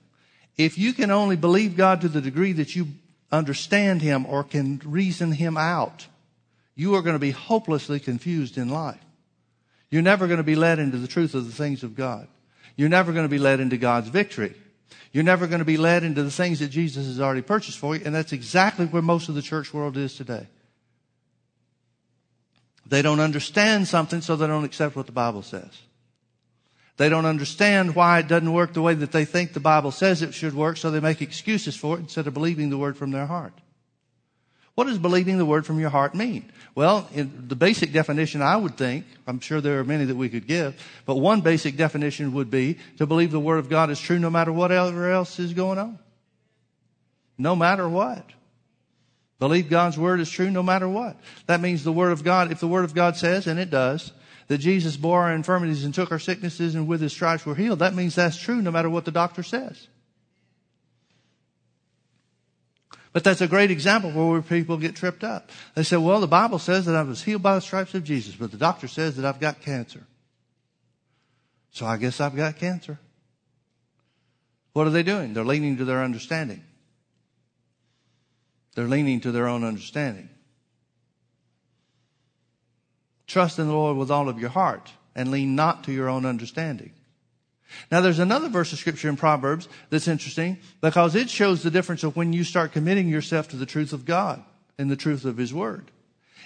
If 0.58 0.78
you 0.78 0.94
can 0.94 1.12
only 1.12 1.36
believe 1.36 1.76
God 1.76 2.02
to 2.02 2.10
the 2.10 2.22
degree 2.22 2.54
that 2.54 2.76
you 2.76 2.88
understand 3.32 4.02
Him 4.02 4.26
or 4.26 4.44
can 4.44 4.82
reason 4.86 5.32
Him 5.32 5.58
out, 5.58 6.08
you 6.76 6.96
are 6.96 7.02
going 7.02 7.16
to 7.16 7.20
be 7.20 7.32
hopelessly 7.32 8.00
confused 8.00 8.58
in 8.58 8.70
life. 8.70 9.04
You're 9.90 10.02
never 10.02 10.28
going 10.28 10.38
to 10.38 10.44
be 10.44 10.56
led 10.56 10.80
into 10.80 10.98
the 10.98 11.08
truth 11.08 11.34
of 11.34 11.46
the 11.46 11.52
things 11.52 11.84
of 11.84 11.96
God. 11.96 12.28
You're 12.76 12.90
never 12.90 13.12
going 13.12 13.26
to 13.26 13.30
be 13.30 13.40
led 13.40 13.60
into 13.60 13.78
God's 13.78 14.10
victory. 14.10 14.54
You're 15.12 15.24
never 15.24 15.48
going 15.48 15.60
to 15.60 15.66
be 15.66 15.78
led 15.78 16.04
into 16.04 16.24
the 16.24 16.32
things 16.32 16.60
that 16.60 16.70
Jesus 16.70 17.06
has 17.08 17.20
already 17.20 17.42
purchased 17.42 17.80
for 17.80 17.96
you, 17.96 18.02
and 18.06 18.14
that's 18.14 18.34
exactly 18.34 18.86
where 18.86 19.02
most 19.02 19.30
of 19.30 19.36
the 19.36 19.42
church 19.42 19.74
world 19.74 19.98
is 19.98 20.16
today. 20.16 20.48
They 22.86 23.02
don't 23.02 23.20
understand 23.20 23.88
something, 23.88 24.22
so 24.22 24.36
they 24.36 24.48
don't 24.48 24.64
accept 24.64 24.96
what 24.96 25.06
the 25.06 25.12
Bible 25.12 25.42
says. 25.42 25.82
They 26.98 27.10
don't 27.10 27.26
understand 27.26 27.96
why 27.96 28.20
it 28.20 28.28
doesn't 28.28 28.52
work 28.52 28.74
the 28.74 28.82
way 28.82 28.96
that 28.96 29.12
they 29.12 29.26
think 29.26 29.54
the 29.54 29.60
Bible 29.60 29.92
says 29.92 30.22
it 30.22 30.34
should 30.34 30.56
work, 30.56 30.78
so 30.78 30.90
they 30.90 31.00
make 31.00 31.22
excuses 31.22 31.76
for 31.76 31.98
it 31.98 32.02
instead 32.02 32.28
of 32.28 32.34
believing 32.34 32.70
the 32.70 32.78
word 32.78 32.98
from 32.98 33.12
their 33.12 33.28
heart. 33.28 33.54
What 34.78 34.86
does 34.86 35.00
believing 35.00 35.40
the 35.40 35.46
word 35.46 35.66
from 35.66 35.80
your 35.80 35.90
heart 35.90 36.14
mean? 36.14 36.52
Well, 36.76 37.10
the 37.12 37.56
basic 37.56 37.92
definition 37.94 38.44
I 38.44 38.56
would 38.56 38.78
think, 38.78 39.06
I'm 39.26 39.40
sure 39.40 39.60
there 39.60 39.80
are 39.80 39.84
many 39.84 40.06
that 40.06 40.16
we 40.16 40.30
could 40.30 40.46
give, 40.46 40.80
but 41.08 41.16
one 41.16 41.42
basic 41.42 41.78
definition 41.78 42.34
would 42.34 42.52
be 42.52 42.78
to 43.00 43.08
believe 43.08 43.32
the 43.32 43.40
word 43.40 43.58
of 43.58 43.70
God 43.70 43.90
is 43.90 44.00
true 44.00 44.20
no 44.20 44.30
matter 44.30 44.54
whatever 44.54 45.10
else 45.10 45.40
is 45.40 45.54
going 45.54 45.80
on. 45.80 45.98
No 47.40 47.56
matter 47.56 47.90
what. 47.90 48.24
Believe 49.40 49.68
God's 49.68 49.98
word 49.98 50.20
is 50.20 50.30
true 50.30 50.52
no 50.52 50.62
matter 50.62 50.88
what. 50.88 51.18
That 51.48 51.60
means 51.60 51.84
the 51.84 51.92
word 51.92 52.12
of 52.12 52.24
God, 52.24 52.52
if 52.52 52.60
the 52.60 52.68
word 52.68 52.86
of 52.86 52.94
God 52.94 53.18
says, 53.18 53.48
and 53.48 53.60
it 53.60 53.72
does, 53.72 54.12
that 54.48 54.60
Jesus 54.60 54.96
bore 54.96 55.24
our 55.24 55.34
infirmities 55.34 55.86
and 55.86 55.94
took 55.96 56.12
our 56.12 56.20
sicknesses 56.20 56.76
and 56.76 56.88
with 56.88 57.02
his 57.02 57.14
stripes 57.14 57.48
we're 57.48 57.56
healed, 57.56 57.80
that 57.80 57.96
means 57.96 58.14
that's 58.14 58.38
true 58.38 58.62
no 58.62 58.70
matter 58.70 58.92
what 58.92 59.06
the 59.06 59.12
doctor 59.12 59.42
says. 59.42 59.88
But 63.18 63.24
that's 63.24 63.42
a 63.42 63.48
great 63.48 63.72
example 63.72 64.12
where 64.12 64.44
people 64.44 64.78
get 64.78 64.96
tripped 64.96 65.24
up. 65.24 65.50
They 65.74 65.82
say, 65.82 65.98
well, 65.98 66.20
the 66.20 66.28
Bible 66.28 66.60
says 66.60 66.86
that 66.86 66.96
I 66.96 67.02
was 67.02 67.24
healed 67.24 67.42
by 67.42 67.56
the 67.56 67.62
stripes 67.62 67.96
of 67.96 68.04
Jesus, 68.04 68.36
but 68.36 68.52
the 68.52 68.58
doctor 68.58 68.88
says 68.88 69.16
that 69.16 69.26
I've 69.26 69.40
got 69.40 69.60
cancer. 69.60 70.04
So 71.72 71.88
I 71.88 71.98
guess 71.98 72.22
I've 72.22 72.36
got 72.36 72.58
cancer. 72.58 73.00
What 74.74 74.86
are 74.86 74.92
they 74.92 75.02
doing? 75.02 75.34
They're 75.34 75.44
leaning 75.44 75.78
to 75.78 75.86
their 75.86 76.04
understanding. 76.04 76.64
They're 78.76 78.88
leaning 78.88 79.20
to 79.22 79.32
their 79.32 79.48
own 79.48 79.64
understanding. 79.64 80.30
Trust 83.26 83.58
in 83.58 83.66
the 83.66 83.74
Lord 83.74 83.98
with 83.98 84.12
all 84.12 84.30
of 84.30 84.38
your 84.38 84.52
heart 84.52 84.92
and 85.16 85.32
lean 85.32 85.56
not 85.56 85.86
to 85.86 85.92
your 85.92 86.08
own 86.08 86.24
understanding. 86.24 86.94
Now 87.92 88.02
there's 88.02 88.20
another 88.20 88.50
verse 88.50 88.74
of 88.74 88.80
scripture 88.80 89.10
in 89.10 89.18
Proverbs 89.18 89.68
that's 89.90 90.08
interesting 90.08 90.58
because 90.82 91.16
it 91.16 91.30
shows 91.30 91.64
the 91.64 91.72
difference 91.72 92.04
of 92.04 92.16
when 92.16 92.34
you 92.34 92.44
start 92.44 92.72
committing 92.72 93.10
yourself 93.10 93.50
to 93.50 93.56
the 93.56 93.66
truth 93.66 93.94
of 93.94 94.06
God 94.06 94.44
and 94.78 94.90
the 94.90 94.96
truth 94.96 95.26
of 95.26 95.38
His 95.38 95.54
Word. 95.54 95.92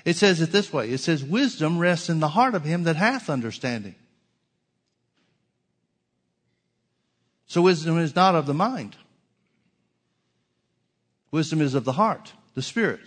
It 0.05 0.15
says 0.15 0.41
it 0.41 0.51
this 0.51 0.74
way. 0.74 0.89
It 0.89 0.99
says, 0.99 1.24
wisdom 1.24 1.78
rests 1.78 2.09
in 2.09 2.19
the 2.19 2.30
heart 2.30 2.55
of 2.55 2.63
him 2.63 2.84
that 2.84 2.95
hath 2.95 3.30
understanding. 3.30 3.95
So 7.45 7.61
wisdom 7.61 7.99
is 7.99 8.15
not 8.15 8.36
of 8.36 8.45
the 8.45 8.53
mind. 8.53 8.95
Wisdom 11.32 11.61
is 11.61 11.76
of 11.76 11.86
the 11.86 11.91
heart, 11.93 12.34
the 12.55 12.61
spirit. 12.61 13.01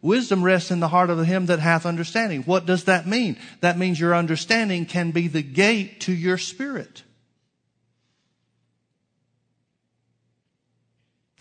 Wisdom 0.00 0.42
rests 0.42 0.70
in 0.70 0.80
the 0.80 0.88
heart 0.88 1.10
of 1.10 1.24
him 1.24 1.46
that 1.46 1.60
hath 1.60 1.86
understanding. 1.86 2.42
What 2.42 2.66
does 2.66 2.84
that 2.84 3.06
mean? 3.06 3.36
That 3.60 3.78
means 3.78 4.00
your 4.00 4.14
understanding 4.14 4.86
can 4.86 5.10
be 5.10 5.28
the 5.28 5.42
gate 5.42 6.00
to 6.02 6.12
your 6.12 6.38
spirit. 6.38 7.02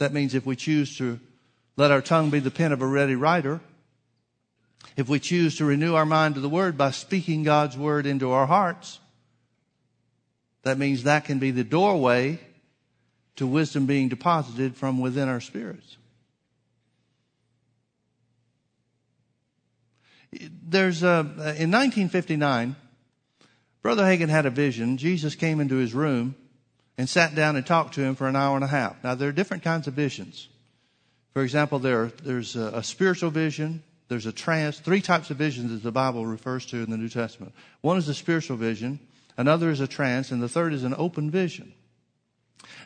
That 0.02 0.14
means 0.14 0.34
if 0.34 0.48
we 0.48 0.56
choose 0.56 0.98
to 0.98 1.20
let 1.78 1.92
our 1.92 2.02
tongue 2.02 2.32
be 2.32 2.40
the 2.40 2.50
pen 2.50 2.72
of 2.72 2.82
a 2.82 2.88
ready 2.88 3.14
writer, 3.14 3.62
if 4.98 5.08
we 5.08 5.20
choose 5.20 5.58
to 5.58 5.66
renew 5.66 5.94
our 5.94 6.08
mind 6.08 6.34
to 6.34 6.42
the 6.42 6.50
word 6.50 6.76
by 6.76 6.90
speaking 6.90 7.44
God's 7.44 7.78
word 7.78 8.08
into 8.08 8.32
our 8.32 8.48
hearts, 8.48 9.00
that 10.64 10.80
means 10.80 11.04
that 11.04 11.26
can 11.26 11.38
be 11.38 11.52
the 11.52 11.64
doorway 11.64 12.40
to 13.36 13.46
wisdom 13.46 13.86
being 13.86 14.10
deposited 14.10 14.76
from 14.76 15.00
within 15.00 15.30
our 15.30 15.40
spirits. 15.40 15.98
there's 20.68 21.04
a, 21.04 21.20
in 21.60 21.70
1959, 21.70 22.76
Brother 23.84 24.04
Hagin 24.04 24.30
had 24.30 24.48
a 24.48 24.50
vision. 24.50 24.98
Jesus 24.98 25.36
came 25.36 25.60
into 25.60 25.76
his 25.76 25.94
room 25.94 26.34
and 26.98 27.10
sat 27.10 27.36
down 27.36 27.56
and 27.56 27.66
talked 27.66 27.96
to 27.96 28.02
him 28.02 28.16
for 28.16 28.28
an 28.28 28.36
hour 28.36 28.56
and 28.56 28.64
a 28.64 28.68
half. 28.68 29.04
Now, 29.04 29.16
there 29.16 29.30
are 29.30 29.34
different 29.34 29.64
kinds 29.64 29.88
of 29.88 29.94
visions. 29.94 30.48
For 31.34 31.44
example, 31.44 31.80
there, 31.80 32.08
there's 32.24 32.56
a, 32.56 32.68
a 32.76 32.84
spiritual 32.84 33.32
vision, 33.32 33.84
there's 34.10 34.26
a 34.26 34.32
trance, 34.32 34.80
three 34.80 35.02
types 35.02 35.32
of 35.32 35.38
visions 35.38 35.72
that 35.72 35.84
the 35.84 35.92
Bible 35.92 36.26
refers 36.26 36.66
to 36.68 36.78
in 36.78 36.90
the 36.90 36.98
New 36.98 37.10
Testament. 37.10 37.54
One 37.80 37.98
is 37.98 38.10
a 38.10 38.14
spiritual 38.14 38.58
vision, 38.58 39.00
another 39.38 39.70
is 39.70 39.80
a 39.80 39.88
trance, 39.88 40.32
and 40.32 40.44
the 40.44 40.50
third 40.50 40.74
is 40.74 40.84
an 40.84 40.94
open 40.98 41.32
vision. 41.32 41.74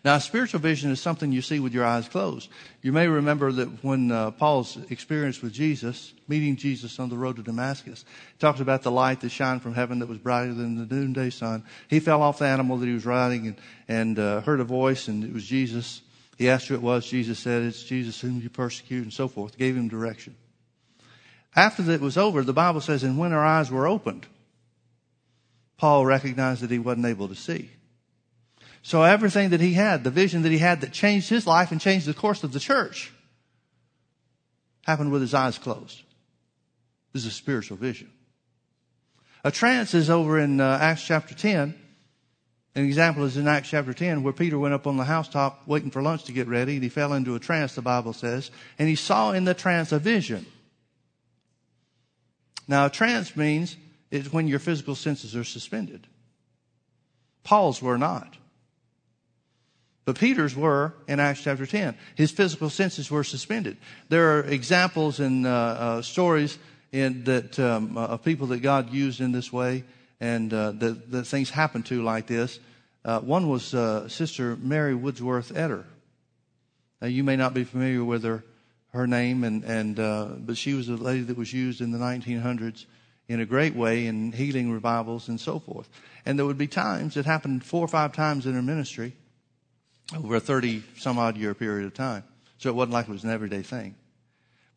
Now, 0.04 0.18
spiritual 0.20 0.60
vision 0.60 0.92
is 0.92 1.00
something 1.00 1.32
you 1.32 1.42
see 1.42 1.60
with 1.60 1.74
your 1.74 1.86
eyes 1.86 2.08
closed. 2.08 2.50
You 2.82 2.92
may 2.92 3.08
remember 3.08 3.52
that 3.52 3.84
when 3.84 4.12
uh, 4.12 4.32
Paul's 4.32 4.78
experience 4.90 5.42
with 5.42 5.54
Jesus, 5.54 6.14
meeting 6.28 6.56
Jesus 6.56 7.00
on 7.00 7.10
the 7.10 7.18
road 7.18 7.38
to 7.38 7.44
Damascus, 7.44 8.06
talks 8.40 8.60
about 8.60 8.84
the 8.84 8.92
light 8.92 9.22
that 9.22 9.30
shined 9.30 9.62
from 9.62 9.74
heaven 9.74 10.00
that 10.00 10.10
was 10.10 10.20
brighter 10.20 10.54
than 10.54 10.76
the 10.76 10.94
noonday 10.94 11.30
sun. 11.30 11.64
He 11.88 12.00
fell 12.00 12.22
off 12.22 12.40
the 12.40 12.46
animal 12.46 12.78
that 12.78 12.86
he 12.86 12.94
was 12.94 13.06
riding 13.06 13.48
and, 13.48 13.56
and 13.88 14.20
uh, 14.20 14.42
heard 14.42 14.60
a 14.60 14.64
voice, 14.66 15.08
and 15.08 15.24
it 15.24 15.34
was 15.34 15.46
Jesus. 15.46 16.02
He 16.38 16.50
asked 16.50 16.68
who 16.68 16.76
it 16.76 16.82
was. 16.82 17.08
Jesus 17.08 17.40
said, 17.40 17.64
It's 17.64 17.84
Jesus 17.84 18.22
whom 18.22 18.42
you 18.42 18.50
persecute, 18.50 19.04
and 19.04 19.14
so 19.14 19.28
forth. 19.28 19.58
Gave 19.58 19.76
him 19.76 19.88
direction. 19.88 20.36
After 21.56 21.84
that 21.84 22.02
was 22.02 22.18
over, 22.18 22.44
the 22.44 22.54
Bible 22.54 22.82
says, 22.82 23.04
and 23.04 23.18
when 23.18 23.32
our 23.32 23.46
eyes 23.46 23.72
were 23.72 23.88
opened, 23.88 24.28
Paul 25.78 26.06
recognized 26.06 26.62
that 26.62 26.72
he 26.72 26.80
wasn't 26.80 27.06
able 27.06 27.30
to 27.30 27.36
see. 27.36 27.70
So 28.86 29.02
everything 29.02 29.50
that 29.50 29.62
he 29.62 29.74
had, 29.74 30.04
the 30.04 30.12
vision 30.12 30.44
that 30.44 30.52
he 30.52 30.60
had 30.60 30.82
that 30.82 30.94
changed 30.94 31.28
his 31.28 31.48
life 31.48 31.72
and 31.72 31.82
changed 31.82 32.06
the 32.06 32.14
course 32.14 32.44
of 32.44 32.54
the 32.54 32.60
church, 32.60 33.12
happened 34.84 35.12
with 35.12 35.24
his 35.24 35.34
eyes 35.34 35.58
closed. 35.58 36.04
This 37.12 37.24
is 37.24 37.30
a 37.30 37.36
spiritual 37.36 37.78
vision. 37.78 38.12
A 39.44 39.50
trance 39.50 39.96
is 39.96 40.12
over 40.12 40.38
in 40.38 40.62
uh, 40.62 40.78
Acts 40.80 41.04
chapter 41.04 41.34
10. 41.34 41.74
An 42.76 42.86
example 42.86 43.24
is 43.24 43.38
in 43.38 43.48
Acts 43.48 43.70
chapter 43.70 43.92
10 43.92 44.22
where 44.22 44.34
Peter 44.34 44.60
went 44.60 44.76
up 44.76 44.86
on 44.86 44.98
the 44.98 45.04
housetop 45.04 45.64
waiting 45.66 45.90
for 45.90 46.04
lunch 46.04 46.26
to 46.26 46.32
get 46.32 46.48
ready 46.48 46.76
and 46.76 46.84
he 46.84 46.90
fell 46.90 47.14
into 47.14 47.34
a 47.34 47.40
trance, 47.40 47.74
the 47.74 47.82
Bible 47.82 48.14
says, 48.14 48.52
and 48.78 48.88
he 48.88 48.96
saw 48.96 49.32
in 49.32 49.46
the 49.46 49.56
trance 49.56 49.94
a 49.94 49.98
vision. 49.98 50.46
Now, 52.68 52.86
a 52.86 52.92
trance 52.92 53.36
means 53.36 53.78
it's 54.12 54.32
when 54.32 54.48
your 54.48 54.60
physical 54.60 54.94
senses 54.94 55.36
are 55.36 55.44
suspended. 55.44 56.06
Paul's 57.44 57.82
were 57.82 57.98
not. 57.98 58.38
But 60.06 60.20
Peter's 60.20 60.56
were 60.56 60.94
in 61.08 61.20
Acts 61.20 61.42
chapter 61.42 61.66
10. 61.66 61.98
His 62.14 62.32
physical 62.32 62.70
senses 62.70 63.10
were 63.10 63.24
suspended. 63.24 63.78
There 64.10 64.38
are 64.38 64.44
examples 64.44 65.20
and 65.20 65.48
uh, 65.48 65.50
uh, 65.50 66.02
stories 66.04 66.60
in, 66.92 67.24
that 67.24 67.60
um, 67.60 67.98
uh, 67.98 68.06
of 68.06 68.24
people 68.24 68.48
that 68.48 68.60
God 68.60 68.94
used 68.94 69.20
in 69.20 69.32
this 69.32 69.52
way 69.52 69.84
and 70.22 70.54
uh, 70.54 70.72
that, 70.72 71.26
things 71.26 71.50
happened 71.50 71.88
to 71.88 72.04
like 72.04 72.28
this. 72.28 72.60
Uh, 73.04 73.20
one 73.20 73.50
was 73.50 73.74
uh, 73.74 74.08
Sister 74.08 74.56
Mary 74.56 74.94
Woodsworth 74.94 75.52
Etter. 75.54 75.84
Now, 77.02 77.08
you 77.08 77.24
may 77.24 77.36
not 77.36 77.56
be 77.56 77.64
familiar 77.64 78.04
with 78.04 78.24
her, 78.24 78.44
her 78.94 79.08
name, 79.08 79.44
and, 79.44 79.64
and 79.64 80.46
but 80.46 80.56
she 80.56 80.74
was 80.74 80.88
a 80.88 80.96
lady 80.96 81.22
that 81.24 81.38
was 81.38 81.52
used 81.52 81.82
in 81.82 81.92
the 81.92 81.98
1900s 81.98 82.86
in 83.28 83.40
a 83.40 83.46
great 83.46 83.76
way 83.76 84.06
in 84.06 84.32
healing 84.32 84.72
revivals 84.72 85.28
and 85.28 85.40
so 85.40 85.60
forth. 85.60 85.90
And 86.26 86.38
there 86.38 86.46
would 86.46 86.58
be 86.58 86.68
times, 86.68 87.18
it 87.18 87.26
happened 87.26 87.64
four 87.64 87.84
or 87.84 87.88
five 87.88 88.14
times 88.14 88.46
in 88.46 88.54
her 88.54 88.62
ministry, 88.62 89.14
over 90.14 90.36
a 90.36 90.40
30 90.40 90.84
some 90.98 91.18
odd 91.18 91.38
year 91.38 91.54
period 91.54 91.86
of 91.86 91.94
time. 91.94 92.24
So 92.58 92.70
it 92.70 92.76
wasn't 92.76 92.94
like 92.94 93.08
it 93.08 93.12
was 93.12 93.24
an 93.24 93.32
everyday 93.32 93.62
thing. 93.62 93.96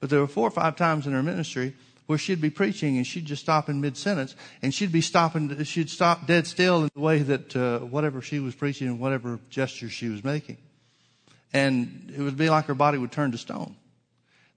But 0.00 0.10
there 0.10 0.20
were 0.20 0.28
four 0.28 0.46
or 0.48 0.50
five 0.50 0.76
times 0.76 1.06
in 1.06 1.12
her 1.12 1.22
ministry 1.22 1.74
where 2.06 2.18
she'd 2.18 2.40
be 2.40 2.50
preaching 2.50 2.96
and 2.96 3.06
she'd 3.06 3.26
just 3.26 3.42
stop 3.42 3.68
in 3.68 3.80
mid 3.80 3.96
sentence 3.96 4.34
and 4.62 4.72
she'd 4.72 4.92
be 4.92 5.00
stopping, 5.00 5.62
she'd 5.64 5.90
stop 5.90 6.26
dead 6.26 6.46
still 6.46 6.84
in 6.84 6.90
the 6.94 7.00
way 7.00 7.18
that 7.18 7.54
uh, 7.54 7.80
whatever 7.80 8.22
she 8.22 8.38
was 8.38 8.54
preaching 8.54 8.88
and 8.88 8.98
whatever 8.98 9.38
gestures 9.50 9.92
she 9.92 10.08
was 10.08 10.24
making. 10.24 10.56
And 11.52 12.12
it 12.16 12.20
would 12.20 12.36
be 12.36 12.50
like 12.50 12.66
her 12.66 12.74
body 12.74 12.98
would 12.98 13.12
turn 13.12 13.32
to 13.32 13.38
stone. 13.38 13.76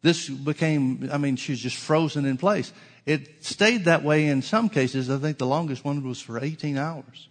This 0.02 0.30
became, 0.30 1.10
I 1.12 1.18
mean, 1.18 1.36
she 1.36 1.52
was 1.52 1.60
just 1.60 1.78
frozen 1.78 2.26
in 2.26 2.38
place. 2.38 2.74
It 3.06 3.44
stayed 3.44 3.86
that 3.86 4.04
way 4.04 4.28
in 4.28 4.42
some 4.42 4.70
cases. 4.70 5.10
I 5.10 5.18
think 5.18 5.38
the 5.38 5.46
longest 5.46 5.84
one 5.84 6.08
was 6.08 6.22
for 6.22 6.44
18 6.44 6.78
hours. 6.78 7.30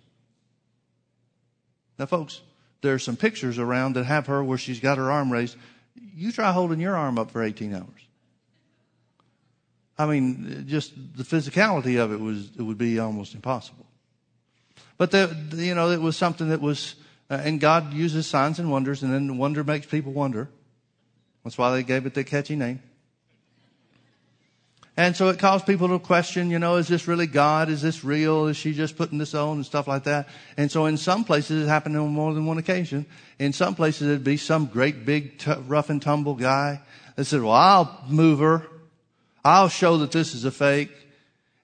Now, 1.99 2.07
folks, 2.07 2.41
there 2.83 2.95
are 2.95 2.99
some 2.99 3.17
pictures 3.17 3.59
around 3.59 3.95
that 3.95 4.05
have 4.05 4.27
her 4.27 4.43
where 4.43 4.59
she's 4.59 4.81
got 4.81 4.99
her 4.99 5.11
arm 5.11 5.33
raised. 5.33 5.57
You 6.15 6.33
try 6.33 6.53
holding 6.53 6.81
your 6.81 6.97
arm 6.97 7.19
up 7.19 7.31
for 7.31 7.43
18 7.43 7.75
hours. 7.75 7.87
I 9.99 10.07
mean, 10.07 10.65
just 10.67 10.95
the 11.17 11.25
physicality 11.25 11.99
of 11.99 12.11
it 12.11 12.21
was, 12.21 12.49
it 12.59 12.63
would 12.63 12.79
be 12.79 12.99
almost 12.99 13.35
impossible. 13.35 13.85
But 14.97 15.11
the, 15.11 15.37
you 15.55 15.75
know, 15.75 15.91
it 15.91 16.01
was 16.01 16.17
something 16.17 16.49
that 16.49 16.61
was, 16.61 16.95
uh, 17.31 17.41
and 17.43 17.61
God 17.61 17.93
uses 17.93 18.27
signs 18.27 18.59
and 18.59 18.71
wonders, 18.71 19.03
and 19.03 19.13
then 19.13 19.37
wonder 19.37 19.63
makes 19.63 19.87
people 19.87 20.13
wonder. 20.13 20.49
That's 21.45 21.59
why 21.59 21.71
they 21.73 21.83
gave 21.83 22.07
it 22.07 22.15
the 22.15 22.25
catchy 22.25 22.57
name. 22.57 22.83
And 24.97 25.17
so 25.17 25.29
it 25.29 25.39
caused 25.39 25.67
people 25.67 25.89
to 25.89 25.99
question, 25.99 26.51
you 26.51 26.59
know, 26.59 26.77
is 26.77 26.89
this 26.89 27.07
really 27.07 27.27
God? 27.27 27.69
Is 27.69 27.81
this 27.81 28.05
real? 28.05 28.47
Is 28.47 28.57
she 28.57 28.75
just 28.75 28.97
putting 28.97 29.19
this 29.19 29.35
on 29.35 29.57
and 29.57 29.67
stuff 29.67 29.87
like 29.87 30.05
that? 30.05 30.29
And 30.57 30.71
so 30.71 30.87
in 30.87 30.97
some 30.97 31.25
places 31.25 31.65
it 31.65 31.69
happened 31.69 31.97
on 31.97 32.09
more 32.09 32.35
than 32.35 32.45
one 32.45 32.59
occasion. 32.59 33.07
In 33.39 33.53
some 33.53 33.75
places 33.75 34.09
it'd 34.09 34.25
be 34.25 34.37
some 34.37 34.67
great 34.67 35.07
big 35.07 35.39
t- 35.39 35.53
rough 35.67 35.91
and 35.91 36.03
tumble 36.03 36.35
guy 36.35 36.81
that 37.17 37.25
said, 37.25 37.43
well, 37.43 37.53
I'll 37.53 38.05
move 38.09 38.41
her. 38.41 38.67
I'll 39.45 39.69
show 39.69 39.99
that 39.99 40.13
this 40.13 40.35
is 40.35 40.45
a 40.45 40.51
fake. 40.51 40.91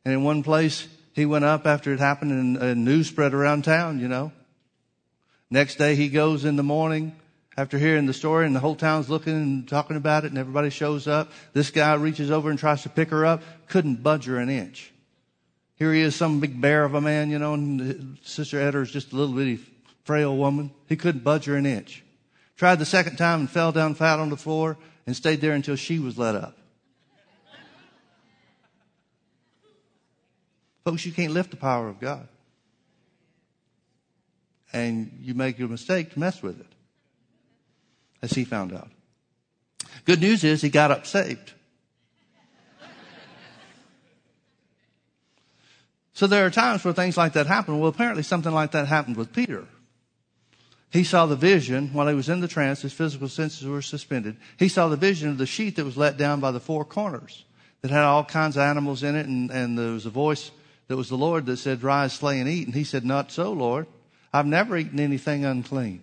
And 0.04 0.14
in 0.14 0.22
one 0.22 0.42
place 0.42 0.86
he 1.12 1.26
went 1.26 1.44
up 1.44 1.66
after 1.66 1.92
it 1.92 1.98
happened 1.98 2.30
and, 2.30 2.56
and 2.56 2.84
news 2.84 3.08
spread 3.08 3.34
around 3.34 3.64
town, 3.64 3.98
you 4.00 4.08
know. 4.08 4.32
Next 5.50 5.76
day 5.76 5.94
he 5.94 6.08
goes 6.08 6.44
in 6.44 6.56
the 6.56 6.62
morning 6.62 7.14
after 7.56 7.78
hearing 7.78 8.06
the 8.06 8.12
story 8.12 8.44
and 8.44 8.54
the 8.54 8.60
whole 8.60 8.76
town's 8.76 9.08
looking 9.08 9.34
and 9.34 9.68
talking 9.68 9.96
about 9.96 10.24
it 10.24 10.28
and 10.28 10.38
everybody 10.38 10.68
shows 10.68 11.08
up, 11.08 11.32
this 11.54 11.70
guy 11.70 11.94
reaches 11.94 12.30
over 12.30 12.50
and 12.50 12.58
tries 12.58 12.82
to 12.82 12.90
pick 12.90 13.08
her 13.08 13.24
up, 13.24 13.42
couldn't 13.68 14.02
budge 14.02 14.26
her 14.26 14.36
an 14.36 14.50
inch. 14.50 14.92
Here 15.76 15.92
he 15.92 16.00
is, 16.00 16.14
some 16.14 16.40
big 16.40 16.60
bear 16.60 16.84
of 16.84 16.94
a 16.94 17.00
man, 17.00 17.30
you 17.30 17.38
know, 17.38 17.54
and 17.54 18.18
Sister 18.22 18.58
Etter 18.58 18.82
is 18.82 18.90
just 18.90 19.12
a 19.12 19.16
little 19.16 19.34
bitty 19.34 19.58
frail 20.04 20.36
woman. 20.36 20.70
He 20.86 20.96
couldn't 20.96 21.24
budge 21.24 21.46
her 21.46 21.56
an 21.56 21.66
inch. 21.66 22.04
Tried 22.56 22.78
the 22.78 22.86
second 22.86 23.16
time 23.16 23.40
and 23.40 23.50
fell 23.50 23.72
down 23.72 23.94
flat 23.94 24.18
on 24.18 24.30
the 24.30 24.36
floor 24.36 24.76
and 25.06 25.16
stayed 25.16 25.40
there 25.40 25.52
until 25.52 25.76
she 25.76 25.98
was 25.98 26.18
let 26.18 26.34
up. 26.34 26.56
Folks, 30.84 31.04
you 31.04 31.12
can't 31.12 31.32
lift 31.32 31.50
the 31.50 31.56
power 31.56 31.88
of 31.88 32.00
God. 32.00 32.28
And 34.72 35.18
you 35.20 35.34
make 35.34 35.58
a 35.58 35.66
mistake 35.66 36.12
to 36.12 36.18
mess 36.18 36.42
with 36.42 36.60
it 36.60 36.75
as 38.26 38.32
he 38.32 38.44
found 38.44 38.72
out. 38.72 38.90
Good 40.04 40.20
news 40.20 40.44
is 40.44 40.60
he 40.60 40.68
got 40.68 40.90
up 40.90 41.06
saved. 41.06 41.52
So 46.12 46.26
there 46.26 46.46
are 46.46 46.50
times 46.50 46.84
where 46.84 46.94
things 46.94 47.16
like 47.16 47.34
that 47.34 47.46
happen. 47.46 47.78
Well, 47.78 47.90
apparently 47.90 48.22
something 48.22 48.52
like 48.52 48.72
that 48.72 48.88
happened 48.88 49.16
with 49.16 49.32
Peter. 49.32 49.66
He 50.90 51.04
saw 51.04 51.26
the 51.26 51.36
vision 51.36 51.90
while 51.92 52.08
he 52.08 52.14
was 52.14 52.28
in 52.28 52.40
the 52.40 52.48
trance. 52.48 52.82
His 52.82 52.92
physical 52.92 53.28
senses 53.28 53.66
were 53.66 53.82
suspended. 53.82 54.36
He 54.58 54.68
saw 54.68 54.88
the 54.88 54.96
vision 54.96 55.28
of 55.28 55.38
the 55.38 55.46
sheet 55.46 55.76
that 55.76 55.84
was 55.84 55.96
let 55.96 56.16
down 56.16 56.40
by 56.40 56.52
the 56.52 56.60
four 56.60 56.84
corners 56.84 57.44
that 57.82 57.90
had 57.90 58.02
all 58.02 58.24
kinds 58.24 58.56
of 58.56 58.62
animals 58.62 59.02
in 59.02 59.14
it. 59.14 59.26
And, 59.26 59.50
and 59.50 59.78
there 59.78 59.92
was 59.92 60.06
a 60.06 60.10
voice 60.10 60.50
that 60.88 60.96
was 60.96 61.08
the 61.08 61.16
Lord 61.16 61.46
that 61.46 61.58
said, 61.58 61.82
rise, 61.82 62.14
slay 62.14 62.40
and 62.40 62.48
eat. 62.48 62.66
And 62.66 62.74
he 62.74 62.84
said, 62.84 63.04
not 63.04 63.30
so, 63.30 63.52
Lord. 63.52 63.86
I've 64.32 64.46
never 64.46 64.76
eaten 64.76 65.00
anything 65.00 65.44
unclean. 65.44 66.02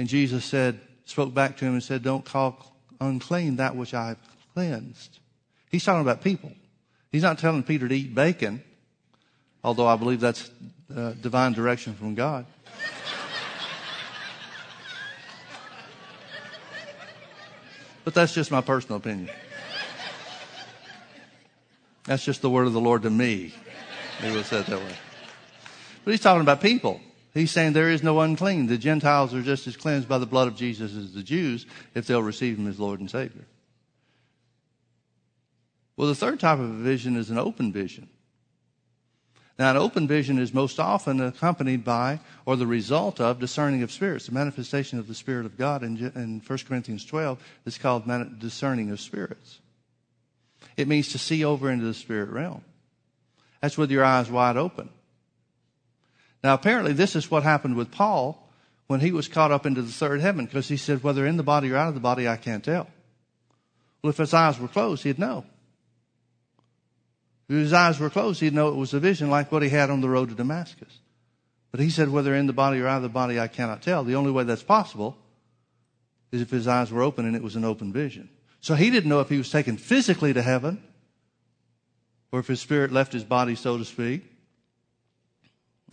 And 0.00 0.08
Jesus 0.08 0.46
said, 0.46 0.80
spoke 1.04 1.34
back 1.34 1.58
to 1.58 1.66
him 1.66 1.74
and 1.74 1.82
said, 1.82 2.02
Don't 2.02 2.24
call 2.24 2.74
unclean 3.02 3.56
that 3.56 3.76
which 3.76 3.92
I 3.92 4.08
have 4.08 4.18
cleansed. 4.54 5.18
He's 5.70 5.84
talking 5.84 6.00
about 6.00 6.22
people. 6.24 6.52
He's 7.12 7.22
not 7.22 7.38
telling 7.38 7.62
Peter 7.62 7.86
to 7.86 7.94
eat 7.94 8.14
bacon, 8.14 8.62
although 9.62 9.86
I 9.86 9.96
believe 9.96 10.20
that's 10.20 10.50
uh, 10.96 11.10
divine 11.20 11.52
direction 11.52 11.92
from 11.92 12.14
God. 12.14 12.46
but 18.02 18.14
that's 18.14 18.32
just 18.32 18.50
my 18.50 18.62
personal 18.62 18.96
opinion. 18.96 19.28
That's 22.04 22.24
just 22.24 22.40
the 22.40 22.48
word 22.48 22.66
of 22.66 22.72
the 22.72 22.80
Lord 22.80 23.02
to 23.02 23.10
me. 23.10 23.52
Maybe 24.22 24.42
say 24.44 24.60
it 24.60 24.66
that 24.66 24.78
way. 24.78 24.96
But 26.06 26.12
he's 26.12 26.20
talking 26.20 26.40
about 26.40 26.62
people. 26.62 27.02
He's 27.32 27.50
saying 27.50 27.72
there 27.72 27.90
is 27.90 28.02
no 28.02 28.20
unclean. 28.20 28.66
The 28.66 28.78
Gentiles 28.78 29.32
are 29.34 29.42
just 29.42 29.66
as 29.66 29.76
cleansed 29.76 30.08
by 30.08 30.18
the 30.18 30.26
blood 30.26 30.48
of 30.48 30.56
Jesus 30.56 30.96
as 30.96 31.12
the 31.12 31.22
Jews 31.22 31.64
if 31.94 32.06
they'll 32.06 32.22
receive 32.22 32.58
him 32.58 32.66
as 32.66 32.80
Lord 32.80 33.00
and 33.00 33.10
Savior. 33.10 33.44
Well, 35.96 36.08
the 36.08 36.14
third 36.14 36.40
type 36.40 36.58
of 36.58 36.70
vision 36.70 37.16
is 37.16 37.30
an 37.30 37.38
open 37.38 37.72
vision. 37.72 38.08
Now, 39.58 39.72
an 39.72 39.76
open 39.76 40.08
vision 40.08 40.38
is 40.38 40.54
most 40.54 40.80
often 40.80 41.20
accompanied 41.20 41.84
by 41.84 42.20
or 42.46 42.56
the 42.56 42.66
result 42.66 43.20
of 43.20 43.38
discerning 43.38 43.82
of 43.82 43.92
spirits. 43.92 44.26
The 44.26 44.32
manifestation 44.32 44.98
of 44.98 45.06
the 45.06 45.14
Spirit 45.14 45.44
of 45.44 45.58
God 45.58 45.82
in, 45.82 45.98
in 46.14 46.42
1 46.44 46.58
Corinthians 46.66 47.04
12 47.04 47.38
is 47.66 47.76
called 47.76 48.10
discerning 48.38 48.90
of 48.90 49.00
spirits. 49.00 49.58
It 50.78 50.88
means 50.88 51.10
to 51.10 51.18
see 51.18 51.44
over 51.44 51.70
into 51.70 51.84
the 51.84 51.92
spirit 51.92 52.30
realm. 52.30 52.64
That's 53.60 53.76
with 53.76 53.90
your 53.90 54.02
eyes 54.02 54.30
wide 54.30 54.56
open. 54.56 54.88
Now, 56.42 56.54
apparently, 56.54 56.92
this 56.92 57.16
is 57.16 57.30
what 57.30 57.42
happened 57.42 57.76
with 57.76 57.90
Paul 57.90 58.48
when 58.86 59.00
he 59.00 59.12
was 59.12 59.28
caught 59.28 59.52
up 59.52 59.66
into 59.66 59.82
the 59.82 59.92
third 59.92 60.20
heaven, 60.20 60.46
because 60.46 60.68
he 60.68 60.76
said, 60.76 61.02
whether 61.02 61.26
in 61.26 61.36
the 61.36 61.42
body 61.42 61.70
or 61.70 61.76
out 61.76 61.88
of 61.88 61.94
the 61.94 62.00
body, 62.00 62.26
I 62.26 62.36
can't 62.36 62.64
tell. 62.64 62.88
Well, 64.02 64.10
if 64.10 64.16
his 64.16 64.34
eyes 64.34 64.58
were 64.58 64.68
closed, 64.68 65.04
he'd 65.04 65.18
know. 65.18 65.44
If 67.48 67.56
his 67.56 67.72
eyes 67.72 68.00
were 68.00 68.10
closed, 68.10 68.40
he'd 68.40 68.54
know 68.54 68.68
it 68.68 68.76
was 68.76 68.94
a 68.94 69.00
vision 69.00 69.28
like 69.28 69.52
what 69.52 69.62
he 69.62 69.68
had 69.68 69.90
on 69.90 70.00
the 70.00 70.08
road 70.08 70.30
to 70.30 70.34
Damascus. 70.34 70.98
But 71.70 71.80
he 71.80 71.90
said, 71.90 72.08
whether 72.08 72.34
in 72.34 72.46
the 72.46 72.52
body 72.52 72.80
or 72.80 72.88
out 72.88 72.96
of 72.96 73.02
the 73.02 73.08
body, 73.08 73.38
I 73.38 73.48
cannot 73.48 73.82
tell. 73.82 74.02
The 74.02 74.16
only 74.16 74.30
way 74.30 74.44
that's 74.44 74.62
possible 74.62 75.16
is 76.32 76.40
if 76.40 76.50
his 76.50 76.66
eyes 76.66 76.90
were 76.90 77.02
open 77.02 77.26
and 77.26 77.36
it 77.36 77.42
was 77.42 77.56
an 77.56 77.64
open 77.64 77.92
vision. 77.92 78.28
So 78.60 78.74
he 78.74 78.90
didn't 78.90 79.08
know 79.08 79.20
if 79.20 79.28
he 79.28 79.38
was 79.38 79.50
taken 79.50 79.76
physically 79.76 80.32
to 80.32 80.42
heaven 80.42 80.82
or 82.32 82.40
if 82.40 82.46
his 82.46 82.60
spirit 82.60 82.92
left 82.92 83.12
his 83.12 83.24
body, 83.24 83.54
so 83.54 83.76
to 83.78 83.84
speak 83.84 84.29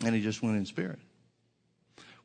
and 0.03 0.15
he 0.15 0.21
just 0.21 0.41
went 0.41 0.57
in 0.57 0.65
spirit. 0.65 0.99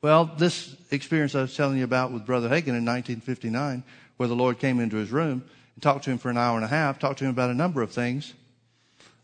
Well, 0.01 0.25
this 0.37 0.75
experience 0.91 1.35
I 1.35 1.43
was 1.43 1.57
telling 1.57 1.79
you 1.79 1.85
about 1.85 2.13
with 2.13 2.27
Brother 2.27 2.49
Hagin 2.49 2.75
in 2.75 2.85
1959, 2.85 3.85
where 4.17 4.29
the 4.29 4.35
Lord 4.35 4.59
came 4.59 4.81
into 4.81 4.97
his 4.97 5.13
room 5.13 5.45
and 5.75 5.83
talked 5.83 6.05
to 6.05 6.11
him 6.11 6.19
for 6.19 6.29
an 6.29 6.37
hour 6.37 6.57
and 6.57 6.65
a 6.65 6.69
half, 6.69 6.99
talked 6.99 7.21
to 7.21 7.25
him 7.25 7.31
about 7.31 7.51
a 7.51 7.55
number 7.55 7.83
of 7.83 7.93
things, 7.93 8.35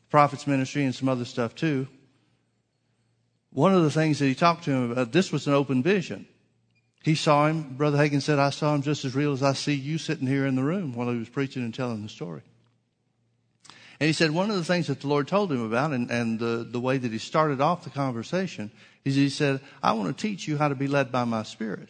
prophet's 0.09 0.47
ministry 0.47 0.85
and 0.85 0.95
some 0.95 1.09
other 1.09 1.25
stuff 1.25 1.55
too. 1.55 1.89
One 3.53 3.75
of 3.75 3.83
the 3.83 3.91
things 3.91 4.21
that 4.21 4.27
he 4.27 4.35
talked 4.35 4.65
to 4.65 4.71
him 4.71 4.93
about, 4.93 5.11
this 5.11 5.33
was 5.33 5.47
an 5.47 5.55
open 5.55 5.83
vision. 5.83 6.27
He 7.03 7.15
saw 7.15 7.47
him, 7.47 7.75
Brother 7.77 7.99
Hagin 7.99 8.21
said, 8.21 8.39
I 8.39 8.51
saw 8.51 8.75
him 8.75 8.83
just 8.83 9.05
as 9.05 9.15
real 9.15 9.33
as 9.33 9.43
I 9.43 9.55
see 9.55 9.75
you 9.75 9.99
sitting 9.99 10.27
here 10.27 10.47
in 10.47 10.55
the 10.55 10.63
room 10.63 10.93
while 10.95 11.11
he 11.11 11.19
was 11.19 11.29
preaching 11.29 11.63
and 11.63 11.75
telling 11.75 12.03
the 12.03 12.09
story. 12.09 12.43
And 14.01 14.07
he 14.07 14.13
said 14.13 14.31
one 14.31 14.51
of 14.51 14.57
the 14.57 14.65
things 14.65 14.87
that 14.87 15.01
the 15.01 15.09
Lord 15.09 15.27
told 15.27 15.51
him 15.51 15.63
about 15.63 15.93
and, 15.93 16.11
and 16.11 16.39
the, 16.39 16.67
the 16.69 16.81
way 16.81 16.99
that 16.99 17.11
he 17.11 17.19
started 17.19 17.61
off 17.61 17.85
the 17.85 17.91
conversation 17.91 18.71
is 19.05 19.17
he 19.17 19.29
said, 19.29 19.61
I 19.83 19.93
want 19.93 20.17
to 20.17 20.29
teach 20.29 20.47
you 20.47 20.57
how 20.57 20.69
to 20.69 20.75
be 20.75 20.87
led 20.87 21.11
by 21.11 21.25
my 21.25 21.43
spirit. 21.43 21.89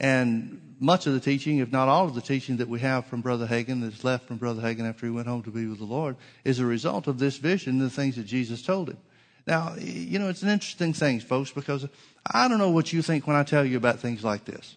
And 0.00 0.76
much 0.80 1.06
of 1.06 1.12
the 1.12 1.20
teaching, 1.20 1.58
if 1.58 1.70
not 1.70 1.88
all 1.88 2.06
of 2.06 2.14
the 2.14 2.20
teaching 2.20 2.56
that 2.56 2.68
we 2.68 2.80
have 2.80 3.06
from 3.06 3.20
Brother 3.20 3.46
Hagin 3.46 3.82
that's 3.82 4.02
left 4.02 4.26
from 4.26 4.38
Brother 4.38 4.62
Hagin 4.62 4.88
after 4.88 5.06
he 5.06 5.12
went 5.12 5.28
home 5.28 5.42
to 5.42 5.50
be 5.50 5.66
with 5.66 5.78
the 5.78 5.84
Lord 5.84 6.16
is 6.44 6.58
a 6.58 6.66
result 6.66 7.06
of 7.06 7.18
this 7.18 7.36
vision 7.36 7.74
and 7.74 7.82
the 7.82 7.90
things 7.90 8.16
that 8.16 8.24
Jesus 8.24 8.62
told 8.62 8.88
him. 8.88 8.98
Now, 9.46 9.74
you 9.78 10.18
know, 10.18 10.28
it's 10.28 10.42
an 10.42 10.48
interesting 10.48 10.92
thing, 10.92 11.20
folks, 11.20 11.50
because 11.50 11.86
I 12.26 12.48
don't 12.48 12.58
know 12.58 12.70
what 12.70 12.92
you 12.92 13.02
think 13.02 13.26
when 13.26 13.36
I 13.36 13.42
tell 13.42 13.64
you 13.64 13.76
about 13.76 14.00
things 14.00 14.24
like 14.24 14.44
this. 14.44 14.76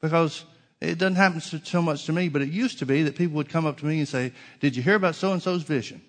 Because 0.00 0.44
it 0.84 0.98
doesn't 0.98 1.16
happen 1.16 1.40
so 1.40 1.82
much 1.82 2.04
to 2.06 2.12
me, 2.12 2.28
but 2.28 2.42
it 2.42 2.48
used 2.48 2.78
to 2.80 2.86
be 2.86 3.02
that 3.04 3.16
people 3.16 3.36
would 3.36 3.48
come 3.48 3.66
up 3.66 3.78
to 3.78 3.86
me 3.86 3.98
and 3.98 4.08
say, 4.08 4.32
Did 4.60 4.76
you 4.76 4.82
hear 4.82 4.96
about 4.96 5.14
so 5.14 5.32
and 5.32 5.42
so's 5.42 5.62
vision? 5.62 6.02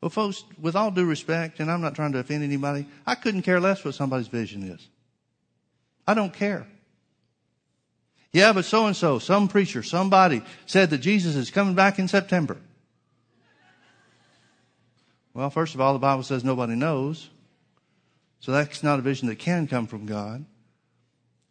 Well, 0.00 0.10
folks, 0.10 0.44
with 0.60 0.76
all 0.76 0.90
due 0.90 1.04
respect, 1.04 1.60
and 1.60 1.70
I'm 1.70 1.82
not 1.82 1.94
trying 1.94 2.12
to 2.12 2.18
offend 2.18 2.42
anybody, 2.42 2.86
I 3.06 3.14
couldn't 3.14 3.42
care 3.42 3.60
less 3.60 3.84
what 3.84 3.94
somebody's 3.94 4.28
vision 4.28 4.62
is. 4.62 4.88
I 6.06 6.14
don't 6.14 6.32
care. 6.32 6.66
Yeah, 8.32 8.52
but 8.52 8.64
so 8.64 8.86
and 8.86 8.96
so, 8.96 9.18
some 9.18 9.48
preacher, 9.48 9.82
somebody 9.82 10.42
said 10.66 10.90
that 10.90 10.98
Jesus 10.98 11.36
is 11.36 11.50
coming 11.50 11.74
back 11.74 11.98
in 11.98 12.08
September. 12.08 12.56
Well, 15.34 15.50
first 15.50 15.74
of 15.74 15.80
all, 15.80 15.92
the 15.92 15.98
Bible 15.98 16.22
says 16.22 16.44
nobody 16.44 16.74
knows. 16.74 17.28
So 18.40 18.52
that's 18.52 18.82
not 18.82 18.98
a 18.98 19.02
vision 19.02 19.28
that 19.28 19.38
can 19.38 19.66
come 19.66 19.86
from 19.86 20.06
God. 20.06 20.44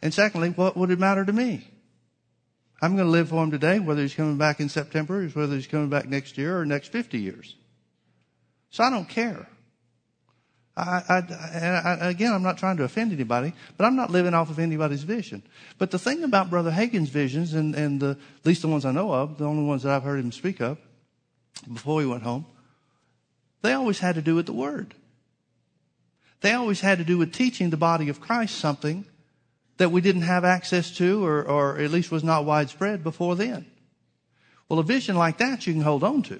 And 0.02 0.14
secondly, 0.14 0.50
what 0.50 0.76
would 0.76 0.90
it 0.90 1.00
matter 1.00 1.24
to 1.24 1.32
me? 1.32 1.68
I'm 2.82 2.96
going 2.96 3.08
to 3.08 3.12
live 3.12 3.30
for 3.30 3.44
him 3.44 3.52
today, 3.52 3.80
whether 3.80 4.02
he's 4.02 4.14
coming 4.14 4.38
back 4.38 4.60
in 4.60 4.70
September, 4.70 5.24
or 5.24 5.28
whether 5.30 5.56
he's 5.56 5.68
coming 5.68 5.90
back 5.90 6.08
next 6.08 6.38
year 6.38 6.60
or 6.60 6.66
next 6.66 6.92
50 6.92 7.20
years. 7.20 7.56
So 8.70 8.84
I 8.84 8.90
don't 8.90 9.10
care. 9.10 9.48
I, 10.78 11.04
I, 11.10 11.98
I, 12.02 12.10
again, 12.10 12.32
I'm 12.32 12.44
not 12.44 12.58
trying 12.58 12.78
to 12.78 12.84
offend 12.84 13.12
anybody, 13.12 13.54
but 13.76 13.86
I'm 13.86 13.98
not 13.98 14.12
living 14.12 14.34
off 14.34 14.50
of 14.50 14.60
anybody's 14.60 15.04
vision. 15.04 15.44
But 15.78 15.92
the 15.92 16.00
thing 16.00 16.24
about 16.24 16.50
Brother 16.50 16.72
Hagin's 16.72 17.10
visions, 17.10 17.54
and, 17.54 17.76
and 17.76 18.00
the, 18.00 18.18
at 18.40 18.46
least 18.46 18.62
the 18.62 18.70
ones 18.70 18.86
I 18.86 18.92
know 18.92 19.12
of, 19.12 19.38
the 19.38 19.46
only 19.46 19.66
ones 19.66 19.84
that 19.84 19.92
I've 19.92 20.04
heard 20.04 20.20
him 20.20 20.32
speak 20.32 20.62
of 20.62 20.78
before 21.72 22.00
he 22.00 22.08
went 22.08 22.24
home, 22.24 22.46
They 23.62 23.74
always 23.74 24.00
had 24.00 24.16
to 24.16 24.22
do 24.22 24.36
with 24.36 24.46
the 24.46 24.54
Word. 24.54 24.96
They 26.42 26.54
always 26.54 26.80
had 26.80 27.00
to 27.00 27.04
do 27.04 27.18
with 27.18 27.34
teaching 27.34 27.70
the 27.70 27.78
body 27.78 28.08
of 28.08 28.22
Christ 28.22 28.56
something 28.56 29.06
that 29.80 29.92
we 29.92 30.02
didn't 30.02 30.24
have 30.24 30.44
access 30.44 30.92
to 30.92 31.26
or, 31.26 31.42
or 31.42 31.80
at 31.80 31.90
least 31.90 32.12
was 32.12 32.24
not 32.24 32.44
widespread 32.44 33.02
before 33.02 33.36
then. 33.36 33.66
Well, 34.68 34.80
a 34.80 34.84
vision 34.84 35.16
like 35.16 35.38
that 35.38 35.66
you 35.66 35.74
can 35.74 35.82
hold 35.82 36.04
on 36.04 36.22
to. 36.24 36.40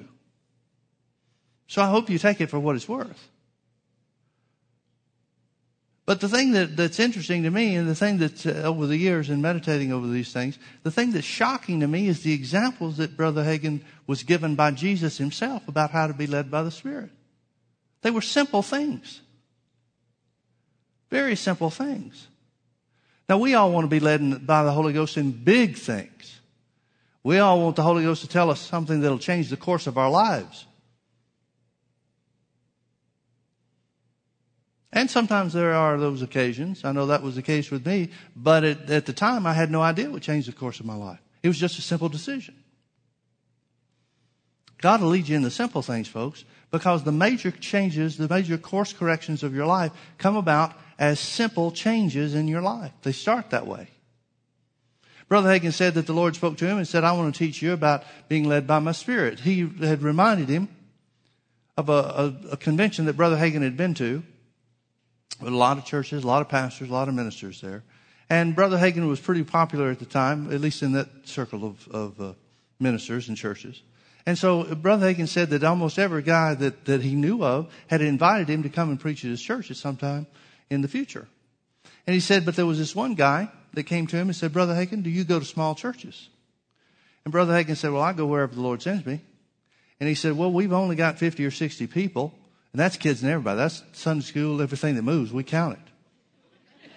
So 1.68 1.82
I 1.82 1.88
hope 1.88 2.10
you 2.10 2.20
take 2.20 2.42
it 2.42 2.50
for 2.50 2.60
what 2.60 2.76
it's 2.76 2.88
worth. 2.88 3.30
But 6.06 6.20
the 6.20 6.28
thing 6.28 6.52
that, 6.52 6.76
that's 6.76 7.00
interesting 7.00 7.44
to 7.44 7.52
me, 7.52 7.76
and 7.76 7.88
the 7.88 7.96
thing 7.96 8.18
that 8.18 8.46
uh, 8.46 8.50
over 8.64 8.88
the 8.88 8.98
years 8.98 9.30
in 9.30 9.42
meditating 9.42 9.94
over 9.94 10.08
these 10.08 10.34
things, 10.34 10.60
the 10.84 10.92
thing 10.92 11.12
that's 11.12 11.26
shocking 11.26 11.80
to 11.80 11.88
me 11.88 12.08
is 12.08 12.24
the 12.24 12.34
examples 12.34 12.98
that 12.98 13.16
Brother 13.16 13.44
Hagin 13.44 13.82
was 14.06 14.24
given 14.24 14.56
by 14.56 14.72
Jesus 14.72 15.18
himself 15.18 15.66
about 15.68 15.92
how 15.92 16.08
to 16.08 16.14
be 16.14 16.28
led 16.28 16.52
by 16.52 16.64
the 16.64 16.72
Spirit. 16.72 17.12
They 18.02 18.12
were 18.12 18.22
simple 18.22 18.64
things. 18.64 19.22
Very 21.10 21.36
simple 21.36 21.70
things. 21.70 22.28
Now, 23.30 23.38
we 23.38 23.54
all 23.54 23.72
want 23.72 23.86
to 23.86 23.90
be 23.90 24.00
led 24.00 24.48
by 24.48 24.64
the 24.64 24.72
Holy 24.72 24.92
Ghost 24.92 25.16
in 25.16 25.32
big 25.32 25.78
things. 25.78 26.42
We 27.22 27.38
all 27.38 27.62
want 27.62 27.76
the 27.76 27.84
Holy 27.84 28.04
Ghost 28.04 28.24
to 28.24 28.28
tell 28.28 28.50
us 28.50 28.60
something 28.60 29.02
that'll 29.02 29.20
change 29.20 29.50
the 29.50 29.58
course 29.58 29.86
of 29.86 30.00
our 30.00 30.10
lives. 30.10 30.66
And 34.92 35.12
sometimes 35.12 35.54
there 35.54 35.74
are 35.74 36.00
those 36.00 36.24
occasions. 36.24 36.84
I 36.84 36.92
know 36.92 37.06
that 37.06 37.22
was 37.22 37.36
the 37.36 37.44
case 37.44 37.70
with 37.70 37.86
me, 37.86 38.10
but 38.36 38.64
at, 38.64 38.90
at 38.90 39.06
the 39.06 39.14
time 39.14 39.46
I 39.46 39.54
had 39.54 39.70
no 39.70 39.82
idea 39.84 40.06
what 40.06 40.14
would 40.14 40.24
change 40.24 40.48
the 40.48 40.52
course 40.52 40.80
of 40.80 40.88
my 40.88 40.96
life. 40.96 41.20
It 41.44 41.48
was 41.48 41.60
just 41.60 41.78
a 41.78 41.84
simple 41.84 42.10
decision. 42.10 42.56
God 44.82 45.02
will 45.02 45.10
lead 45.10 45.28
you 45.28 45.36
in 45.36 45.44
the 45.44 45.52
simple 45.52 45.84
things, 45.84 46.08
folks, 46.08 46.46
because 46.72 47.04
the 47.04 47.12
major 47.12 47.52
changes, 47.52 48.18
the 48.18 48.28
major 48.28 48.58
course 48.58 48.94
corrections 48.94 49.44
of 49.44 49.56
your 49.56 49.66
life 49.66 49.92
come 50.18 50.36
about 50.36 50.74
as 50.98 51.20
simple 51.20 51.72
changes 51.72 52.36
in 52.36 52.48
your 52.48 52.62
life. 52.62 52.92
They 53.04 53.12
start 53.12 53.52
that 53.52 53.66
way. 53.66 53.88
Brother 55.28 55.50
Hagin 55.50 55.72
said 55.72 55.94
that 55.94 56.08
the 56.08 56.14
Lord 56.14 56.36
spoke 56.36 56.58
to 56.58 56.68
him 56.68 56.78
and 56.78 56.88
said, 56.88 57.04
I 57.04 57.12
want 57.12 57.34
to 57.34 57.38
teach 57.38 57.62
you 57.62 57.74
about 57.74 58.04
being 58.28 58.46
led 58.46 58.66
by 58.66 58.80
my 58.80 58.92
spirit. 58.92 59.40
He 59.40 59.70
had 59.82 60.02
reminded 60.02 60.50
him 60.50 60.70
of 61.78 61.90
a, 61.90 61.94
a, 61.94 62.36
a 62.54 62.58
convention 62.58 63.06
that 63.06 63.14
Brother 63.14 63.38
Hagin 63.38 63.62
had 63.62 63.78
been 63.78 63.94
to 63.96 64.24
with 65.40 65.54
a 65.54 65.56
lot 65.56 65.78
of 65.78 65.86
churches, 65.86 66.24
a 66.24 66.28
lot 66.28 66.42
of 66.42 66.50
pastors, 66.50 66.90
a 66.90 66.94
lot 66.94 67.08
of 67.08 67.14
ministers 67.14 67.62
there. 67.62 67.84
And 68.30 68.56
Brother 68.56 68.78
Hagin 68.78 69.08
was 69.08 69.20
pretty 69.20 69.44
popular 69.44 69.90
at 69.90 70.00
the 70.00 70.06
time, 70.06 70.52
at 70.52 70.62
least 70.62 70.84
in 70.84 70.92
that 70.94 71.08
circle 71.24 71.66
of, 71.66 71.88
of 71.88 72.22
uh, 72.22 72.34
ministers 72.80 73.28
and 73.30 73.38
churches. 73.38 73.82
And 74.30 74.38
so 74.38 74.62
uh, 74.62 74.76
Brother 74.76 75.12
Hagin 75.12 75.28
said 75.28 75.50
that 75.50 75.64
almost 75.64 75.98
every 75.98 76.22
guy 76.22 76.54
that, 76.54 76.86
that 76.86 77.02
he 77.02 77.16
knew 77.16 77.44
of 77.44 77.74
had 77.88 78.02
invited 78.02 78.48
him 78.48 78.62
to 78.62 78.70
come 78.70 78.92
and 78.92 79.00
preach 79.00 79.26
at 79.26 79.32
his 79.32 79.42
church 79.42 79.72
at 79.72 79.78
some 79.78 79.98
time 79.98 80.28
in 80.70 80.82
the 80.82 80.88
future. 80.88 81.28
And 82.06 82.14
he 82.14 82.20
said, 82.20 82.46
but 82.46 82.56
there 82.56 82.68
was 82.68 82.78
this 82.78 82.96
one 82.96 83.16
guy 83.16 83.50
that 83.74 83.86
came 83.86 84.06
to 84.06 84.16
him 84.16 84.28
and 84.28 84.36
said, 84.36 84.54
Brother 84.54 84.76
Hagin, 84.76 85.02
do 85.02 85.10
you 85.10 85.24
go 85.24 85.40
to 85.40 85.46
small 85.46 85.74
churches? 85.74 86.30
And 87.26 87.32
Brother 87.32 87.54
Hagin 87.54 87.76
said, 87.76 87.92
well, 87.92 88.04
I 88.04 88.14
go 88.14 88.28
wherever 88.28 88.54
the 88.54 88.62
Lord 88.62 88.84
sends 88.84 89.04
me. 89.04 89.20
And 90.00 90.08
he 90.08 90.14
said, 90.14 90.38
well, 90.38 90.52
we've 90.52 90.74
only 90.74 90.96
got 90.96 91.18
50 91.18 91.44
or 91.44 91.50
60 91.50 91.88
people. 91.88 92.32
And 92.72 92.80
that's 92.80 92.98
kids 92.98 93.24
and 93.24 93.32
everybody. 93.32 93.58
That's 93.58 93.82
Sunday 93.94 94.26
school, 94.26 94.62
everything 94.62 94.94
that 94.94 95.02
moves. 95.02 95.34
We 95.34 95.44
count 95.44 95.80
it. 95.80 96.90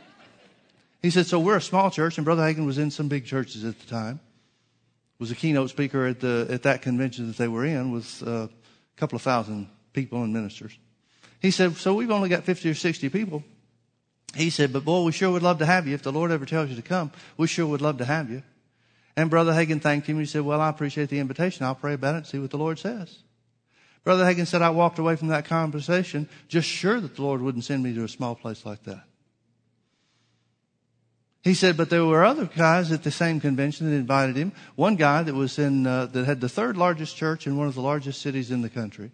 He 1.01 1.09
said, 1.09 1.25
so 1.25 1.41
we're 1.41 1.57
a 1.57 1.63
small 1.63 1.91
church, 1.91 2.19
and 2.19 2.27
Brother 2.27 2.43
Hagin 2.43 2.67
was 2.67 2.77
in 2.77 2.91
some 2.91 3.09
big 3.09 3.25
churches 3.25 3.65
at 3.65 3.81
the 3.81 3.87
time. 3.87 4.21
Was 5.23 5.31
a 5.31 5.37
keynote 5.37 5.71
speaker 5.71 6.05
at 6.07 6.19
the 6.19 6.49
at 6.51 6.65
that 6.65 6.83
convention 6.83 7.29
that 7.29 7.37
they 7.37 7.47
were 7.47 7.65
in 7.65 7.93
with 7.93 8.25
uh, 8.27 8.49
a 8.49 8.51
couple 8.97 9.15
of 9.15 9.23
thousand 9.23 9.69
people 9.93 10.21
and 10.25 10.33
ministers. 10.33 10.77
He 11.39 11.53
said, 11.53 11.77
so 11.77 11.95
we've 11.95 12.11
only 12.11 12.29
got 12.29 12.43
50 12.43 12.69
or 12.69 12.75
60 12.75 13.09
people. 13.09 13.45
He 14.35 14.51
said, 14.51 14.73
but 14.73 14.85
boy, 14.85 15.05
we 15.05 15.13
sure 15.13 15.31
would 15.31 15.45
love 15.45 15.61
to 15.61 15.65
have 15.65 15.87
you. 15.87 15.95
If 15.95 16.03
the 16.03 16.11
Lord 16.11 16.33
ever 16.33 16.45
tells 16.45 16.71
you 16.71 16.75
to 16.75 16.83
come, 16.83 17.13
we 17.37 17.47
sure 17.47 17.69
would 17.69 17.81
love 17.81 17.99
to 17.99 18.05
have 18.05 18.31
you. 18.31 18.43
And 19.17 19.31
Brother 19.31 19.53
Hagin 19.53 19.81
thanked 19.81 20.09
him. 20.09 20.19
He 20.19 20.27
said, 20.27 20.43
well, 20.43 20.61
I 20.61 20.69
appreciate 20.69 21.09
the 21.09 21.21
invitation. 21.21 21.65
I'll 21.65 21.77
pray 21.77 21.95
about 21.95 22.17
it 22.17 22.19
and 22.19 22.27
see 22.27 22.41
what 22.41 22.51
the 22.51 22.59
Lord 22.59 22.81
says. 22.81 23.17
Brother 24.03 24.25
Hagin 24.25 24.49
said, 24.49 24.61
I 24.61 24.71
walked 24.71 24.99
away 24.99 25.15
from 25.15 25.29
that 25.29 25.45
conversation 25.45 26.29
just 26.49 26.67
sure 26.67 27.01
that 27.01 27.15
the 27.15 27.23
Lord 27.23 27.43
wouldn't 27.43 27.63
send 27.63 27.85
me 27.85 27.95
to 27.95 28.03
a 28.03 28.09
small 28.09 28.35
place 28.35 28.67
like 28.67 28.83
that. 28.83 29.05
He 31.43 31.55
said, 31.55 31.77
but 31.77 31.91
there 31.91 32.05
were 32.05 32.25
other 32.25 32.47
guys 32.47 32.93
at 32.93 33.03
the 33.03 33.11
same 33.11 33.41
convention 33.41 33.91
that 33.91 33.97
invited 33.97 34.37
him. 34.37 34.53
One 34.77 34.95
guy 34.95 35.25
that 35.25 35.35
was 35.35 35.59
in, 35.59 35.87
uh, 35.87 36.07
that 36.07 36.25
had 36.25 36.41
the 36.41 36.49
third 36.49 36.77
largest 36.77 37.17
church 37.17 37.49
in 37.49 37.57
one 37.57 37.67
of 37.67 37.75
the 37.75 37.81
largest 37.81 38.23
cities 38.23 38.53
in 38.53 38.63
the 38.63 38.71
country. 38.71 39.11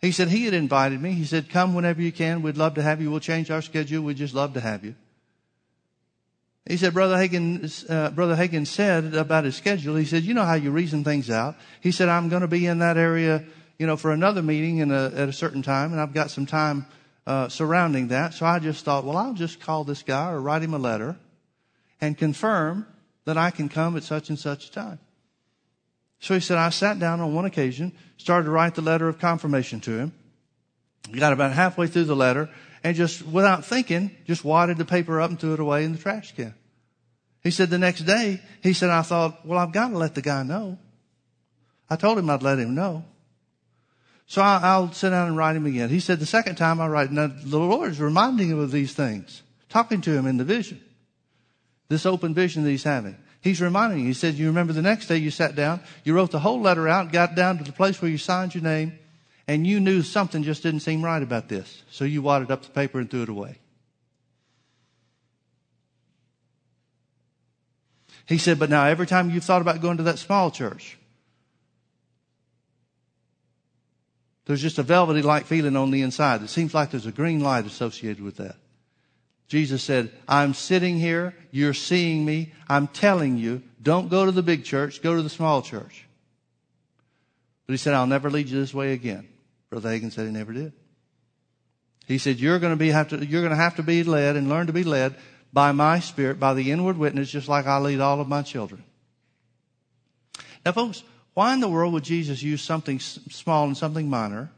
He 0.00 0.12
said 0.12 0.28
he 0.28 0.44
had 0.44 0.54
invited 0.54 1.02
me. 1.02 1.12
He 1.12 1.24
said, 1.24 1.50
come 1.50 1.74
whenever 1.74 2.00
you 2.00 2.12
can. 2.12 2.42
We'd 2.42 2.56
love 2.56 2.74
to 2.74 2.82
have 2.82 3.02
you. 3.02 3.10
We'll 3.10 3.20
change 3.20 3.50
our 3.50 3.60
schedule. 3.60 4.02
We'd 4.02 4.16
just 4.16 4.32
love 4.32 4.54
to 4.54 4.60
have 4.60 4.84
you. 4.84 4.94
He 6.64 6.76
said, 6.76 6.94
Brother 6.94 7.16
Hagin, 7.16 7.90
uh, 7.90 8.10
Brother 8.10 8.36
Hagin 8.36 8.66
said 8.66 9.14
about 9.14 9.44
his 9.44 9.56
schedule, 9.56 9.96
he 9.96 10.04
said, 10.04 10.22
you 10.22 10.34
know 10.34 10.44
how 10.44 10.54
you 10.54 10.70
reason 10.70 11.02
things 11.02 11.28
out. 11.28 11.56
He 11.80 11.90
said, 11.90 12.08
I'm 12.08 12.28
going 12.28 12.42
to 12.42 12.48
be 12.48 12.66
in 12.66 12.78
that 12.78 12.96
area, 12.96 13.44
you 13.78 13.86
know, 13.86 13.96
for 13.96 14.12
another 14.12 14.42
meeting 14.42 14.78
in 14.78 14.92
a, 14.92 15.06
at 15.06 15.28
a 15.28 15.32
certain 15.32 15.62
time, 15.62 15.90
and 15.90 16.00
I've 16.00 16.14
got 16.14 16.30
some 16.30 16.46
time 16.46 16.86
uh, 17.30 17.48
surrounding 17.48 18.08
that. 18.08 18.34
So 18.34 18.44
I 18.44 18.58
just 18.58 18.84
thought, 18.84 19.04
well, 19.04 19.16
I'll 19.16 19.34
just 19.34 19.60
call 19.60 19.84
this 19.84 20.02
guy 20.02 20.32
or 20.32 20.40
write 20.40 20.62
him 20.62 20.74
a 20.74 20.78
letter 20.78 21.16
and 22.00 22.18
confirm 22.18 22.86
that 23.24 23.38
I 23.38 23.52
can 23.52 23.68
come 23.68 23.96
at 23.96 24.02
such 24.02 24.30
and 24.30 24.38
such 24.38 24.66
a 24.66 24.72
time. 24.72 24.98
So 26.18 26.34
he 26.34 26.40
said, 26.40 26.58
I 26.58 26.70
sat 26.70 26.98
down 26.98 27.20
on 27.20 27.32
one 27.32 27.44
occasion, 27.44 27.92
started 28.16 28.46
to 28.46 28.50
write 28.50 28.74
the 28.74 28.82
letter 28.82 29.08
of 29.08 29.20
confirmation 29.20 29.78
to 29.82 29.92
him. 29.92 30.12
Got 31.16 31.32
about 31.32 31.52
halfway 31.52 31.86
through 31.86 32.06
the 32.06 32.16
letter, 32.16 32.50
and 32.82 32.96
just 32.96 33.24
without 33.24 33.64
thinking, 33.64 34.10
just 34.26 34.44
wadded 34.44 34.76
the 34.76 34.84
paper 34.84 35.20
up 35.20 35.30
and 35.30 35.38
threw 35.38 35.54
it 35.54 35.60
away 35.60 35.84
in 35.84 35.92
the 35.92 35.98
trash 35.98 36.34
can. 36.34 36.52
He 37.44 37.52
said 37.52 37.70
the 37.70 37.78
next 37.78 38.00
day, 38.00 38.42
he 38.60 38.72
said, 38.72 38.90
I 38.90 39.02
thought, 39.02 39.46
well, 39.46 39.60
I've 39.60 39.72
got 39.72 39.90
to 39.90 39.96
let 39.96 40.16
the 40.16 40.22
guy 40.22 40.42
know. 40.42 40.78
I 41.88 41.94
told 41.94 42.18
him 42.18 42.28
I'd 42.28 42.42
let 42.42 42.58
him 42.58 42.74
know. 42.74 43.04
So 44.30 44.42
I, 44.42 44.78
will 44.78 44.92
sit 44.92 45.10
down 45.10 45.26
and 45.26 45.36
write 45.36 45.56
him 45.56 45.66
again. 45.66 45.88
He 45.88 45.98
said 45.98 46.20
the 46.20 46.24
second 46.24 46.54
time 46.54 46.80
I 46.80 46.86
write, 46.86 47.10
now 47.10 47.26
the 47.26 47.58
Lord 47.58 47.90
is 47.90 47.98
reminding 47.98 48.48
him 48.48 48.60
of 48.60 48.70
these 48.70 48.94
things, 48.94 49.42
talking 49.68 50.00
to 50.02 50.12
him 50.12 50.24
in 50.24 50.36
the 50.36 50.44
vision, 50.44 50.80
this 51.88 52.06
open 52.06 52.32
vision 52.32 52.62
that 52.62 52.70
he's 52.70 52.84
having. 52.84 53.16
He's 53.40 53.60
reminding 53.60 53.98
you. 53.98 54.06
He 54.06 54.12
said, 54.12 54.34
you 54.34 54.46
remember 54.46 54.72
the 54.72 54.82
next 54.82 55.08
day 55.08 55.16
you 55.16 55.32
sat 55.32 55.56
down, 55.56 55.80
you 56.04 56.14
wrote 56.14 56.30
the 56.30 56.38
whole 56.38 56.60
letter 56.60 56.86
out, 56.86 57.10
got 57.10 57.34
down 57.34 57.58
to 57.58 57.64
the 57.64 57.72
place 57.72 58.00
where 58.00 58.08
you 58.08 58.18
signed 58.18 58.54
your 58.54 58.62
name, 58.62 58.96
and 59.48 59.66
you 59.66 59.80
knew 59.80 60.00
something 60.00 60.44
just 60.44 60.62
didn't 60.62 60.80
seem 60.80 61.04
right 61.04 61.24
about 61.24 61.48
this. 61.48 61.82
So 61.90 62.04
you 62.04 62.22
wadded 62.22 62.52
up 62.52 62.62
the 62.62 62.70
paper 62.70 63.00
and 63.00 63.10
threw 63.10 63.22
it 63.22 63.28
away. 63.28 63.58
He 68.26 68.38
said, 68.38 68.60
but 68.60 68.70
now 68.70 68.84
every 68.84 69.08
time 69.08 69.30
you've 69.30 69.42
thought 69.42 69.60
about 69.60 69.80
going 69.80 69.96
to 69.96 70.04
that 70.04 70.20
small 70.20 70.52
church, 70.52 70.99
there's 74.50 74.60
just 74.60 74.78
a 74.80 74.82
velvety 74.82 75.22
like 75.22 75.46
feeling 75.46 75.76
on 75.76 75.92
the 75.92 76.02
inside. 76.02 76.42
It 76.42 76.50
seems 76.50 76.74
like 76.74 76.90
there's 76.90 77.06
a 77.06 77.12
green 77.12 77.38
light 77.38 77.66
associated 77.66 78.20
with 78.20 78.38
that. 78.38 78.56
Jesus 79.46 79.80
said, 79.80 80.10
I'm 80.26 80.54
sitting 80.54 80.98
here, 80.98 81.36
you're 81.52 81.72
seeing 81.72 82.24
me, 82.24 82.52
I'm 82.68 82.88
telling 82.88 83.36
you, 83.36 83.62
don't 83.80 84.08
go 84.08 84.26
to 84.26 84.32
the 84.32 84.42
big 84.42 84.64
church, 84.64 85.02
go 85.02 85.14
to 85.14 85.22
the 85.22 85.28
small 85.28 85.62
church. 85.62 86.04
But 87.64 87.74
he 87.74 87.76
said, 87.76 87.94
I'll 87.94 88.08
never 88.08 88.28
lead 88.28 88.48
you 88.48 88.58
this 88.58 88.74
way 88.74 88.92
again. 88.92 89.28
Brother 89.70 89.90
Hagin 89.90 90.10
said 90.10 90.26
he 90.26 90.32
never 90.32 90.52
did. 90.52 90.72
He 92.08 92.18
said, 92.18 92.40
you're 92.40 92.58
to 92.58 92.74
be, 92.74 92.88
have 92.88 93.10
to, 93.10 93.24
you're 93.24 93.42
going 93.42 93.50
to 93.50 93.56
have 93.56 93.76
to 93.76 93.84
be 93.84 94.02
led 94.02 94.34
and 94.34 94.48
learn 94.48 94.66
to 94.66 94.72
be 94.72 94.82
led 94.82 95.14
by 95.52 95.70
my 95.70 96.00
spirit, 96.00 96.40
by 96.40 96.54
the 96.54 96.72
inward 96.72 96.98
witness, 96.98 97.30
just 97.30 97.46
like 97.46 97.66
I 97.66 97.78
lead 97.78 98.00
all 98.00 98.20
of 98.20 98.26
my 98.26 98.42
children. 98.42 98.82
Now 100.66 100.72
folks, 100.72 101.04
why 101.34 101.52
in 101.54 101.60
the 101.60 101.68
world 101.68 101.92
would 101.92 102.04
Jesus 102.04 102.42
use 102.42 102.62
something 102.62 102.98
small 102.98 103.66
and 103.66 103.76
something 103.76 104.08
minor, 104.08 104.50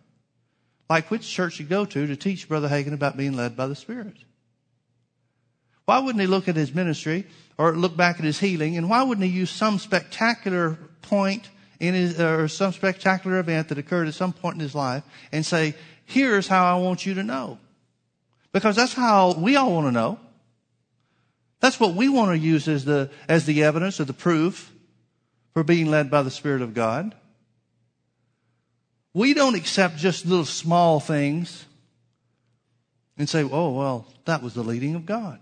like 0.89 1.11
which 1.11 1.29
church 1.29 1.61
you 1.61 1.66
go 1.66 1.85
to, 1.85 2.07
to 2.07 2.16
teach 2.16 2.49
Brother 2.49 2.68
Hagin 2.68 2.95
about 2.95 3.16
being 3.16 3.35
led 3.35 3.57
by 3.57 3.66
the 3.66 3.77
Spirit? 3.77 4.16
Why 5.85 5.99
wouldn't 5.99 6.20
he 6.20 6.27
look 6.27 6.49
at 6.49 6.57
his 6.57 6.75
ministry 6.75 7.27
or 7.59 7.77
look 7.77 7.97
back 7.97 8.18
at 8.18 8.25
his 8.25 8.39
healing? 8.39 8.77
And 8.77 8.89
why 8.89 9.03
wouldn't 9.03 9.27
he 9.27 9.33
use 9.33 9.51
some 9.51 9.79
spectacular 9.79 10.79
point 11.03 11.51
in 11.81 11.95
his, 11.95 12.18
uh, 12.18 12.37
or 12.39 12.49
some 12.49 12.73
spectacular 12.73 13.39
event 13.39 13.68
that 13.68 13.79
occurred 13.79 14.09
at 14.09 14.14
some 14.14 14.33
point 14.33 14.55
in 14.55 14.61
his 14.61 14.75
life 14.75 15.03
and 15.33 15.45
say, 15.45 15.75
here's 16.05 16.47
how 16.47 16.64
I 16.64 16.81
want 16.81 17.05
you 17.05 17.14
to 17.14 17.23
know. 17.23 17.59
Because 18.53 18.77
that's 18.77 18.95
how 18.95 19.35
we 19.35 19.57
all 19.57 19.73
want 19.73 19.87
to 19.89 19.93
know. 19.93 20.18
That's 21.61 21.79
what 21.81 21.95
we 21.95 22.09
want 22.09 22.31
to 22.31 22.39
use 22.39 22.68
as 22.68 22.85
the, 22.85 23.11
as 23.29 23.47
the 23.47 23.62
evidence 23.64 24.01
or 24.01 24.05
the 24.05 24.12
proof 24.12 24.72
for 25.55 25.62
being 25.62 25.86
led 25.86 26.11
by 26.11 26.22
the 26.22 26.30
Spirit 26.30 26.62
of 26.62 26.74
God. 26.74 27.14
We 29.14 29.34
don't 29.34 29.55
accept 29.55 29.96
just 29.96 30.24
little 30.24 30.44
small 30.44 30.98
things 30.98 31.66
and 33.18 33.28
say, 33.28 33.42
oh, 33.42 33.70
well, 33.70 34.07
that 34.24 34.42
was 34.42 34.55
the 34.55 34.64
leading 34.64 34.94
of 34.94 35.05
God. 35.05 35.38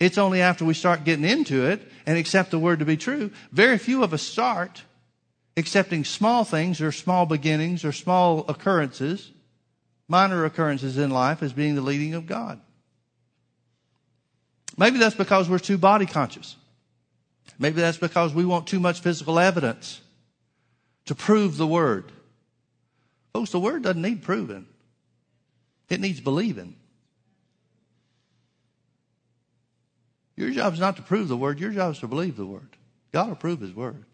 It's 0.00 0.18
only 0.18 0.42
after 0.42 0.64
we 0.64 0.74
start 0.74 1.04
getting 1.04 1.24
into 1.24 1.66
it 1.66 1.80
and 2.04 2.18
accept 2.18 2.50
the 2.50 2.58
word 2.58 2.80
to 2.80 2.84
be 2.84 2.96
true. 2.96 3.30
Very 3.52 3.78
few 3.78 4.02
of 4.02 4.12
us 4.12 4.22
start 4.22 4.82
accepting 5.56 6.04
small 6.04 6.44
things 6.44 6.80
or 6.80 6.90
small 6.90 7.26
beginnings 7.26 7.84
or 7.84 7.92
small 7.92 8.44
occurrences, 8.48 9.30
minor 10.08 10.44
occurrences 10.44 10.98
in 10.98 11.10
life 11.10 11.42
as 11.42 11.52
being 11.52 11.76
the 11.76 11.80
leading 11.80 12.14
of 12.14 12.26
God. 12.26 12.60
Maybe 14.76 14.98
that's 14.98 15.14
because 15.14 15.48
we're 15.48 15.60
too 15.60 15.78
body 15.78 16.06
conscious. 16.06 16.56
Maybe 17.58 17.80
that's 17.80 17.98
because 17.98 18.34
we 18.34 18.44
want 18.44 18.66
too 18.66 18.80
much 18.80 19.00
physical 19.00 19.38
evidence 19.38 20.00
to 21.06 21.14
prove 21.14 21.56
the 21.56 21.66
word. 21.66 22.10
Folks, 23.32 23.50
the 23.50 23.60
word 23.60 23.82
doesn't 23.82 24.02
need 24.02 24.22
proving. 24.22 24.66
It 25.88 26.00
needs 26.00 26.20
believing. 26.20 26.76
Your 30.36 30.50
job 30.50 30.72
is 30.72 30.80
not 30.80 30.96
to 30.96 31.02
prove 31.02 31.28
the 31.28 31.36
word, 31.36 31.60
your 31.60 31.70
job 31.70 31.92
is 31.92 32.00
to 32.00 32.08
believe 32.08 32.36
the 32.36 32.46
word. 32.46 32.76
God 33.12 33.28
will 33.28 33.36
prove 33.36 33.60
his 33.60 33.74
word. 33.74 34.04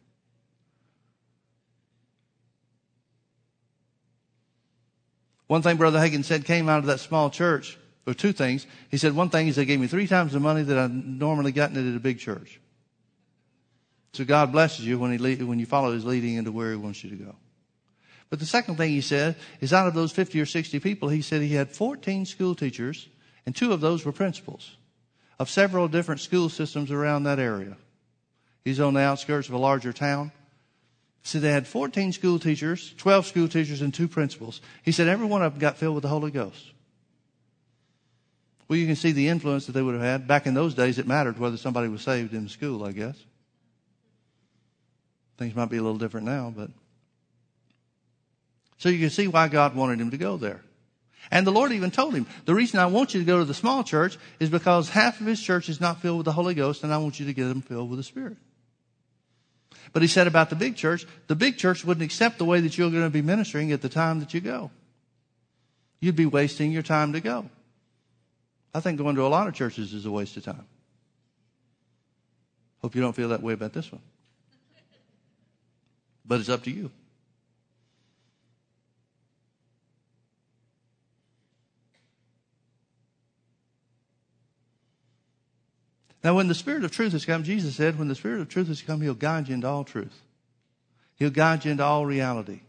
One 5.47 5.63
thing 5.63 5.79
Brother 5.79 5.99
Hagin 5.99 6.25
said 6.25 6.45
came 6.45 6.69
out 6.69 6.79
of 6.79 6.87
that 6.87 7.01
small 7.01 7.31
church, 7.31 7.79
or 8.07 8.15
two 8.15 8.33
things. 8.33 8.67
He 8.91 8.99
said 8.99 9.15
one 9.15 9.31
thing 9.31 9.49
is 9.49 9.57
they 9.57 9.65
gave 9.65 9.81
me 9.81 9.87
three 9.87 10.07
times 10.07 10.33
the 10.33 10.41
money 10.41 10.63
that 10.63 10.79
I 10.79 10.87
normally 10.87 11.53
gotten 11.53 11.77
at 11.77 11.97
a 11.97 12.01
big 12.01 12.19
church. 12.19 12.60
So 14.13 14.25
God 14.25 14.53
blesses 14.53 14.85
you 14.85 14.99
when, 14.99 15.13
he 15.13 15.19
lead, 15.19 15.43
when 15.43 15.59
you 15.59 15.67
follow 15.67 15.93
his 15.93 16.05
leading 16.05 16.35
into 16.35 16.53
where 16.53 16.71
he 16.71 16.77
wants 16.77 17.05
you 17.05 17.11
to 17.11 17.17
go. 17.17 17.37
But 18.29 18.39
the 18.39 18.47
second 18.47 18.77
thing 18.77 18.91
he 18.91 19.01
said 19.01 19.37
is 19.61 19.73
out 19.73 19.89
of 19.89 19.95
those 19.95 20.13
50 20.13 20.41
or 20.41 20.47
60 20.47 20.79
people, 20.81 21.09
he 21.09 21.23
said 21.23 21.43
he 21.43 21.55
had 21.55 21.71
14 21.71 22.27
school 22.27 22.55
teachers, 22.55 23.09
and 23.45 23.55
two 23.55 23.73
of 23.73 23.81
those 23.81 24.05
were 24.05 24.13
principals 24.13 24.77
of 25.39 25.49
several 25.49 25.89
different 25.89 26.21
school 26.21 26.49
systems 26.49 26.91
around 26.91 27.25
that 27.25 27.39
area. 27.39 27.77
He's 28.63 28.79
on 28.79 28.95
the 28.95 29.01
outskirts 29.01 29.49
of 29.49 29.55
a 29.55 29.59
larger 29.59 29.93
town. 29.93 30.33
Said 31.23 31.43
they 31.43 31.53
had 31.53 31.67
14 31.67 32.13
school 32.13 32.39
teachers, 32.39 32.95
12 32.97 33.27
school 33.27 33.49
teachers, 33.49 33.83
and 33.83 33.93
two 33.93 34.09
principals. 34.09 34.61
He 34.83 34.93
said 34.93 35.09
every 35.09 35.27
one 35.27 35.43
of 35.43 35.53
them 35.53 35.61
got 35.61 35.77
filled 35.77 35.95
with 35.95 36.03
the 36.03 36.09
Holy 36.09 36.31
Ghost. 36.31 36.73
Well, 38.69 38.79
you 38.79 38.87
can 38.87 38.97
see 38.97 39.13
the 39.13 39.29
influence 39.29 39.67
that 39.67 39.73
they 39.73 39.83
would 39.83 39.95
have 39.95 40.03
had. 40.03 40.29
Back 40.29 40.47
in 40.47 40.55
those 40.55 40.75
days, 40.75 40.99
it 40.99 41.07
mattered 41.07 41.39
whether 41.39 41.57
somebody 41.57 41.89
was 41.89 42.03
saved 42.03 42.33
in 42.33 42.49
school, 42.49 42.85
I 42.85 42.93
guess. 42.93 43.17
Things 45.41 45.55
might 45.55 45.71
be 45.71 45.79
a 45.79 45.83
little 45.83 45.97
different 45.97 46.27
now, 46.27 46.53
but. 46.55 46.69
So 48.77 48.91
you 48.91 48.99
can 48.99 49.09
see 49.09 49.27
why 49.27 49.49
God 49.49 49.75
wanted 49.75 49.99
him 49.99 50.11
to 50.11 50.19
go 50.19 50.37
there. 50.37 50.61
And 51.31 51.47
the 51.47 51.51
Lord 51.51 51.73
even 51.73 51.91
told 51.91 52.15
him, 52.15 52.27
the 52.45 52.55
reason 52.55 52.79
I 52.79 52.85
want 52.87 53.15
you 53.15 53.21
to 53.21 53.27
go 53.27 53.39
to 53.39 53.47
the 53.47 53.55
small 53.55 53.83
church 53.83 54.19
is 54.39 54.51
because 54.51 54.91
half 54.91 55.19
of 55.19 55.27
his 55.27 55.41
church 55.41 55.71
is 55.71 55.81
not 55.81 56.03
filled 56.03 56.19
with 56.19 56.25
the 56.27 56.33
Holy 56.33 56.53
Ghost, 56.53 56.85
and 56.85 56.93
I 56.93 56.99
want 56.99 57.19
you 57.19 57.25
to 57.25 57.33
get 57.33 57.45
them 57.45 57.63
filled 57.63 57.89
with 57.89 57.99
the 57.99 58.03
Spirit. 58.03 58.37
But 59.95 60.03
he 60.03 60.09
said 60.09 60.27
about 60.27 60.51
the 60.51 60.57
big 60.57 60.77
church, 60.77 61.07
the 61.27 61.35
big 61.35 61.57
church 61.57 61.87
wouldn't 61.87 62.05
accept 62.05 62.37
the 62.37 62.45
way 62.45 62.61
that 62.61 62.77
you're 62.77 62.91
going 62.91 63.05
to 63.05 63.09
be 63.09 63.23
ministering 63.23 63.73
at 63.73 63.81
the 63.81 63.89
time 63.89 64.21
that 64.21 64.35
you 64.35 64.43
go. 64.43 64.71
You'd 66.01 66.17
be 66.17 66.27
wasting 66.27 66.71
your 66.71 66.83
time 66.83 67.15
to 67.15 67.21
go. 67.21 67.49
I 68.75 68.81
think 68.81 68.99
going 68.99 69.17
to 69.17 69.25
a 69.25 69.29
lot 69.29 69.49
of 69.49 69.55
churches 69.55 69.95
is 69.95 70.05
a 70.05 70.11
waste 70.11 70.37
of 70.37 70.45
time. 70.45 70.67
Hope 72.83 72.95
you 72.95 73.01
don't 73.01 73.17
feel 73.17 73.31
that 73.31 73.43
way 73.43 73.55
about 73.55 73.73
this 73.73 73.91
one. 73.91 74.03
But 76.31 76.39
it's 76.39 76.49
up 76.49 76.63
to 76.63 76.71
you. 76.71 76.93
Now, 86.23 86.37
when 86.37 86.47
the 86.47 86.55
Spirit 86.55 86.85
of 86.85 86.93
truth 86.93 87.11
has 87.15 87.25
come, 87.25 87.43
Jesus 87.43 87.75
said, 87.75 87.99
when 87.99 88.07
the 88.07 88.15
Spirit 88.15 88.41
of 88.43 88.49
truth 88.49 88.69
has 88.69 88.81
come, 88.81 89.01
He'll 89.01 89.15
guide 89.15 89.49
you 89.49 89.55
into 89.55 89.67
all 89.67 89.83
truth. 89.83 90.23
He'll 91.17 91.31
guide 91.31 91.65
you 91.65 91.73
into 91.73 91.83
all 91.83 92.07
reality. 92.07 92.61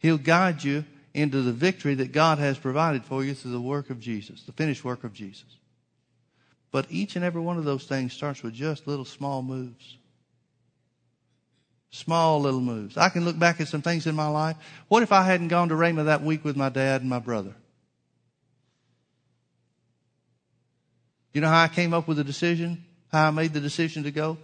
He'll 0.00 0.18
guide 0.18 0.64
you 0.64 0.84
into 1.14 1.42
the 1.42 1.52
victory 1.52 1.94
that 1.94 2.10
God 2.10 2.38
has 2.38 2.58
provided 2.58 3.04
for 3.04 3.22
you 3.22 3.34
through 3.34 3.52
the 3.52 3.60
work 3.60 3.90
of 3.90 4.00
Jesus, 4.00 4.42
the 4.42 4.52
finished 4.52 4.84
work 4.84 5.04
of 5.04 5.12
Jesus. 5.12 5.58
But 6.72 6.86
each 6.90 7.14
and 7.14 7.24
every 7.24 7.40
one 7.40 7.56
of 7.56 7.64
those 7.64 7.84
things 7.84 8.14
starts 8.14 8.42
with 8.42 8.54
just 8.54 8.88
little 8.88 9.04
small 9.04 9.42
moves. 9.42 9.96
Small 11.90 12.40
little 12.40 12.60
moves. 12.60 12.96
I 12.96 13.08
can 13.08 13.24
look 13.24 13.38
back 13.38 13.60
at 13.60 13.68
some 13.68 13.82
things 13.82 14.06
in 14.06 14.14
my 14.14 14.28
life. 14.28 14.56
What 14.88 15.02
if 15.02 15.10
I 15.10 15.22
hadn't 15.22 15.48
gone 15.48 15.70
to 15.70 15.74
Rhema 15.74 16.04
that 16.04 16.22
week 16.22 16.44
with 16.44 16.56
my 16.56 16.68
dad 16.68 17.00
and 17.00 17.10
my 17.10 17.18
brother? 17.18 17.54
You 21.32 21.40
know 21.40 21.48
how 21.48 21.62
I 21.62 21.68
came 21.68 21.92
up 21.92 22.06
with 22.06 22.16
the 22.16 22.24
decision? 22.24 22.84
How 23.10 23.28
I 23.28 23.30
made 23.30 23.52
the 23.52 23.60
decision 23.60 24.04
to 24.04 24.10
go? 24.12 24.38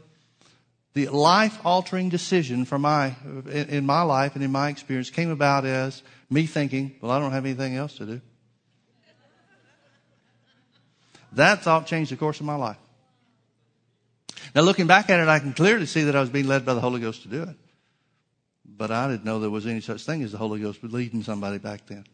The 0.94 1.08
life 1.08 1.58
altering 1.64 2.08
decision 2.08 2.64
for 2.64 2.78
my, 2.78 3.14
in 3.50 3.86
my 3.86 4.02
life 4.02 4.34
and 4.34 4.42
in 4.42 4.50
my 4.50 4.68
experience 4.70 5.10
came 5.10 5.30
about 5.30 5.64
as 5.64 6.02
me 6.30 6.46
thinking, 6.46 6.96
well, 7.00 7.12
I 7.12 7.20
don't 7.20 7.32
have 7.32 7.44
anything 7.44 7.76
else 7.76 7.96
to 7.98 8.06
do. 8.06 8.20
That 11.32 11.62
thought 11.62 11.86
changed 11.86 12.10
the 12.10 12.16
course 12.16 12.40
of 12.40 12.46
my 12.46 12.56
life. 12.56 12.78
Now 14.54 14.62
looking 14.62 14.86
back 14.86 15.10
at 15.10 15.20
it, 15.20 15.28
I 15.28 15.38
can 15.38 15.52
clearly 15.52 15.86
see 15.86 16.04
that 16.04 16.16
I 16.16 16.20
was 16.20 16.30
being 16.30 16.46
led 16.46 16.64
by 16.64 16.74
the 16.74 16.80
Holy 16.80 17.00
Ghost 17.00 17.22
to 17.22 17.28
do 17.28 17.42
it. 17.42 17.56
But 18.64 18.90
I 18.90 19.08
didn't 19.08 19.24
know 19.24 19.40
there 19.40 19.50
was 19.50 19.66
any 19.66 19.80
such 19.80 20.02
thing 20.02 20.22
as 20.22 20.32
the 20.32 20.38
Holy 20.38 20.60
Ghost 20.60 20.82
leading 20.82 21.22
somebody 21.22 21.58
back 21.58 21.86
then. 21.86 22.04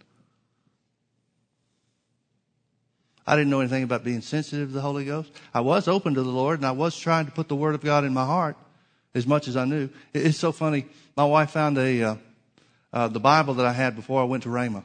I 3.26 3.36
didn't 3.36 3.50
know 3.50 3.60
anything 3.60 3.84
about 3.84 4.04
being 4.04 4.20
sensitive 4.20 4.68
to 4.68 4.74
the 4.74 4.80
Holy 4.80 5.04
Ghost. 5.04 5.30
I 5.54 5.60
was 5.60 5.86
open 5.86 6.14
to 6.14 6.22
the 6.22 6.30
Lord 6.30 6.58
and 6.58 6.66
I 6.66 6.72
was 6.72 6.96
trying 6.96 7.26
to 7.26 7.32
put 7.32 7.48
the 7.48 7.56
Word 7.56 7.74
of 7.74 7.80
God 7.80 8.04
in 8.04 8.12
my 8.12 8.24
heart 8.24 8.56
as 9.14 9.26
much 9.26 9.46
as 9.46 9.56
I 9.56 9.64
knew. 9.64 9.88
It's 10.12 10.38
so 10.38 10.52
funny. 10.52 10.86
My 11.16 11.24
wife 11.24 11.50
found 11.50 11.78
a, 11.78 12.02
uh, 12.02 12.16
uh, 12.92 13.08
the 13.08 13.20
Bible 13.20 13.54
that 13.54 13.66
I 13.66 13.72
had 13.72 13.94
before 13.94 14.20
I 14.20 14.24
went 14.24 14.42
to 14.42 14.48
Rhema. 14.48 14.82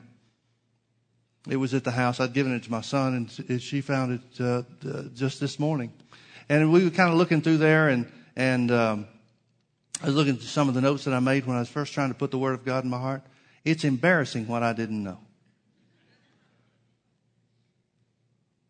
It 1.50 1.56
was 1.56 1.74
at 1.74 1.84
the 1.84 1.92
house. 1.92 2.20
I'd 2.20 2.34
given 2.34 2.54
it 2.54 2.64
to 2.64 2.72
my 2.72 2.82
son 2.82 3.30
and 3.48 3.62
she 3.62 3.82
found 3.82 4.20
it, 4.20 4.42
uh, 4.42 5.04
just 5.16 5.40
this 5.40 5.60
morning. 5.60 5.92
And 6.50 6.72
we 6.72 6.84
were 6.84 6.90
kind 6.90 7.12
of 7.12 7.18
looking 7.18 7.42
through 7.42 7.58
there 7.58 7.90
and, 7.90 8.12
and, 8.36 8.72
um, 8.72 9.08
I 10.02 10.06
was 10.06 10.16
looking 10.16 10.36
at 10.36 10.42
some 10.42 10.70
of 10.70 10.76
the 10.76 10.82
notes 10.82 11.06
that 11.06 11.14
I 11.14 11.20
made 11.20 11.46
when 11.46 11.56
I 11.56 11.60
was 11.60 11.70
first 11.70 11.94
trying 11.94 12.10
to 12.10 12.16
put 12.16 12.30
the 12.30 12.38
Word 12.38 12.54
of 12.54 12.64
God 12.64 12.84
in 12.84 12.90
my 12.90 13.00
heart. 13.00 13.24
It's 13.66 13.84
embarrassing 13.84 14.48
what 14.48 14.62
I 14.62 14.74
didn't 14.74 15.04
know. 15.04 15.18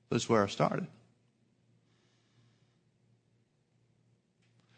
That's 0.09 0.29
where 0.29 0.43
I 0.43 0.47
started. 0.47 0.87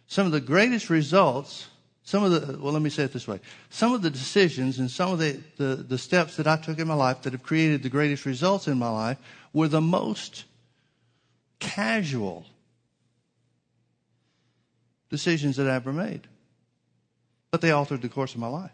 Some 0.08 0.26
of 0.26 0.32
the 0.32 0.42
greatest 0.42 0.90
results, 0.90 1.68
some 2.04 2.24
of 2.24 2.32
the, 2.32 2.58
well, 2.58 2.74
let 2.74 2.82
me 2.82 2.90
say 2.90 3.04
it 3.04 3.14
this 3.14 3.28
way. 3.28 3.40
Some 3.70 3.94
of 3.94 4.02
the 4.02 4.10
decisions 4.10 4.80
and 4.80 4.90
some 4.90 5.12
of 5.12 5.20
the, 5.20 5.40
the, 5.58 5.76
the 5.76 5.98
steps 6.00 6.38
that 6.38 6.48
I 6.48 6.58
took 6.58 6.80
in 6.80 6.88
my 6.88 6.96
life 6.96 7.22
that 7.22 7.34
have 7.34 7.44
created 7.44 7.84
the 7.84 7.90
greatest 7.90 8.26
results 8.26 8.68
in 8.68 8.80
my 8.80 8.90
life 8.90 9.20
were 9.54 9.68
the 9.68 9.82
most 9.82 10.46
casual 11.60 12.48
decisions 15.10 15.58
that 15.58 15.68
I 15.68 15.76
ever 15.76 15.94
made. 15.94 16.28
But 17.52 17.62
they 17.62 17.72
altered 17.72 18.02
the 18.02 18.10
course 18.10 18.34
of 18.34 18.40
my 18.40 18.48
life. 18.48 18.72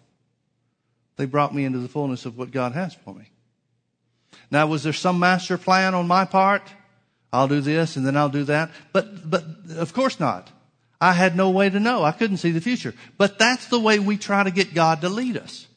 They 1.17 1.25
brought 1.25 1.55
me 1.55 1.63
into 1.63 1.79
the 1.79 1.88
fullness 1.88 2.25
of 2.25 2.38
what 2.38 2.51
God 2.51 2.73
has 2.73 2.93
for 2.93 3.13
me. 3.13 3.29
Now, 4.51 4.67
was 4.67 4.83
there 4.83 4.93
some 4.93 5.19
master 5.19 5.57
plan 5.57 5.93
on 5.93 6.07
my 6.07 6.25
part? 6.25 6.61
I'll 7.31 7.47
do 7.47 7.61
this 7.61 7.95
and 7.95 8.05
then 8.05 8.17
I'll 8.17 8.29
do 8.29 8.43
that. 8.45 8.71
But, 8.91 9.29
but 9.29 9.43
of 9.77 9.93
course 9.93 10.19
not. 10.19 10.51
I 10.99 11.13
had 11.13 11.36
no 11.36 11.49
way 11.49 11.69
to 11.69 11.79
know. 11.79 12.03
I 12.03 12.11
couldn't 12.11 12.38
see 12.38 12.51
the 12.51 12.61
future. 12.61 12.93
But 13.17 13.38
that's 13.38 13.67
the 13.67 13.79
way 13.79 13.99
we 13.99 14.17
try 14.17 14.43
to 14.43 14.51
get 14.51 14.73
God 14.73 15.01
to 15.01 15.09
lead 15.09 15.38
us. 15.38 15.67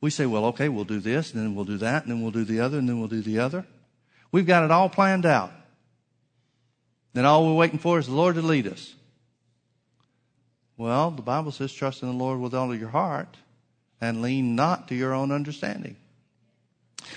We 0.00 0.10
say, 0.10 0.26
well, 0.26 0.46
okay, 0.46 0.68
we'll 0.68 0.84
do 0.84 0.98
this 0.98 1.32
and 1.32 1.42
then 1.42 1.54
we'll 1.54 1.64
do 1.64 1.78
that 1.78 2.02
and 2.02 2.10
then 2.10 2.22
we'll 2.22 2.32
do 2.32 2.44
the 2.44 2.60
other 2.60 2.78
and 2.78 2.88
then 2.88 2.98
we'll 2.98 3.08
do 3.08 3.22
the 3.22 3.38
other. 3.38 3.64
We've 4.32 4.46
got 4.46 4.64
it 4.64 4.70
all 4.70 4.88
planned 4.88 5.26
out. 5.26 5.52
Then 7.12 7.24
all 7.24 7.46
we're 7.46 7.54
waiting 7.54 7.78
for 7.78 7.98
is 7.98 8.06
the 8.06 8.14
Lord 8.14 8.36
to 8.36 8.42
lead 8.42 8.66
us. 8.66 8.94
Well, 10.76 11.10
the 11.10 11.22
Bible 11.22 11.52
says, 11.52 11.72
trust 11.72 12.02
in 12.02 12.08
the 12.08 12.14
Lord 12.14 12.40
with 12.40 12.54
all 12.54 12.72
of 12.72 12.80
your 12.80 12.88
heart 12.88 13.36
and 14.00 14.22
lean 14.22 14.56
not 14.56 14.88
to 14.88 14.94
your 14.94 15.12
own 15.12 15.30
understanding. 15.30 15.96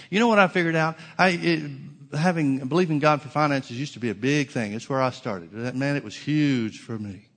You 0.10 0.20
know 0.20 0.28
what 0.28 0.39
I 0.39 0.48
figured 0.48 0.76
out? 0.76 0.98
I, 1.18 1.30
it, 1.30 1.72
having, 2.16 2.60
believing 2.68 3.00
God 3.00 3.22
for 3.22 3.30
finances 3.30 3.80
used 3.80 3.93
to 3.93 4.00
be 4.00 4.10
a 4.10 4.16
big 4.16 4.50
thing. 4.52 4.74
It's 4.74 4.89
where 4.89 5.02
I 5.02 5.10
started. 5.12 5.54
Man, 5.76 5.96
it 5.96 6.04
was 6.04 6.16
huge 6.16 6.80
for 6.80 6.98
me. 6.98 7.28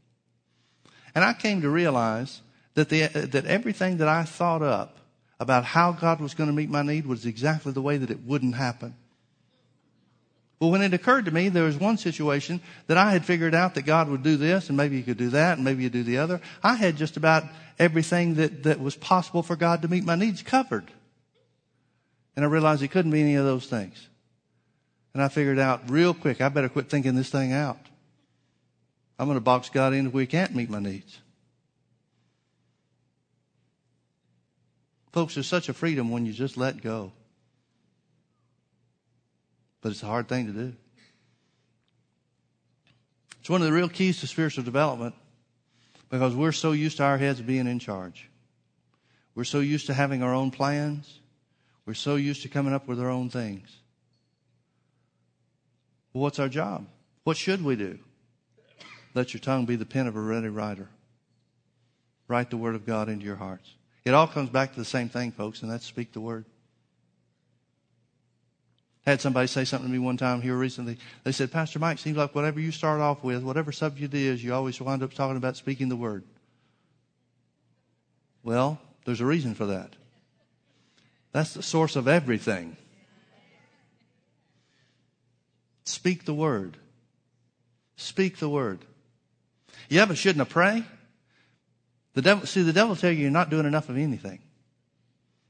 And 1.14 1.24
I 1.24 1.32
came 1.32 1.62
to 1.62 1.70
realize 1.70 2.42
that 2.74 2.88
the, 2.88 3.06
that 3.06 3.46
everything 3.46 3.98
that 3.98 4.08
I 4.08 4.24
thought 4.24 4.62
up 4.62 4.98
about 5.40 5.64
how 5.64 5.92
God 5.92 6.20
was 6.20 6.34
going 6.34 6.48
to 6.48 6.54
meet 6.54 6.68
my 6.68 6.82
need 6.82 7.06
was 7.06 7.24
exactly 7.24 7.72
the 7.72 7.82
way 7.82 7.96
that 7.96 8.10
it 8.10 8.24
wouldn't 8.24 8.56
happen. 8.56 8.94
Well, 10.60 10.70
when 10.70 10.82
it 10.82 10.92
occurred 10.92 11.26
to 11.26 11.30
me, 11.30 11.48
there 11.48 11.64
was 11.64 11.76
one 11.76 11.98
situation 11.98 12.60
that 12.88 12.96
I 12.96 13.12
had 13.12 13.24
figured 13.24 13.54
out 13.54 13.76
that 13.76 13.82
God 13.82 14.08
would 14.08 14.24
do 14.24 14.36
this, 14.36 14.68
and 14.68 14.76
maybe 14.76 14.96
you 14.96 15.04
could 15.04 15.16
do 15.16 15.30
that, 15.30 15.56
and 15.56 15.64
maybe 15.64 15.84
you 15.84 15.88
do 15.88 16.02
the 16.02 16.18
other. 16.18 16.40
I 16.62 16.74
had 16.74 16.96
just 16.96 17.16
about 17.16 17.44
everything 17.78 18.34
that, 18.34 18.64
that 18.64 18.80
was 18.80 18.96
possible 18.96 19.44
for 19.44 19.54
God 19.54 19.82
to 19.82 19.88
meet 19.88 20.04
my 20.04 20.16
needs 20.16 20.42
covered. 20.42 20.90
And 22.34 22.44
I 22.44 22.48
realized 22.48 22.82
it 22.82 22.88
couldn't 22.88 23.12
be 23.12 23.20
any 23.20 23.36
of 23.36 23.44
those 23.44 23.66
things. 23.66 24.08
And 25.14 25.22
I 25.22 25.28
figured 25.28 25.58
out 25.60 25.90
real 25.90 26.12
quick, 26.12 26.40
I 26.40 26.48
better 26.48 26.68
quit 26.68 26.88
thinking 26.88 27.14
this 27.14 27.30
thing 27.30 27.52
out. 27.52 27.78
I'm 29.18 29.26
going 29.26 29.36
to 29.36 29.40
box 29.40 29.68
God 29.68 29.92
in 29.92 30.08
if 30.08 30.12
we 30.12 30.26
can't 30.26 30.54
meet 30.54 30.70
my 30.70 30.78
needs. 30.78 31.18
Folks, 35.12 35.34
there's 35.34 35.46
such 35.46 35.68
a 35.68 35.74
freedom 35.74 36.10
when 36.10 36.26
you 36.26 36.32
just 36.32 36.56
let 36.56 36.82
go. 36.82 37.12
But 39.80 39.92
it's 39.92 40.02
a 40.02 40.06
hard 40.06 40.28
thing 40.28 40.46
to 40.46 40.52
do. 40.52 40.74
It's 43.40 43.50
one 43.50 43.60
of 43.62 43.66
the 43.66 43.72
real 43.72 43.88
keys 43.88 44.20
to 44.20 44.26
spiritual 44.26 44.64
development 44.64 45.14
because 46.10 46.34
we're 46.34 46.52
so 46.52 46.72
used 46.72 46.98
to 46.98 47.04
our 47.04 47.18
heads 47.18 47.40
being 47.40 47.66
in 47.66 47.78
charge. 47.78 48.28
We're 49.34 49.44
so 49.44 49.60
used 49.60 49.86
to 49.86 49.94
having 49.94 50.22
our 50.22 50.34
own 50.34 50.50
plans. 50.50 51.20
We're 51.86 51.94
so 51.94 52.16
used 52.16 52.42
to 52.42 52.48
coming 52.48 52.74
up 52.74 52.88
with 52.88 53.00
our 53.00 53.08
own 53.08 53.30
things. 53.30 53.74
Well, 56.12 56.22
what's 56.22 56.38
our 56.38 56.48
job? 56.48 56.86
What 57.24 57.36
should 57.36 57.62
we 57.62 57.76
do? 57.76 57.98
Let 59.14 59.32
your 59.32 59.40
tongue 59.40 59.64
be 59.64 59.76
the 59.76 59.86
pen 59.86 60.06
of 60.06 60.16
a 60.16 60.20
ready 60.20 60.48
writer. 60.48 60.88
Write 62.26 62.50
the 62.50 62.56
word 62.56 62.74
of 62.74 62.84
God 62.84 63.08
into 63.08 63.24
your 63.24 63.36
hearts. 63.36 63.74
It 64.04 64.12
all 64.12 64.26
comes 64.26 64.50
back 64.50 64.72
to 64.72 64.78
the 64.78 64.84
same 64.84 65.08
thing, 65.08 65.32
folks, 65.32 65.62
and 65.62 65.70
that's 65.70 65.86
speak 65.86 66.12
the 66.12 66.20
word. 66.20 66.44
Had 69.06 69.20
somebody 69.20 69.46
say 69.46 69.64
something 69.64 69.88
to 69.88 69.92
me 69.92 69.98
one 69.98 70.16
time 70.16 70.42
here 70.42 70.56
recently. 70.56 70.98
They 71.24 71.32
said, 71.32 71.50
Pastor 71.50 71.78
Mike, 71.78 71.98
seems 71.98 72.16
like 72.16 72.34
whatever 72.34 72.60
you 72.60 72.72
start 72.72 73.00
off 73.00 73.24
with, 73.24 73.42
whatever 73.42 73.72
subject 73.72 74.12
it 74.12 74.18
is, 74.18 74.44
you 74.44 74.52
always 74.52 74.80
wind 74.80 75.02
up 75.02 75.14
talking 75.14 75.36
about 75.36 75.56
speaking 75.56 75.88
the 75.88 75.96
word. 75.96 76.24
Well, 78.42 78.78
there's 79.04 79.20
a 79.20 79.26
reason 79.26 79.54
for 79.54 79.66
that. 79.66 79.94
That's 81.32 81.54
the 81.54 81.62
source 81.62 81.96
of 81.96 82.08
everything. 82.08 82.76
Speak 85.84 86.24
the 86.24 86.34
word. 86.34 86.76
Speak 87.96 88.38
the 88.38 88.48
word. 88.48 88.80
Yeah, 89.88 90.04
but 90.04 90.18
shouldn't 90.18 90.42
I 90.42 90.50
pray? 90.50 90.84
The 92.14 92.22
devil, 92.22 92.46
see, 92.46 92.62
the 92.62 92.72
devil 92.72 92.90
will 92.90 92.96
tell 92.96 93.10
you 93.10 93.22
you're 93.22 93.30
not 93.30 93.50
doing 93.50 93.66
enough 93.66 93.88
of 93.88 93.96
anything. 93.96 94.40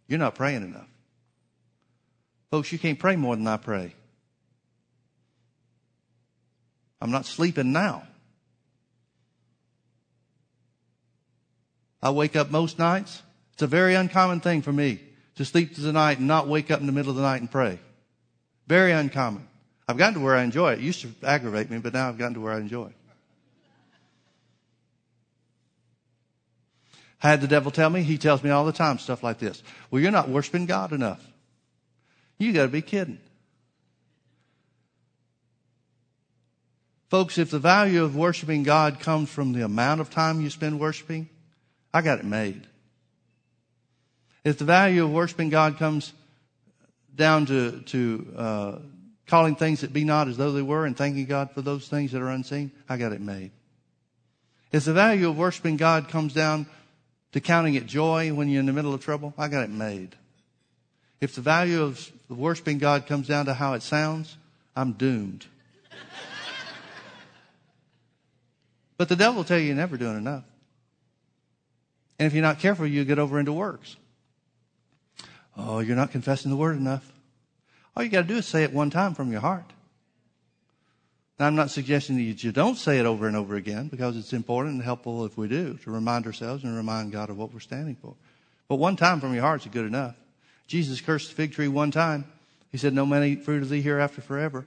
You're 0.07 0.19
not 0.19 0.35
praying 0.35 0.63
enough. 0.63 0.89
Folks, 2.51 2.73
you 2.73 2.79
can't 2.79 2.99
pray 2.99 3.17
more 3.17 3.37
than 3.37 3.47
I 3.47 3.57
pray. 3.57 3.95
I'm 7.01 7.11
not 7.11 7.27
sleeping 7.27 7.73
now. 7.73 8.05
I 12.03 12.11
wake 12.11 12.37
up 12.37 12.51
most 12.51 12.79
nights. 12.79 13.23
It's 13.53 13.63
a 13.63 13.67
very 13.67 13.95
uncommon 13.95 14.41
thing 14.41 14.63
for 14.63 14.73
me 14.73 15.01
to 15.37 15.45
sleep 15.45 15.75
through 15.75 15.85
the 15.85 15.93
night 15.93 16.19
and 16.19 16.27
not 16.27 16.49
wake 16.49 16.71
up 16.71 16.81
in 16.81 16.87
the 16.87 16.93
middle 16.93 17.11
of 17.11 17.17
the 17.17 17.23
night 17.23 17.41
and 17.41 17.51
pray. 17.51 17.79
Very 18.67 18.93
uncommon. 18.93 19.47
I've 19.87 19.97
gotten 19.97 20.15
to 20.15 20.21
where 20.21 20.37
I 20.37 20.43
enjoy 20.43 20.73
it. 20.73 20.81
It 20.81 20.83
used 20.83 21.01
to 21.03 21.13
aggravate 21.23 21.71
me, 21.71 21.79
but 21.79 21.93
now 21.93 22.09
I've 22.09 22.19
gotten 22.19 22.35
to 22.35 22.41
where 22.41 22.53
I 22.53 22.59
enjoy 22.59 22.87
it. 22.87 22.95
I 27.23 27.31
had 27.31 27.41
the 27.41 27.49
devil 27.49 27.73
tell 27.73 27.91
me, 27.91 28.03
he 28.03 28.17
tells 28.17 28.45
me 28.45 28.51
all 28.51 28.65
the 28.65 28.73
time 28.73 28.99
stuff 28.99 29.25
like 29.25 29.39
this. 29.39 29.63
Well, 29.91 30.01
you're 30.01 30.13
not 30.13 30.29
worshiping 30.29 30.67
God 30.67 30.93
enough. 30.93 31.21
You 32.39 32.53
got 32.53 32.63
to 32.63 32.69
be 32.69 32.83
kidding. 32.83 33.19
Folks, 37.09 37.39
if 37.39 37.51
the 37.51 37.59
value 37.59 38.05
of 38.05 38.15
worshiping 38.15 38.63
God 38.63 39.01
comes 39.01 39.31
from 39.31 39.53
the 39.53 39.65
amount 39.65 40.01
of 40.01 40.11
time 40.11 40.41
you 40.41 40.51
spend 40.51 40.79
worshiping, 40.79 41.29
I 41.93 42.03
got 42.03 42.19
it 42.19 42.25
made. 42.25 42.67
If 44.45 44.59
the 44.59 44.65
value 44.65 45.05
of 45.05 45.11
worshiping 45.11 45.49
God 45.49 45.79
comes 45.79 46.13
down 47.15 47.47
to, 47.47 47.81
to 47.81 48.35
uh, 48.37 48.79
calling 49.27 49.57
things 49.57 49.81
that 49.81 49.93
be 49.93 50.05
not 50.05 50.29
as 50.29 50.37
though 50.37 50.53
they 50.53 50.63
were 50.63 50.85
and 50.85 50.97
thanking 50.97 51.25
God 51.25 51.51
for 51.51 51.63
those 51.63 51.89
things 51.89 52.13
that 52.13 52.23
are 52.23 52.29
unseen, 52.29 52.71
I 52.89 52.99
got 52.99 53.13
it 53.13 53.21
made. 53.21 53.51
If 54.71 54.85
the 54.85 54.93
value 54.93 55.29
of 55.29 55.39
worshiping 55.39 55.79
God 55.79 56.09
comes 56.09 56.35
down 56.35 56.67
to 57.33 57.41
counting 57.41 57.75
it 57.75 57.87
joy 57.87 58.33
when 58.33 58.49
you're 58.49 58.61
in 58.61 58.67
the 58.67 58.73
middle 58.73 58.93
of 58.93 59.03
trouble, 59.03 59.33
I 59.39 59.49
got 59.49 59.65
it 59.65 59.71
made. 59.71 60.15
If 61.21 61.35
the 61.35 61.41
value 61.41 61.83
of 61.83 62.11
worshiping 62.35 62.79
God 62.79 63.07
comes 63.07 63.27
down 63.27 63.47
to 63.47 63.55
how 63.55 63.75
it 63.75 63.83
sounds, 63.83 64.37
I'm 64.77 64.93
doomed. 64.93 65.47
but 68.97 69.09
the 69.09 69.17
devil 69.17 69.37
will 69.37 69.45
tell 69.45 69.59
you 69.59 69.67
you're 69.67 69.77
never 69.77 69.97
doing 69.97 70.17
enough. 70.17 70.45
And 72.19 72.27
if 72.27 72.35
you're 72.35 72.43
not 72.43 72.59
careful, 72.59 72.87
you 72.87 73.05
get 73.05 73.19
over 73.19 73.39
into 73.39 73.53
works. 73.53 73.97
Oh, 75.57 75.81
you're 75.81 75.97
not 75.97 76.11
confessing 76.11 76.51
the 76.51 76.57
word 76.57 76.77
enough. 76.77 77.13
All 77.97 78.03
you 78.03 78.11
got 78.11 78.23
to 78.23 78.29
do 78.29 78.37
is 78.37 78.47
say 78.47 78.63
it 78.63 78.73
one 78.73 78.91
time 78.91 79.15
from 79.15 79.33
your 79.33 79.41
heart. 79.41 79.73
Now, 81.39 81.47
I'm 81.47 81.57
not 81.57 81.71
suggesting 81.71 82.17
that 82.17 82.43
you 82.43 82.53
don't 82.53 82.77
say 82.77 82.99
it 82.99 83.07
over 83.07 83.29
and 83.29 83.37
over 83.37 83.55
again 83.55 83.89
because 83.89 84.17
it's 84.17 84.33
important 84.33 84.75
and 84.75 84.83
helpful 84.83 85.25
if 85.25 85.37
we 85.39 85.47
do 85.47 85.75
to 85.85 85.91
remind 85.91 86.27
ourselves 86.27 86.65
and 86.65 86.77
remind 86.77 87.13
God 87.13 87.31
of 87.31 87.39
what 87.39 87.53
we're 87.53 87.61
standing 87.61 87.95
for. 87.95 88.15
But 88.69 88.77
one 88.77 88.97
time 88.97 89.21
from 89.21 89.35
your 89.35 89.43
heart 89.43 89.65
is 89.65 89.73
good 89.73 89.87
enough. 89.87 90.17
Jesus 90.69 91.01
cursed 91.01 91.31
the 91.31 91.35
fig 91.35 91.53
tree 91.53 91.67
one 91.67 91.91
time. 91.91 92.27
He 92.71 92.79
said, 92.79 92.93
No 92.93 93.07
man 93.07 93.25
eat 93.25 93.43
fruit 93.43 93.63
of 93.63 93.71
thee 93.71 93.81
hereafter 93.81 94.21
forever. 94.21 94.67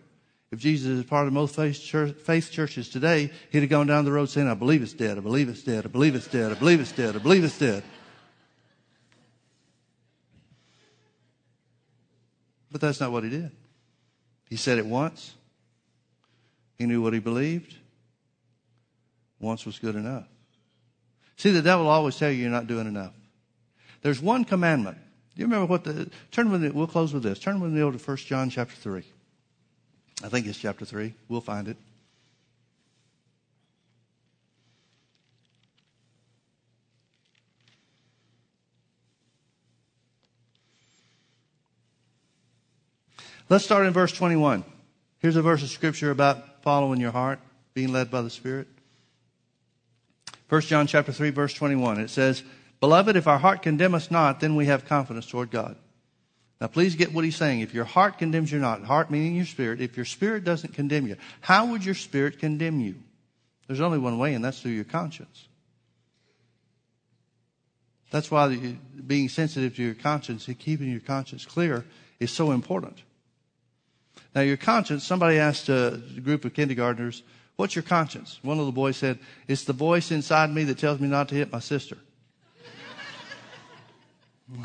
If 0.51 0.59
Jesus 0.59 0.87
is 0.87 1.05
part 1.05 1.27
of 1.27 1.33
most 1.33 1.55
faith, 1.55 1.79
church, 1.79 2.13
faith 2.17 2.51
churches 2.51 2.89
today, 2.89 3.31
he'd 3.51 3.61
have 3.61 3.69
gone 3.69 3.87
down 3.87 4.03
the 4.03 4.11
road 4.11 4.29
saying, 4.29 4.49
I 4.49 4.53
believe 4.55 4.81
it's 4.81 4.91
dead, 4.91 5.17
I 5.17 5.21
believe 5.21 5.47
it's 5.47 5.63
dead, 5.63 5.85
I 5.85 5.87
believe 5.87 6.13
it's 6.13 6.27
dead, 6.27 6.51
I 6.51 6.55
believe 6.55 6.81
it's 6.81 6.91
dead, 6.91 7.15
I 7.15 7.19
believe 7.19 7.43
it's 7.45 7.57
dead. 7.57 7.83
But 12.69 12.81
that's 12.81 12.99
not 12.99 13.11
what 13.11 13.23
he 13.23 13.29
did. 13.29 13.51
He 14.49 14.57
said 14.57 14.77
it 14.77 14.85
once. 14.85 15.35
He 16.77 16.85
knew 16.85 17.01
what 17.01 17.13
he 17.13 17.19
believed. 17.19 17.75
Once 19.39 19.65
was 19.65 19.79
good 19.79 19.95
enough. 19.95 20.27
See, 21.37 21.51
the 21.51 21.61
devil 21.61 21.87
always 21.87 22.17
tell 22.17 22.29
you 22.29 22.41
you're 22.41 22.49
not 22.49 22.67
doing 22.67 22.87
enough. 22.87 23.13
There's 24.01 24.19
one 24.19 24.45
commandment 24.45 24.97
you 25.35 25.45
remember 25.45 25.65
what 25.65 25.83
the, 25.83 26.09
turn 26.31 26.51
with 26.51 26.61
me, 26.61 26.69
we'll 26.69 26.87
close 26.87 27.13
with 27.13 27.23
this. 27.23 27.39
Turn 27.39 27.59
with 27.59 27.71
me 27.71 27.81
over 27.81 27.97
to 27.97 28.03
1 28.03 28.17
John 28.17 28.49
chapter 28.49 28.75
3. 28.75 29.03
I 30.23 30.29
think 30.29 30.45
it's 30.45 30.57
chapter 30.57 30.85
3. 30.85 31.13
We'll 31.29 31.41
find 31.41 31.67
it. 31.67 31.77
Let's 43.49 43.65
start 43.65 43.85
in 43.85 43.91
verse 43.91 44.13
21. 44.13 44.63
Here's 45.19 45.35
a 45.35 45.41
verse 45.41 45.61
of 45.61 45.69
scripture 45.69 46.09
about 46.09 46.63
following 46.63 47.01
your 47.01 47.11
heart, 47.11 47.39
being 47.73 47.91
led 47.91 48.09
by 48.09 48.21
the 48.21 48.29
Spirit. 48.29 48.67
1 50.47 50.61
John 50.61 50.87
chapter 50.87 51.11
3 51.11 51.31
verse 51.31 51.53
21. 51.53 51.99
It 51.99 52.09
says, 52.09 52.43
Beloved, 52.81 53.15
if 53.15 53.27
our 53.27 53.37
heart 53.37 53.61
condemn 53.61 53.95
us 53.95 54.11
not, 54.11 54.39
then 54.39 54.55
we 54.55 54.65
have 54.65 54.85
confidence 54.85 55.27
toward 55.27 55.51
God. 55.51 55.77
Now, 56.59 56.67
please 56.67 56.95
get 56.95 57.13
what 57.13 57.23
he's 57.23 57.35
saying. 57.35 57.61
If 57.61 57.73
your 57.73 57.85
heart 57.85 58.17
condemns 58.17 58.51
you 58.51 58.59
not, 58.59 58.83
heart 58.83 59.09
meaning 59.09 59.35
your 59.35 59.45
spirit, 59.45 59.81
if 59.81 59.95
your 59.95 60.05
spirit 60.05 60.43
doesn't 60.43 60.73
condemn 60.73 61.07
you, 61.07 61.15
how 61.41 61.67
would 61.67 61.85
your 61.85 61.95
spirit 61.95 62.39
condemn 62.39 62.79
you? 62.79 62.95
There's 63.67 63.81
only 63.81 63.99
one 63.99 64.17
way, 64.17 64.33
and 64.33 64.43
that's 64.43 64.61
through 64.61 64.71
your 64.71 64.83
conscience. 64.83 65.47
That's 68.09 68.29
why 68.29 68.75
being 69.07 69.29
sensitive 69.29 69.75
to 69.77 69.83
your 69.83 69.93
conscience 69.93 70.47
and 70.47 70.59
keeping 70.59 70.91
your 70.91 70.99
conscience 70.99 71.45
clear 71.45 71.85
is 72.19 72.31
so 72.31 72.51
important. 72.51 72.97
Now, 74.35 74.41
your 74.41 74.57
conscience, 74.57 75.03
somebody 75.03 75.37
asked 75.37 75.69
a 75.69 76.01
group 76.23 76.45
of 76.45 76.53
kindergartners, 76.53 77.23
What's 77.57 77.75
your 77.75 77.83
conscience? 77.83 78.39
One 78.41 78.59
of 78.59 78.65
the 78.65 78.71
boys 78.71 78.97
said, 78.97 79.19
It's 79.47 79.65
the 79.65 79.73
voice 79.73 80.11
inside 80.11 80.51
me 80.53 80.63
that 80.63 80.79
tells 80.79 80.99
me 80.99 81.07
not 81.07 81.29
to 81.29 81.35
hit 81.35 81.51
my 81.51 81.59
sister. 81.59 81.97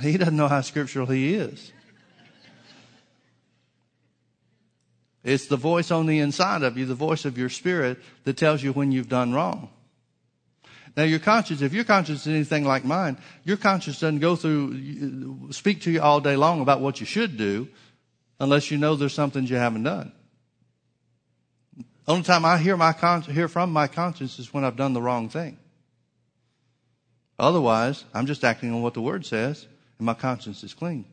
He 0.01 0.17
doesn't 0.17 0.37
know 0.37 0.49
how 0.49 0.61
scriptural 0.63 1.07
he 1.07 1.35
is. 1.35 1.73
It's 5.23 5.47
the 5.47 5.57
voice 5.57 5.91
on 5.91 6.07
the 6.07 6.21
inside 6.21 6.63
of 6.63 6.79
you, 6.79 6.87
the 6.87 6.95
voice 6.95 7.25
of 7.25 7.37
your 7.37 7.49
spirit 7.49 7.99
that 8.25 8.37
tells 8.37 8.63
you 8.63 8.73
when 8.73 8.93
you've 8.93 9.09
done 9.09 9.33
wrong. 9.33 9.71
Now 10.97 11.03
your 11.03 11.19
conscience, 11.19 11.63
if 11.63 11.73
your 11.75 11.85
conscience 11.85 12.23
is 12.23 12.33
anything 12.33 12.65
like 12.65 12.85
mine, 12.85 13.19
your 13.45 13.57
conscience 13.57 14.01
doesn't 14.01 14.21
go 14.21 14.37
through, 14.37 15.53
speak 15.53 15.83
to 15.83 15.91
you 15.91 16.01
all 16.01 16.21
day 16.21 16.37
long 16.37 16.61
about 16.61 16.81
what 16.81 17.01
you 17.01 17.07
should 17.07 17.37
do 17.37 17.69
unless 18.39 18.71
you 18.71 18.79
know 18.79 18.95
there's 18.95 19.13
something 19.13 19.47
you 19.47 19.57
haven't 19.57 19.83
done. 19.83 20.13
Only 22.09 22.23
time 22.23 22.45
I 22.45 22.59
hear 22.59 22.77
my 22.77 22.93
con- 22.93 23.23
hear 23.23 23.49
from 23.49 23.73
my 23.73 23.89
conscience 23.89 24.39
is 24.39 24.55
when 24.55 24.65
I've 24.65 24.77
done 24.77 24.93
the 24.93 25.03
wrong 25.03 25.29
thing. 25.29 25.59
Otherwise, 27.39 28.05
I'm 28.15 28.27
just 28.27 28.45
acting 28.45 28.73
on 28.73 28.81
what 28.81 28.95
the 28.95 29.03
word 29.03 29.27
says 29.27 29.67
and 29.99 30.07
my 30.07 30.15
conscience 30.15 30.63
is 30.63 30.75
clean. 30.75 31.05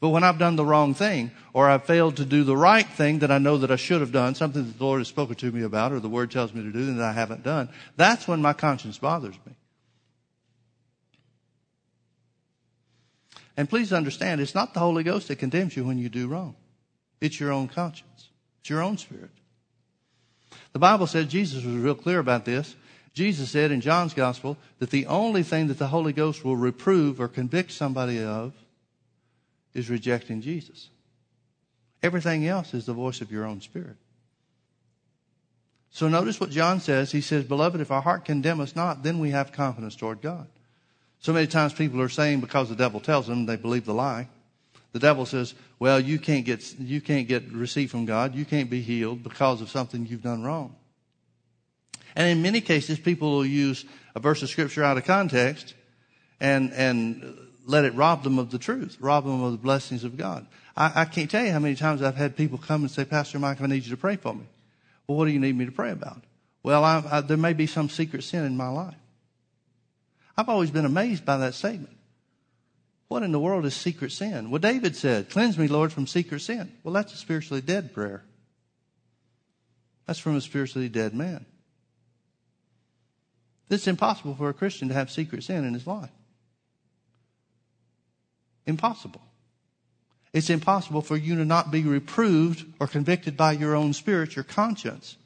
But 0.00 0.10
when 0.10 0.24
I've 0.24 0.38
done 0.38 0.56
the 0.56 0.64
wrong 0.64 0.92
thing, 0.92 1.30
or 1.52 1.68
I've 1.68 1.84
failed 1.84 2.16
to 2.16 2.24
do 2.24 2.44
the 2.44 2.56
right 2.56 2.86
thing 2.86 3.20
that 3.20 3.30
I 3.30 3.38
know 3.38 3.58
that 3.58 3.70
I 3.70 3.76
should 3.76 4.00
have 4.00 4.12
done, 4.12 4.34
something 4.34 4.64
that 4.64 4.78
the 4.78 4.84
Lord 4.84 5.00
has 5.00 5.08
spoken 5.08 5.36
to 5.36 5.50
me 5.50 5.62
about, 5.62 5.92
or 5.92 6.00
the 6.00 6.08
Word 6.08 6.30
tells 6.30 6.52
me 6.52 6.62
to 6.62 6.72
do 6.72 6.92
that 6.94 7.02
I 7.02 7.12
haven't 7.12 7.42
done, 7.42 7.68
that's 7.96 8.28
when 8.28 8.42
my 8.42 8.52
conscience 8.52 8.98
bothers 8.98 9.36
me. 9.46 9.54
And 13.56 13.68
please 13.68 13.92
understand, 13.92 14.40
it's 14.40 14.54
not 14.54 14.74
the 14.74 14.80
Holy 14.80 15.04
Ghost 15.04 15.28
that 15.28 15.36
condemns 15.36 15.76
you 15.76 15.84
when 15.84 15.98
you 15.98 16.08
do 16.08 16.26
wrong. 16.26 16.56
It's 17.20 17.38
your 17.38 17.52
own 17.52 17.68
conscience. 17.68 18.28
It's 18.60 18.70
your 18.70 18.82
own 18.82 18.98
spirit. 18.98 19.30
The 20.72 20.78
Bible 20.80 21.06
says 21.06 21.26
Jesus 21.26 21.64
was 21.64 21.76
real 21.76 21.94
clear 21.94 22.18
about 22.18 22.44
this. 22.44 22.74
Jesus 23.14 23.50
said 23.50 23.70
in 23.70 23.80
John's 23.80 24.12
gospel 24.12 24.56
that 24.80 24.90
the 24.90 25.06
only 25.06 25.44
thing 25.44 25.68
that 25.68 25.78
the 25.78 25.86
Holy 25.86 26.12
Ghost 26.12 26.44
will 26.44 26.56
reprove 26.56 27.20
or 27.20 27.28
convict 27.28 27.70
somebody 27.70 28.22
of 28.22 28.52
is 29.72 29.88
rejecting 29.88 30.40
Jesus. 30.40 30.88
Everything 32.02 32.46
else 32.46 32.74
is 32.74 32.86
the 32.86 32.92
voice 32.92 33.20
of 33.20 33.30
your 33.30 33.44
own 33.44 33.60
spirit. 33.60 33.96
So 35.90 36.08
notice 36.08 36.40
what 36.40 36.50
John 36.50 36.80
says. 36.80 37.12
He 37.12 37.20
says, 37.20 37.44
Beloved, 37.44 37.80
if 37.80 37.92
our 37.92 38.02
heart 38.02 38.24
condemn 38.24 38.60
us 38.60 38.74
not, 38.74 39.04
then 39.04 39.20
we 39.20 39.30
have 39.30 39.52
confidence 39.52 39.94
toward 39.94 40.20
God. 40.20 40.48
So 41.20 41.32
many 41.32 41.46
times 41.46 41.72
people 41.72 42.02
are 42.02 42.08
saying 42.08 42.40
because 42.40 42.68
the 42.68 42.74
devil 42.74 42.98
tells 42.98 43.28
them 43.28 43.46
they 43.46 43.56
believe 43.56 43.84
the 43.84 43.94
lie. 43.94 44.28
The 44.92 44.98
devil 44.98 45.24
says, 45.24 45.54
Well, 45.78 46.00
you 46.00 46.18
can't 46.18 46.44
get 46.44 46.78
you 46.80 47.00
can't 47.00 47.28
get 47.28 47.50
received 47.52 47.92
from 47.92 48.06
God, 48.06 48.34
you 48.34 48.44
can't 48.44 48.68
be 48.68 48.82
healed 48.82 49.22
because 49.22 49.60
of 49.60 49.70
something 49.70 50.04
you've 50.04 50.22
done 50.22 50.42
wrong. 50.42 50.74
And 52.16 52.28
in 52.28 52.42
many 52.42 52.60
cases, 52.60 52.98
people 52.98 53.32
will 53.32 53.46
use 53.46 53.84
a 54.14 54.20
verse 54.20 54.42
of 54.42 54.48
scripture 54.48 54.84
out 54.84 54.96
of 54.96 55.04
context 55.04 55.74
and, 56.40 56.72
and 56.72 57.36
let 57.66 57.84
it 57.84 57.94
rob 57.94 58.22
them 58.22 58.38
of 58.38 58.50
the 58.50 58.58
truth, 58.58 58.96
rob 59.00 59.24
them 59.24 59.42
of 59.42 59.52
the 59.52 59.58
blessings 59.58 60.04
of 60.04 60.16
God. 60.16 60.46
I, 60.76 61.02
I 61.02 61.04
can't 61.04 61.30
tell 61.30 61.44
you 61.44 61.52
how 61.52 61.58
many 61.58 61.74
times 61.74 62.02
I've 62.02 62.16
had 62.16 62.36
people 62.36 62.58
come 62.58 62.82
and 62.82 62.90
say, 62.90 63.04
Pastor 63.04 63.38
Mike, 63.38 63.60
I 63.60 63.66
need 63.66 63.84
you 63.84 63.90
to 63.90 63.96
pray 63.96 64.16
for 64.16 64.34
me. 64.34 64.44
Well, 65.06 65.18
what 65.18 65.26
do 65.26 65.32
you 65.32 65.40
need 65.40 65.56
me 65.56 65.66
to 65.66 65.72
pray 65.72 65.90
about? 65.90 66.22
Well, 66.62 66.84
I, 66.84 67.02
I, 67.10 67.20
there 67.20 67.36
may 67.36 67.52
be 67.52 67.66
some 67.66 67.88
secret 67.88 68.24
sin 68.24 68.44
in 68.44 68.56
my 68.56 68.68
life. 68.68 68.94
I've 70.36 70.48
always 70.48 70.70
been 70.70 70.84
amazed 70.84 71.24
by 71.24 71.36
that 71.38 71.54
statement. 71.54 71.96
What 73.08 73.22
in 73.22 73.32
the 73.32 73.38
world 73.38 73.66
is 73.66 73.74
secret 73.74 74.12
sin? 74.12 74.50
Well, 74.50 74.58
David 74.58 74.96
said, 74.96 75.30
Cleanse 75.30 75.58
me, 75.58 75.68
Lord, 75.68 75.92
from 75.92 76.06
secret 76.06 76.40
sin. 76.40 76.72
Well, 76.82 76.94
that's 76.94 77.12
a 77.12 77.16
spiritually 77.16 77.60
dead 77.60 77.92
prayer. 77.92 78.24
That's 80.06 80.18
from 80.18 80.36
a 80.36 80.40
spiritually 80.40 80.88
dead 80.88 81.14
man. 81.14 81.44
It's 83.70 83.86
impossible 83.86 84.34
for 84.34 84.48
a 84.48 84.54
Christian 84.54 84.88
to 84.88 84.94
have 84.94 85.10
secret 85.10 85.42
sin 85.44 85.64
in 85.64 85.74
his 85.74 85.86
life. 85.86 86.10
Impossible. 88.66 89.22
It's 90.32 90.50
impossible 90.50 91.00
for 91.00 91.16
you 91.16 91.36
to 91.36 91.44
not 91.44 91.70
be 91.70 91.82
reproved 91.82 92.66
or 92.80 92.86
convicted 92.86 93.36
by 93.36 93.52
your 93.52 93.74
own 93.74 93.92
spirit, 93.92 94.34
your 94.34 94.44
conscience, 94.44 95.16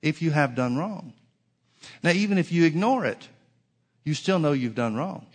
if 0.00 0.22
you 0.22 0.30
have 0.30 0.54
done 0.54 0.76
wrong. 0.76 1.12
Now, 2.02 2.10
even 2.10 2.38
if 2.38 2.50
you 2.50 2.64
ignore 2.64 3.04
it, 3.04 3.28
you 4.04 4.14
still 4.14 4.38
know 4.38 4.52
you've 4.52 4.74
done 4.74 4.96
wrong. 4.96 5.26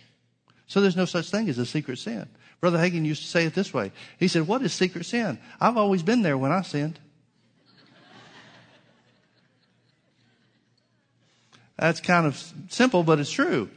So 0.66 0.80
there's 0.80 0.96
no 0.96 1.04
such 1.04 1.30
thing 1.30 1.48
as 1.48 1.58
a 1.58 1.66
secret 1.66 1.98
sin. 1.98 2.28
Brother 2.60 2.78
Hagin 2.78 3.04
used 3.04 3.22
to 3.22 3.28
say 3.28 3.46
it 3.46 3.54
this 3.54 3.72
way. 3.72 3.92
He 4.18 4.28
said, 4.28 4.46
What 4.46 4.62
is 4.62 4.72
secret 4.72 5.06
sin? 5.06 5.38
I've 5.60 5.76
always 5.76 6.02
been 6.02 6.22
there 6.22 6.38
when 6.38 6.52
I 6.52 6.62
sinned. 6.62 6.98
That's 11.80 12.00
kind 12.00 12.26
of 12.26 12.36
simple, 12.68 13.02
but 13.02 13.20
it's 13.20 13.30
true. 13.30 13.70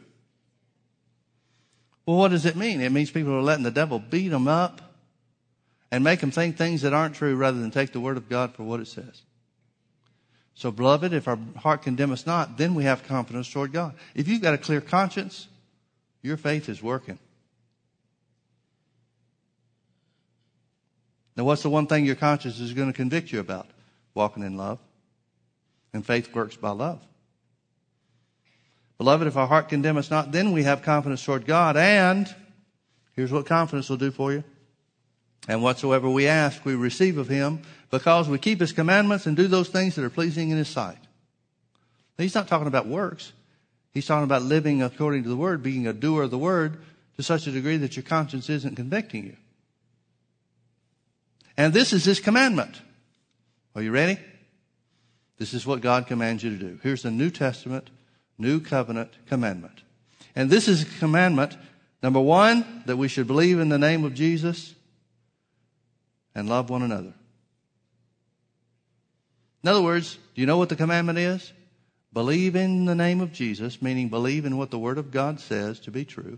Well, 2.05 2.17
what 2.17 2.31
does 2.31 2.45
it 2.45 2.57
mean? 2.57 2.81
It 2.81 2.91
means 2.91 3.09
people 3.09 3.33
are 3.33 3.41
letting 3.41 3.63
the 3.63 3.71
devil 3.71 3.97
beat 3.97 4.27
them 4.27 4.49
up 4.49 4.81
and 5.89 6.03
make 6.03 6.19
them 6.19 6.29
think 6.29 6.57
things 6.57 6.81
that 6.81 6.91
aren't 6.93 7.15
true 7.15 7.33
rather 7.37 7.57
than 7.57 7.71
take 7.71 7.93
the 7.93 8.01
word 8.01 8.17
of 8.17 8.27
God 8.27 8.55
for 8.55 8.63
what 8.63 8.81
it 8.81 8.87
says. 8.87 9.21
So, 10.53 10.69
beloved, 10.69 11.13
if 11.13 11.29
our 11.29 11.39
heart 11.55 11.83
condemn 11.83 12.11
us 12.11 12.25
not, 12.25 12.57
then 12.57 12.75
we 12.75 12.83
have 12.83 13.07
confidence 13.07 13.49
toward 13.49 13.71
God. 13.71 13.95
If 14.15 14.27
you've 14.27 14.41
got 14.41 14.53
a 14.53 14.57
clear 14.57 14.81
conscience, 14.81 15.47
your 16.21 16.35
faith 16.35 16.67
is 16.67 16.83
working. 16.83 17.19
Now, 21.37 21.45
what's 21.45 21.63
the 21.63 21.69
one 21.69 21.87
thing 21.87 22.05
your 22.05 22.15
conscience 22.15 22.59
is 22.59 22.73
going 22.73 22.89
to 22.89 22.93
convict 22.93 23.31
you 23.31 23.39
about? 23.39 23.67
Walking 24.13 24.43
in 24.43 24.57
love. 24.57 24.79
And 25.93 26.05
faith 26.05 26.35
works 26.35 26.57
by 26.57 26.71
love. 26.71 27.01
Beloved, 29.03 29.27
if 29.27 29.35
our 29.35 29.47
heart 29.47 29.67
condemn 29.67 29.97
us 29.97 30.09
not, 30.09 30.31
then 30.31 30.53
we 30.53 30.63
have 30.63 30.81
confidence 30.81 31.25
toward 31.25 31.45
God. 31.45 31.75
And 31.75 32.33
here's 33.17 33.33
what 33.33 33.45
confidence 33.45 33.89
will 33.89 33.97
do 33.97 34.11
for 34.11 34.31
you. 34.31 34.45
And 35.45 35.61
whatsoever 35.61 36.09
we 36.09 36.25
ask, 36.25 36.63
we 36.63 36.73
receive 36.73 37.17
of 37.17 37.27
him 37.27 37.63
because 37.91 38.29
we 38.29 38.37
keep 38.37 38.61
his 38.61 38.71
commandments 38.71 39.25
and 39.25 39.35
do 39.35 39.47
those 39.47 39.67
things 39.67 39.95
that 39.95 40.05
are 40.05 40.09
pleasing 40.09 40.51
in 40.51 40.57
his 40.57 40.69
sight. 40.69 40.99
He's 42.17 42.33
not 42.33 42.47
talking 42.47 42.67
about 42.67 42.87
works. 42.87 43.33
He's 43.91 44.05
talking 44.05 44.23
about 44.23 44.43
living 44.43 44.81
according 44.81 45.23
to 45.23 45.29
the 45.29 45.35
word, 45.35 45.61
being 45.61 45.85
a 45.85 45.91
doer 45.91 46.23
of 46.23 46.31
the 46.31 46.37
word 46.37 46.81
to 47.17 47.23
such 47.23 47.45
a 47.45 47.51
degree 47.51 47.75
that 47.75 47.97
your 47.97 48.03
conscience 48.03 48.49
isn't 48.49 48.77
convicting 48.77 49.25
you. 49.25 49.35
And 51.57 51.73
this 51.73 51.91
is 51.91 52.05
his 52.05 52.21
commandment. 52.21 52.79
Are 53.75 53.81
you 53.81 53.91
ready? 53.91 54.17
This 55.39 55.53
is 55.53 55.67
what 55.67 55.81
God 55.81 56.07
commands 56.07 56.41
you 56.41 56.51
to 56.51 56.55
do. 56.57 56.79
Here's 56.81 57.03
the 57.03 57.11
New 57.11 57.31
Testament 57.31 57.89
new 58.37 58.59
covenant 58.59 59.11
commandment. 59.27 59.81
And 60.35 60.49
this 60.49 60.67
is 60.67 60.83
a 60.83 60.99
commandment, 60.99 61.55
number 62.01 62.19
one, 62.19 62.83
that 62.85 62.97
we 62.97 63.07
should 63.07 63.27
believe 63.27 63.59
in 63.59 63.69
the 63.69 63.77
name 63.77 64.03
of 64.03 64.13
Jesus 64.13 64.73
and 66.35 66.49
love 66.49 66.69
one 66.69 66.81
another. 66.81 67.13
In 69.63 69.69
other 69.69 69.81
words, 69.81 70.17
do 70.35 70.41
you 70.41 70.47
know 70.47 70.57
what 70.57 70.69
the 70.69 70.75
commandment 70.75 71.19
is? 71.19 71.53
Believe 72.11 72.55
in 72.55 72.85
the 72.85 72.95
name 72.95 73.21
of 73.21 73.31
Jesus, 73.31 73.81
meaning 73.81 74.09
believe 74.09 74.45
in 74.45 74.57
what 74.57 74.71
the 74.71 74.79
Word 74.79 74.97
of 74.97 75.11
God 75.11 75.39
says 75.39 75.79
to 75.81 75.91
be 75.91 76.05
true. 76.05 76.37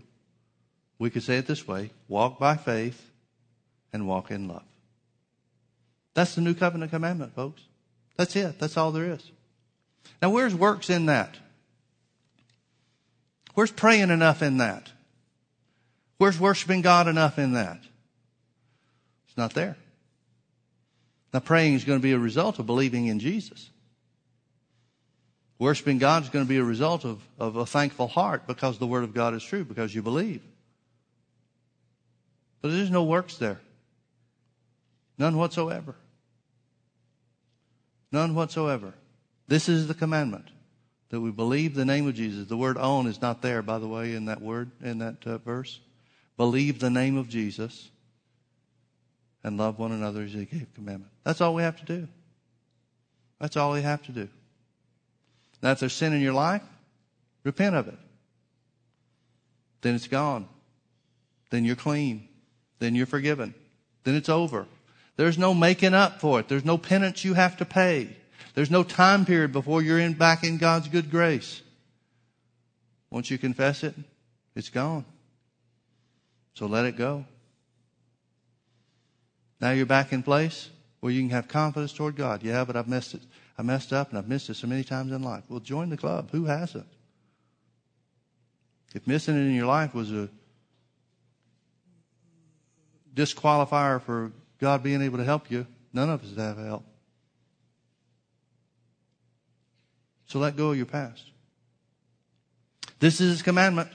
We 0.98 1.10
could 1.10 1.22
say 1.22 1.38
it 1.38 1.46
this 1.46 1.66
way 1.66 1.90
walk 2.08 2.38
by 2.38 2.56
faith 2.56 3.10
and 3.92 4.06
walk 4.06 4.30
in 4.30 4.48
love. 4.48 4.62
That's 6.14 6.34
the 6.34 6.40
new 6.40 6.54
covenant 6.54 6.90
commandment, 6.90 7.34
folks. 7.34 7.62
That's 8.16 8.34
it. 8.36 8.58
That's 8.58 8.78
all 8.78 8.92
there 8.92 9.12
is. 9.12 9.30
Now, 10.22 10.30
where's 10.30 10.54
works 10.54 10.88
in 10.88 11.06
that? 11.06 11.36
Where's 13.56 13.72
praying 13.72 14.10
enough 14.10 14.42
in 14.42 14.58
that? 14.58 14.92
Where's 16.18 16.38
worshiping 16.38 16.82
God 16.82 17.08
enough 17.08 17.38
in 17.38 17.54
that? 17.54 17.78
It's 19.26 19.36
not 19.38 19.54
there. 19.54 19.78
Now, 21.32 21.40
praying 21.40 21.72
is 21.72 21.84
going 21.84 21.98
to 21.98 22.02
be 22.02 22.12
a 22.12 22.18
result 22.18 22.58
of 22.58 22.66
believing 22.66 23.06
in 23.06 23.18
Jesus. 23.18 23.70
Worshiping 25.58 25.96
God 25.96 26.24
is 26.24 26.28
going 26.28 26.44
to 26.44 26.48
be 26.48 26.58
a 26.58 26.64
result 26.64 27.06
of, 27.06 27.26
of 27.38 27.56
a 27.56 27.64
thankful 27.64 28.08
heart 28.08 28.46
because 28.46 28.76
the 28.76 28.86
Word 28.86 29.04
of 29.04 29.14
God 29.14 29.32
is 29.32 29.42
true, 29.42 29.64
because 29.64 29.94
you 29.94 30.02
believe. 30.02 30.42
But 32.60 32.72
there's 32.72 32.90
no 32.90 33.04
works 33.04 33.38
there. 33.38 33.62
None 35.16 35.34
whatsoever. 35.34 35.94
None 38.12 38.34
whatsoever. 38.34 38.92
This 39.48 39.66
is 39.66 39.88
the 39.88 39.94
commandment 39.94 40.50
that 41.10 41.20
we 41.20 41.30
believe 41.30 41.74
the 41.74 41.84
name 41.84 42.08
of 42.08 42.14
Jesus. 42.14 42.48
The 42.48 42.56
word 42.56 42.76
own 42.78 43.06
is 43.06 43.20
not 43.22 43.42
there, 43.42 43.62
by 43.62 43.78
the 43.78 43.88
way, 43.88 44.14
in 44.14 44.26
that 44.26 44.40
word, 44.40 44.70
in 44.82 44.98
that 44.98 45.26
uh, 45.26 45.38
verse. 45.38 45.80
Believe 46.36 46.80
the 46.80 46.90
name 46.90 47.16
of 47.16 47.28
Jesus 47.28 47.88
and 49.44 49.56
love 49.56 49.78
one 49.78 49.92
another 49.92 50.22
as 50.22 50.32
he 50.32 50.44
gave 50.44 50.66
commandment. 50.74 51.12
That's 51.24 51.40
all 51.40 51.54
we 51.54 51.62
have 51.62 51.78
to 51.78 51.84
do. 51.84 52.08
That's 53.40 53.56
all 53.56 53.72
we 53.72 53.82
have 53.82 54.02
to 54.06 54.12
do. 54.12 54.28
Now, 55.62 55.72
if 55.72 55.80
there's 55.80 55.92
sin 55.92 56.12
in 56.12 56.20
your 56.20 56.32
life, 56.32 56.62
repent 57.44 57.76
of 57.76 57.88
it. 57.88 57.98
Then 59.82 59.94
it's 59.94 60.08
gone. 60.08 60.48
Then 61.50 61.64
you're 61.64 61.76
clean. 61.76 62.28
Then 62.78 62.94
you're 62.94 63.06
forgiven. 63.06 63.54
Then 64.04 64.16
it's 64.16 64.28
over. 64.28 64.66
There's 65.16 65.38
no 65.38 65.54
making 65.54 65.94
up 65.94 66.20
for 66.20 66.40
it. 66.40 66.48
There's 66.48 66.64
no 66.64 66.76
penance 66.76 67.24
you 67.24 67.34
have 67.34 67.56
to 67.58 67.64
pay. 67.64 68.16
There's 68.56 68.70
no 68.70 68.82
time 68.82 69.26
period 69.26 69.52
before 69.52 69.82
you're 69.82 69.98
in, 69.98 70.14
back 70.14 70.42
in 70.42 70.56
God's 70.56 70.88
good 70.88 71.10
grace. 71.10 71.60
Once 73.10 73.30
you 73.30 73.36
confess 73.36 73.84
it, 73.84 73.94
it's 74.54 74.70
gone. 74.70 75.04
So 76.54 76.64
let 76.64 76.86
it 76.86 76.96
go. 76.96 77.26
Now 79.60 79.72
you're 79.72 79.84
back 79.84 80.10
in 80.14 80.22
place 80.22 80.70
where 81.00 81.12
you 81.12 81.20
can 81.20 81.28
have 81.30 81.48
confidence 81.48 81.92
toward 81.92 82.16
God. 82.16 82.42
Yeah, 82.42 82.64
but 82.64 82.76
I've 82.76 82.88
messed 82.88 83.12
it. 83.12 83.20
I 83.58 83.62
messed 83.62 83.92
up 83.92 84.08
and 84.08 84.16
I've 84.16 84.26
missed 84.26 84.48
it 84.48 84.54
so 84.54 84.66
many 84.66 84.84
times 84.84 85.12
in 85.12 85.22
life. 85.22 85.44
Well, 85.50 85.60
join 85.60 85.90
the 85.90 85.98
club. 85.98 86.30
Who 86.32 86.46
hasn't? 86.46 86.86
If 88.94 89.06
missing 89.06 89.36
it 89.36 89.40
in 89.40 89.54
your 89.54 89.66
life 89.66 89.94
was 89.94 90.10
a 90.12 90.30
disqualifier 93.14 94.00
for 94.00 94.32
God 94.58 94.82
being 94.82 95.02
able 95.02 95.18
to 95.18 95.24
help 95.24 95.50
you, 95.50 95.66
none 95.92 96.08
of 96.08 96.24
us 96.24 96.34
have 96.38 96.56
help. 96.56 96.86
So 100.26 100.38
let 100.38 100.56
go 100.56 100.70
of 100.70 100.76
your 100.76 100.86
past. 100.86 101.30
This 102.98 103.20
is 103.20 103.30
his 103.30 103.42
commandment 103.42 103.90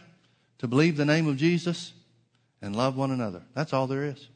to 0.60 0.68
believe 0.68 0.96
the 0.96 1.06
name 1.06 1.28
of 1.28 1.38
Jesus 1.38 1.94
and 2.62 2.76
love 2.76 2.96
one 2.96 3.12
another. 3.12 3.42
That's 3.54 3.74
all 3.74 3.88
there 3.88 4.04
is. 4.04 4.28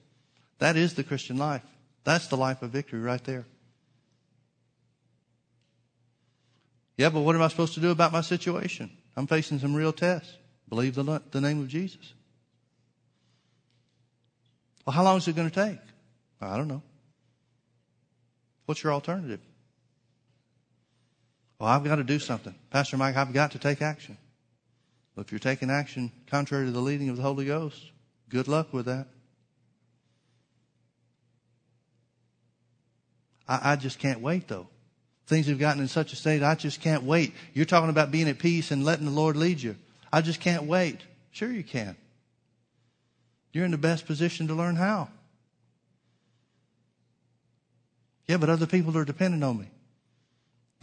That 0.59 0.75
is 0.75 0.95
the 0.95 1.03
Christian 1.03 1.37
life. 1.37 1.61
That's 2.03 2.27
the 2.27 2.37
life 2.37 2.61
of 2.61 2.71
victory 2.71 2.99
right 2.99 3.23
there. 3.23 3.45
Yeah, 6.97 7.09
but 7.09 7.21
what 7.21 7.35
am 7.35 7.41
I 7.41 7.47
supposed 7.49 7.73
to 7.73 7.79
do 7.79 7.91
about 7.91 8.13
my 8.13 8.21
situation? 8.21 8.89
I'm 9.17 9.27
facing 9.27 9.59
some 9.59 9.75
real 9.75 9.93
tests. 9.93 10.33
Believe 10.69 10.95
the, 10.95 11.21
the 11.31 11.41
name 11.41 11.61
of 11.61 11.67
Jesus. 11.67 12.13
Well, 14.85 14.93
how 14.93 15.03
long 15.03 15.17
is 15.17 15.27
it 15.27 15.35
going 15.35 15.49
to 15.49 15.65
take? 15.69 15.79
I 16.41 16.57
don't 16.57 16.67
know. 16.67 16.81
What's 18.65 18.83
your 18.83 18.93
alternative? 18.93 19.39
Well, 21.59 21.69
I've 21.69 21.83
got 21.83 21.95
to 21.95 22.03
do 22.03 22.19
something. 22.19 22.53
Pastor 22.69 22.97
Mike, 22.97 23.15
I've 23.15 23.33
got 23.33 23.51
to 23.51 23.59
take 23.59 23.81
action. 23.81 24.17
Well, 25.15 25.23
if 25.23 25.31
you're 25.31 25.39
taking 25.39 25.69
action 25.69 26.11
contrary 26.27 26.65
to 26.65 26.71
the 26.71 26.81
leading 26.81 27.09
of 27.09 27.17
the 27.17 27.23
Holy 27.23 27.45
Ghost, 27.45 27.81
good 28.29 28.47
luck 28.47 28.73
with 28.73 28.87
that. 28.87 29.07
I, 33.47 33.73
I 33.73 33.75
just 33.75 33.99
can't 33.99 34.19
wait 34.19 34.47
though. 34.47 34.67
Things 35.27 35.47
have 35.47 35.57
gotten 35.57 35.81
in 35.81 35.87
such 35.87 36.13
a 36.13 36.15
state, 36.15 36.43
I 36.43 36.55
just 36.55 36.81
can't 36.81 37.03
wait. 37.03 37.33
You're 37.53 37.65
talking 37.65 37.89
about 37.89 38.11
being 38.11 38.29
at 38.29 38.37
peace 38.37 38.71
and 38.71 38.83
letting 38.83 39.05
the 39.05 39.11
Lord 39.11 39.37
lead 39.37 39.61
you. 39.61 39.75
I 40.11 40.21
just 40.21 40.39
can't 40.39 40.63
wait. 40.63 40.99
Sure 41.31 41.51
you 41.51 41.63
can. 41.63 41.95
You're 43.51 43.65
in 43.65 43.71
the 43.71 43.77
best 43.77 44.05
position 44.05 44.47
to 44.47 44.53
learn 44.53 44.75
how. 44.75 45.09
Yeah, 48.27 48.37
but 48.37 48.49
other 48.49 48.65
people 48.65 48.97
are 48.97 49.05
dependent 49.05 49.43
on 49.43 49.59
me. 49.59 49.67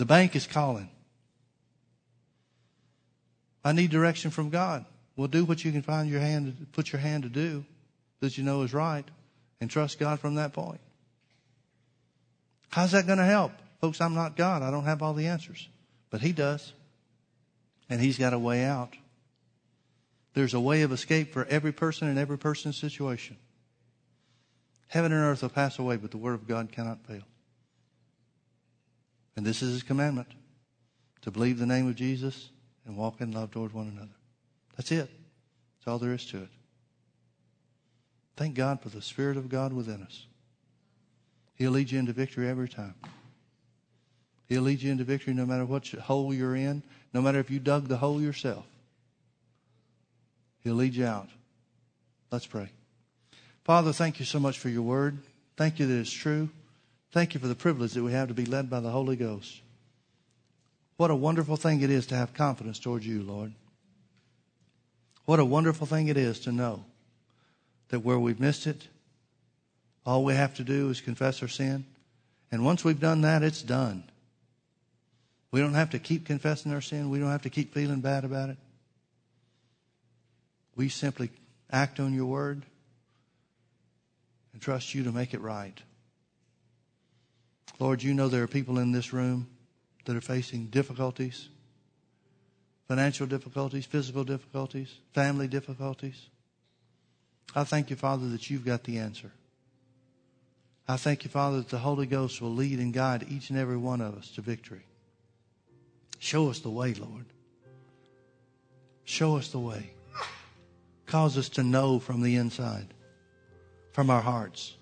The 0.02 0.06
bank 0.06 0.34
is 0.34 0.48
calling. 0.48 0.90
I 3.64 3.70
need 3.70 3.92
direction 3.92 4.32
from 4.32 4.50
God. 4.50 4.84
Well, 5.14 5.28
do 5.28 5.44
what 5.44 5.64
you 5.64 5.70
can 5.70 5.82
find 5.82 6.10
your 6.10 6.18
hand, 6.18 6.56
to, 6.58 6.66
put 6.72 6.92
your 6.92 6.98
hand 6.98 7.22
to 7.22 7.28
do 7.28 7.64
that 8.18 8.36
you 8.36 8.42
know 8.42 8.62
is 8.62 8.74
right 8.74 9.04
and 9.60 9.70
trust 9.70 10.00
God 10.00 10.18
from 10.18 10.34
that 10.34 10.54
point. 10.54 10.80
How's 12.70 12.90
that 12.90 13.06
going 13.06 13.20
to 13.20 13.24
help? 13.24 13.52
Folks, 13.80 14.00
I'm 14.00 14.16
not 14.16 14.34
God. 14.34 14.60
I 14.62 14.72
don't 14.72 14.86
have 14.86 15.02
all 15.02 15.14
the 15.14 15.28
answers, 15.28 15.68
but 16.10 16.20
He 16.20 16.32
does. 16.32 16.72
And 17.88 18.00
He's 18.00 18.18
got 18.18 18.32
a 18.32 18.40
way 18.40 18.64
out. 18.64 18.96
There's 20.34 20.54
a 20.54 20.60
way 20.60 20.82
of 20.82 20.90
escape 20.90 21.32
for 21.32 21.44
every 21.44 21.70
person 21.70 22.08
and 22.08 22.18
every 22.18 22.38
person's 22.38 22.76
situation. 22.76 23.36
Heaven 24.88 25.12
and 25.12 25.22
earth 25.22 25.42
will 25.42 25.48
pass 25.48 25.78
away, 25.78 25.96
but 25.96 26.10
the 26.10 26.18
Word 26.18 26.34
of 26.34 26.48
God 26.48 26.72
cannot 26.72 27.06
fail. 27.06 27.22
And 29.36 29.46
this 29.46 29.62
is 29.62 29.72
His 29.72 29.82
commandment 29.82 30.28
to 31.22 31.30
believe 31.30 31.58
the 31.58 31.66
name 31.66 31.88
of 31.88 31.96
Jesus 31.96 32.50
and 32.86 32.96
walk 32.96 33.20
in 33.20 33.32
love 33.32 33.50
toward 33.50 33.72
one 33.72 33.88
another. 33.88 34.14
That's 34.76 34.92
it. 34.92 35.08
That's 35.78 35.88
all 35.88 35.98
there 35.98 36.12
is 36.12 36.26
to 36.26 36.38
it. 36.38 36.48
Thank 38.36 38.54
God 38.54 38.80
for 38.80 38.88
the 38.88 39.02
Spirit 39.02 39.36
of 39.36 39.48
God 39.48 39.72
within 39.72 40.02
us. 40.02 40.26
He'll 41.54 41.70
lead 41.70 41.90
you 41.90 41.98
into 41.98 42.12
victory 42.12 42.48
every 42.48 42.68
time. 42.68 42.94
He'll 44.48 44.62
lead 44.62 44.82
you 44.82 44.90
into 44.90 45.04
victory 45.04 45.34
no 45.34 45.46
matter 45.46 45.64
what 45.64 45.86
hole 45.88 46.34
you're 46.34 46.56
in, 46.56 46.82
no 47.14 47.22
matter 47.22 47.38
if 47.38 47.50
you 47.50 47.58
dug 47.58 47.88
the 47.88 47.96
hole 47.96 48.20
yourself. 48.20 48.64
He'll 50.60 50.74
lead 50.74 50.94
you 50.94 51.06
out. 51.06 51.28
Let's 52.30 52.46
pray. 52.46 52.70
Father, 53.64 53.92
thank 53.92 54.18
you 54.18 54.24
so 54.24 54.40
much 54.40 54.58
for 54.58 54.68
your 54.68 54.82
word. 54.82 55.18
Thank 55.56 55.78
you 55.78 55.86
that 55.86 56.00
it's 56.00 56.10
true. 56.10 56.48
Thank 57.12 57.34
you 57.34 57.40
for 57.40 57.46
the 57.46 57.54
privilege 57.54 57.92
that 57.92 58.02
we 58.02 58.12
have 58.12 58.28
to 58.28 58.34
be 58.34 58.46
led 58.46 58.70
by 58.70 58.80
the 58.80 58.90
Holy 58.90 59.16
Ghost. 59.16 59.60
What 60.96 61.10
a 61.10 61.14
wonderful 61.14 61.56
thing 61.56 61.82
it 61.82 61.90
is 61.90 62.06
to 62.06 62.16
have 62.16 62.32
confidence 62.32 62.78
towards 62.78 63.06
you, 63.06 63.22
Lord. 63.22 63.52
What 65.26 65.38
a 65.38 65.44
wonderful 65.44 65.86
thing 65.86 66.08
it 66.08 66.16
is 66.16 66.40
to 66.40 66.52
know 66.52 66.84
that 67.88 68.00
where 68.00 68.18
we've 68.18 68.40
missed 68.40 68.66
it, 68.66 68.88
all 70.06 70.24
we 70.24 70.34
have 70.34 70.54
to 70.54 70.64
do 70.64 70.88
is 70.88 71.02
confess 71.02 71.42
our 71.42 71.48
sin. 71.48 71.84
And 72.50 72.64
once 72.64 72.82
we've 72.82 72.98
done 72.98 73.20
that, 73.20 73.42
it's 73.42 73.62
done. 73.62 74.04
We 75.50 75.60
don't 75.60 75.74
have 75.74 75.90
to 75.90 75.98
keep 75.98 76.24
confessing 76.24 76.72
our 76.72 76.80
sin. 76.80 77.10
We 77.10 77.18
don't 77.18 77.30
have 77.30 77.42
to 77.42 77.50
keep 77.50 77.74
feeling 77.74 78.00
bad 78.00 78.24
about 78.24 78.48
it. 78.48 78.56
We 80.76 80.88
simply 80.88 81.30
act 81.70 82.00
on 82.00 82.14
your 82.14 82.26
word 82.26 82.62
and 84.54 84.62
trust 84.62 84.94
you 84.94 85.04
to 85.04 85.12
make 85.12 85.34
it 85.34 85.40
right. 85.42 85.78
Lord, 87.82 88.00
you 88.00 88.14
know 88.14 88.28
there 88.28 88.44
are 88.44 88.46
people 88.46 88.78
in 88.78 88.92
this 88.92 89.12
room 89.12 89.48
that 90.04 90.14
are 90.14 90.20
facing 90.20 90.66
difficulties 90.66 91.48
financial 92.86 93.26
difficulties, 93.26 93.86
physical 93.86 94.22
difficulties, 94.22 94.98
family 95.14 95.48
difficulties. 95.48 96.28
I 97.56 97.64
thank 97.64 97.90
you, 97.90 97.96
Father, 97.96 98.28
that 98.28 98.48
you've 98.50 98.64
got 98.64 98.84
the 98.84 98.98
answer. 98.98 99.32
I 100.86 100.96
thank 100.96 101.24
you, 101.24 101.30
Father, 101.30 101.56
that 101.58 101.70
the 101.70 101.78
Holy 101.78 102.06
Ghost 102.06 102.40
will 102.40 102.54
lead 102.54 102.78
and 102.78 102.94
guide 102.94 103.26
each 103.28 103.50
and 103.50 103.58
every 103.58 103.78
one 103.78 104.00
of 104.00 104.16
us 104.16 104.30
to 104.32 104.42
victory. 104.42 104.86
Show 106.20 106.50
us 106.50 106.60
the 106.60 106.70
way, 106.70 106.94
Lord. 106.94 107.26
Show 109.04 109.36
us 109.38 109.48
the 109.48 109.58
way. 109.58 109.90
Cause 111.06 111.36
us 111.36 111.48
to 111.48 111.64
know 111.64 111.98
from 111.98 112.22
the 112.22 112.36
inside, 112.36 112.94
from 113.92 114.08
our 114.08 114.22
hearts, 114.22 114.76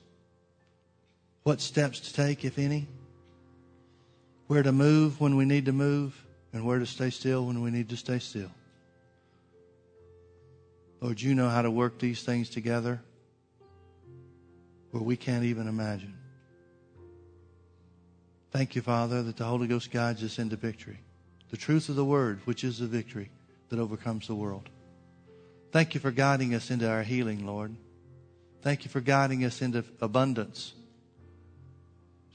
what 1.42 1.60
steps 1.60 2.00
to 2.00 2.14
take, 2.14 2.44
if 2.44 2.58
any, 2.58 2.86
where 4.46 4.62
to 4.62 4.72
move 4.72 5.20
when 5.20 5.36
we 5.36 5.44
need 5.44 5.66
to 5.66 5.72
move, 5.72 6.24
and 6.52 6.66
where 6.66 6.78
to 6.78 6.86
stay 6.86 7.10
still 7.10 7.46
when 7.46 7.62
we 7.62 7.70
need 7.70 7.88
to 7.88 7.96
stay 7.96 8.18
still. 8.18 8.50
Lord, 11.00 11.20
you 11.20 11.34
know 11.34 11.48
how 11.48 11.62
to 11.62 11.70
work 11.70 11.98
these 11.98 12.22
things 12.22 12.50
together 12.50 13.00
where 14.90 15.02
we 15.02 15.16
can't 15.16 15.44
even 15.44 15.68
imagine. 15.68 16.14
Thank 18.50 18.74
you, 18.74 18.82
Father, 18.82 19.22
that 19.22 19.36
the 19.36 19.44
Holy 19.44 19.68
Ghost 19.68 19.90
guides 19.90 20.24
us 20.24 20.38
into 20.38 20.56
victory. 20.56 20.98
The 21.50 21.56
truth 21.56 21.88
of 21.88 21.96
the 21.96 22.04
Word, 22.04 22.40
which 22.44 22.64
is 22.64 22.78
the 22.78 22.86
victory 22.86 23.30
that 23.68 23.78
overcomes 23.78 24.26
the 24.26 24.34
world. 24.34 24.68
Thank 25.70 25.94
you 25.94 26.00
for 26.00 26.10
guiding 26.10 26.54
us 26.54 26.70
into 26.70 26.90
our 26.90 27.04
healing, 27.04 27.46
Lord. 27.46 27.76
Thank 28.62 28.84
you 28.84 28.90
for 28.90 29.00
guiding 29.00 29.44
us 29.44 29.62
into 29.62 29.84
abundance 30.00 30.74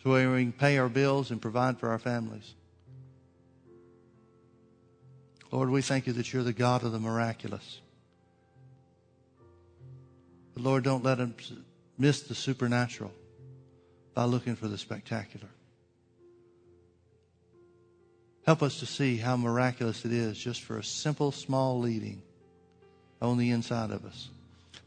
so 0.06 0.12
we 0.12 0.44
can 0.44 0.52
pay 0.52 0.78
our 0.78 0.88
bills 0.88 1.32
and 1.32 1.42
provide 1.42 1.80
for 1.80 1.90
our 1.90 1.98
families. 1.98 2.54
Lord, 5.52 5.72
we 5.72 5.82
thank 5.82 6.06
you 6.06 6.14
that 6.14 6.32
you're 6.32 6.44
the 6.44 6.54
God 6.54 6.84
of 6.84 6.92
the 6.92 7.00
miraculous. 7.00 7.80
But 10.54 10.62
Lord, 10.62 10.84
don't 10.84 11.04
let 11.04 11.20
us 11.20 11.54
miss 11.98 12.22
the 12.22 12.36
supernatural 12.36 13.12
by 14.14 14.26
looking 14.26 14.56
for 14.56 14.68
the 14.68 14.78
spectacular. 14.78 15.48
Help 18.46 18.62
us 18.62 18.80
to 18.82 18.86
see 18.86 19.18
how 19.18 19.36
miraculous 19.36 20.06
it 20.06 20.14
is 20.14 20.38
just 20.38 20.62
for 20.62 20.78
a 20.78 20.84
simple, 20.84 21.32
small 21.32 21.80
leading 21.80 22.22
on 23.24 23.40
the 23.40 23.50
inside 23.50 23.90
of 23.90 24.06
us. 24.06 24.30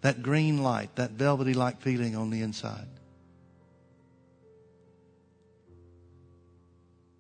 That 0.03 0.23
green 0.23 0.63
light, 0.63 0.95
that 0.95 1.11
velvety 1.11 1.55
like 1.55 1.81
feeling 1.81 2.15
on 2.15 2.31
the 2.31 2.43
inside. 2.43 2.87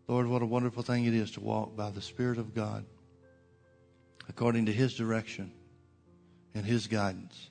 Lord, 0.09 0.27
what 0.27 0.41
a 0.41 0.47
wonderful 0.47 0.83
thing 0.83 1.05
it 1.05 1.13
is 1.13 1.33
to 1.33 1.41
walk 1.41 1.77
by 1.77 1.91
the 1.91 2.01
Spirit 2.01 2.39
of 2.39 2.55
God 2.55 2.87
according 4.26 4.67
to 4.67 4.72
His 4.72 4.95
direction 4.95 5.53
and 6.55 6.64
His 6.64 6.87
guidance. 6.87 7.51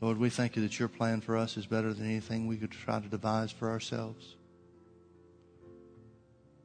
Lord, 0.00 0.16
we 0.16 0.30
thank 0.30 0.54
you 0.54 0.62
that 0.62 0.78
your 0.78 0.88
plan 0.88 1.20
for 1.20 1.36
us 1.36 1.56
is 1.56 1.66
better 1.66 1.92
than 1.92 2.06
anything 2.06 2.46
we 2.46 2.56
could 2.56 2.70
try 2.70 3.00
to 3.00 3.08
devise 3.08 3.50
for 3.50 3.68
ourselves. 3.68 4.36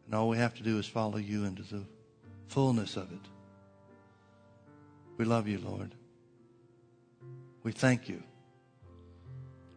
And 0.05 0.13
all 0.13 0.29
we 0.29 0.37
have 0.37 0.53
to 0.55 0.63
do 0.63 0.77
is 0.77 0.85
follow 0.85 1.17
you 1.17 1.45
into 1.45 1.63
the 1.63 1.83
fullness 2.47 2.95
of 2.95 3.11
it. 3.11 3.27
We 5.17 5.25
love 5.25 5.47
you, 5.47 5.57
Lord. 5.57 5.95
We 7.63 7.71
thank 7.71 8.07
you 8.07 8.21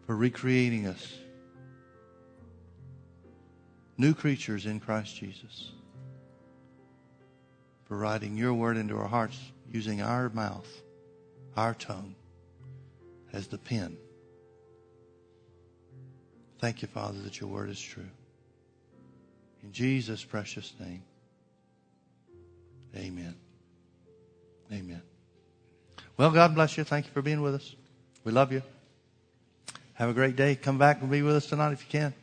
for 0.06 0.14
recreating 0.14 0.86
us 0.86 1.18
new 3.98 4.14
creatures 4.14 4.66
in 4.66 4.80
Christ 4.80 5.16
Jesus, 5.16 5.72
for 7.84 7.96
writing 7.96 8.36
your 8.36 8.54
word 8.54 8.76
into 8.76 8.96
our 8.96 9.08
hearts 9.08 9.38
using 9.70 10.02
our 10.02 10.28
mouth, 10.30 10.68
our 11.56 11.74
tongue, 11.74 12.14
as 13.32 13.46
the 13.46 13.58
pen. 13.58 13.96
Thank 16.58 16.82
you, 16.82 16.88
Father, 16.88 17.20
that 17.22 17.40
your 17.40 17.50
word 17.50 17.70
is 17.70 17.80
true. 17.80 18.08
In 19.62 19.72
Jesus' 19.72 20.24
precious 20.24 20.72
name, 20.78 21.02
amen. 22.94 23.34
Amen. 24.72 25.02
Well, 26.16 26.30
God 26.30 26.54
bless 26.54 26.76
you. 26.76 26.84
Thank 26.84 27.06
you 27.06 27.12
for 27.12 27.22
being 27.22 27.42
with 27.42 27.54
us. 27.54 27.74
We 28.24 28.32
love 28.32 28.52
you. 28.52 28.62
Have 29.94 30.08
a 30.08 30.14
great 30.14 30.36
day. 30.36 30.56
Come 30.56 30.78
back 30.78 31.00
and 31.00 31.10
be 31.10 31.22
with 31.22 31.36
us 31.36 31.46
tonight 31.46 31.72
if 31.72 31.80
you 31.82 31.88
can. 31.88 32.14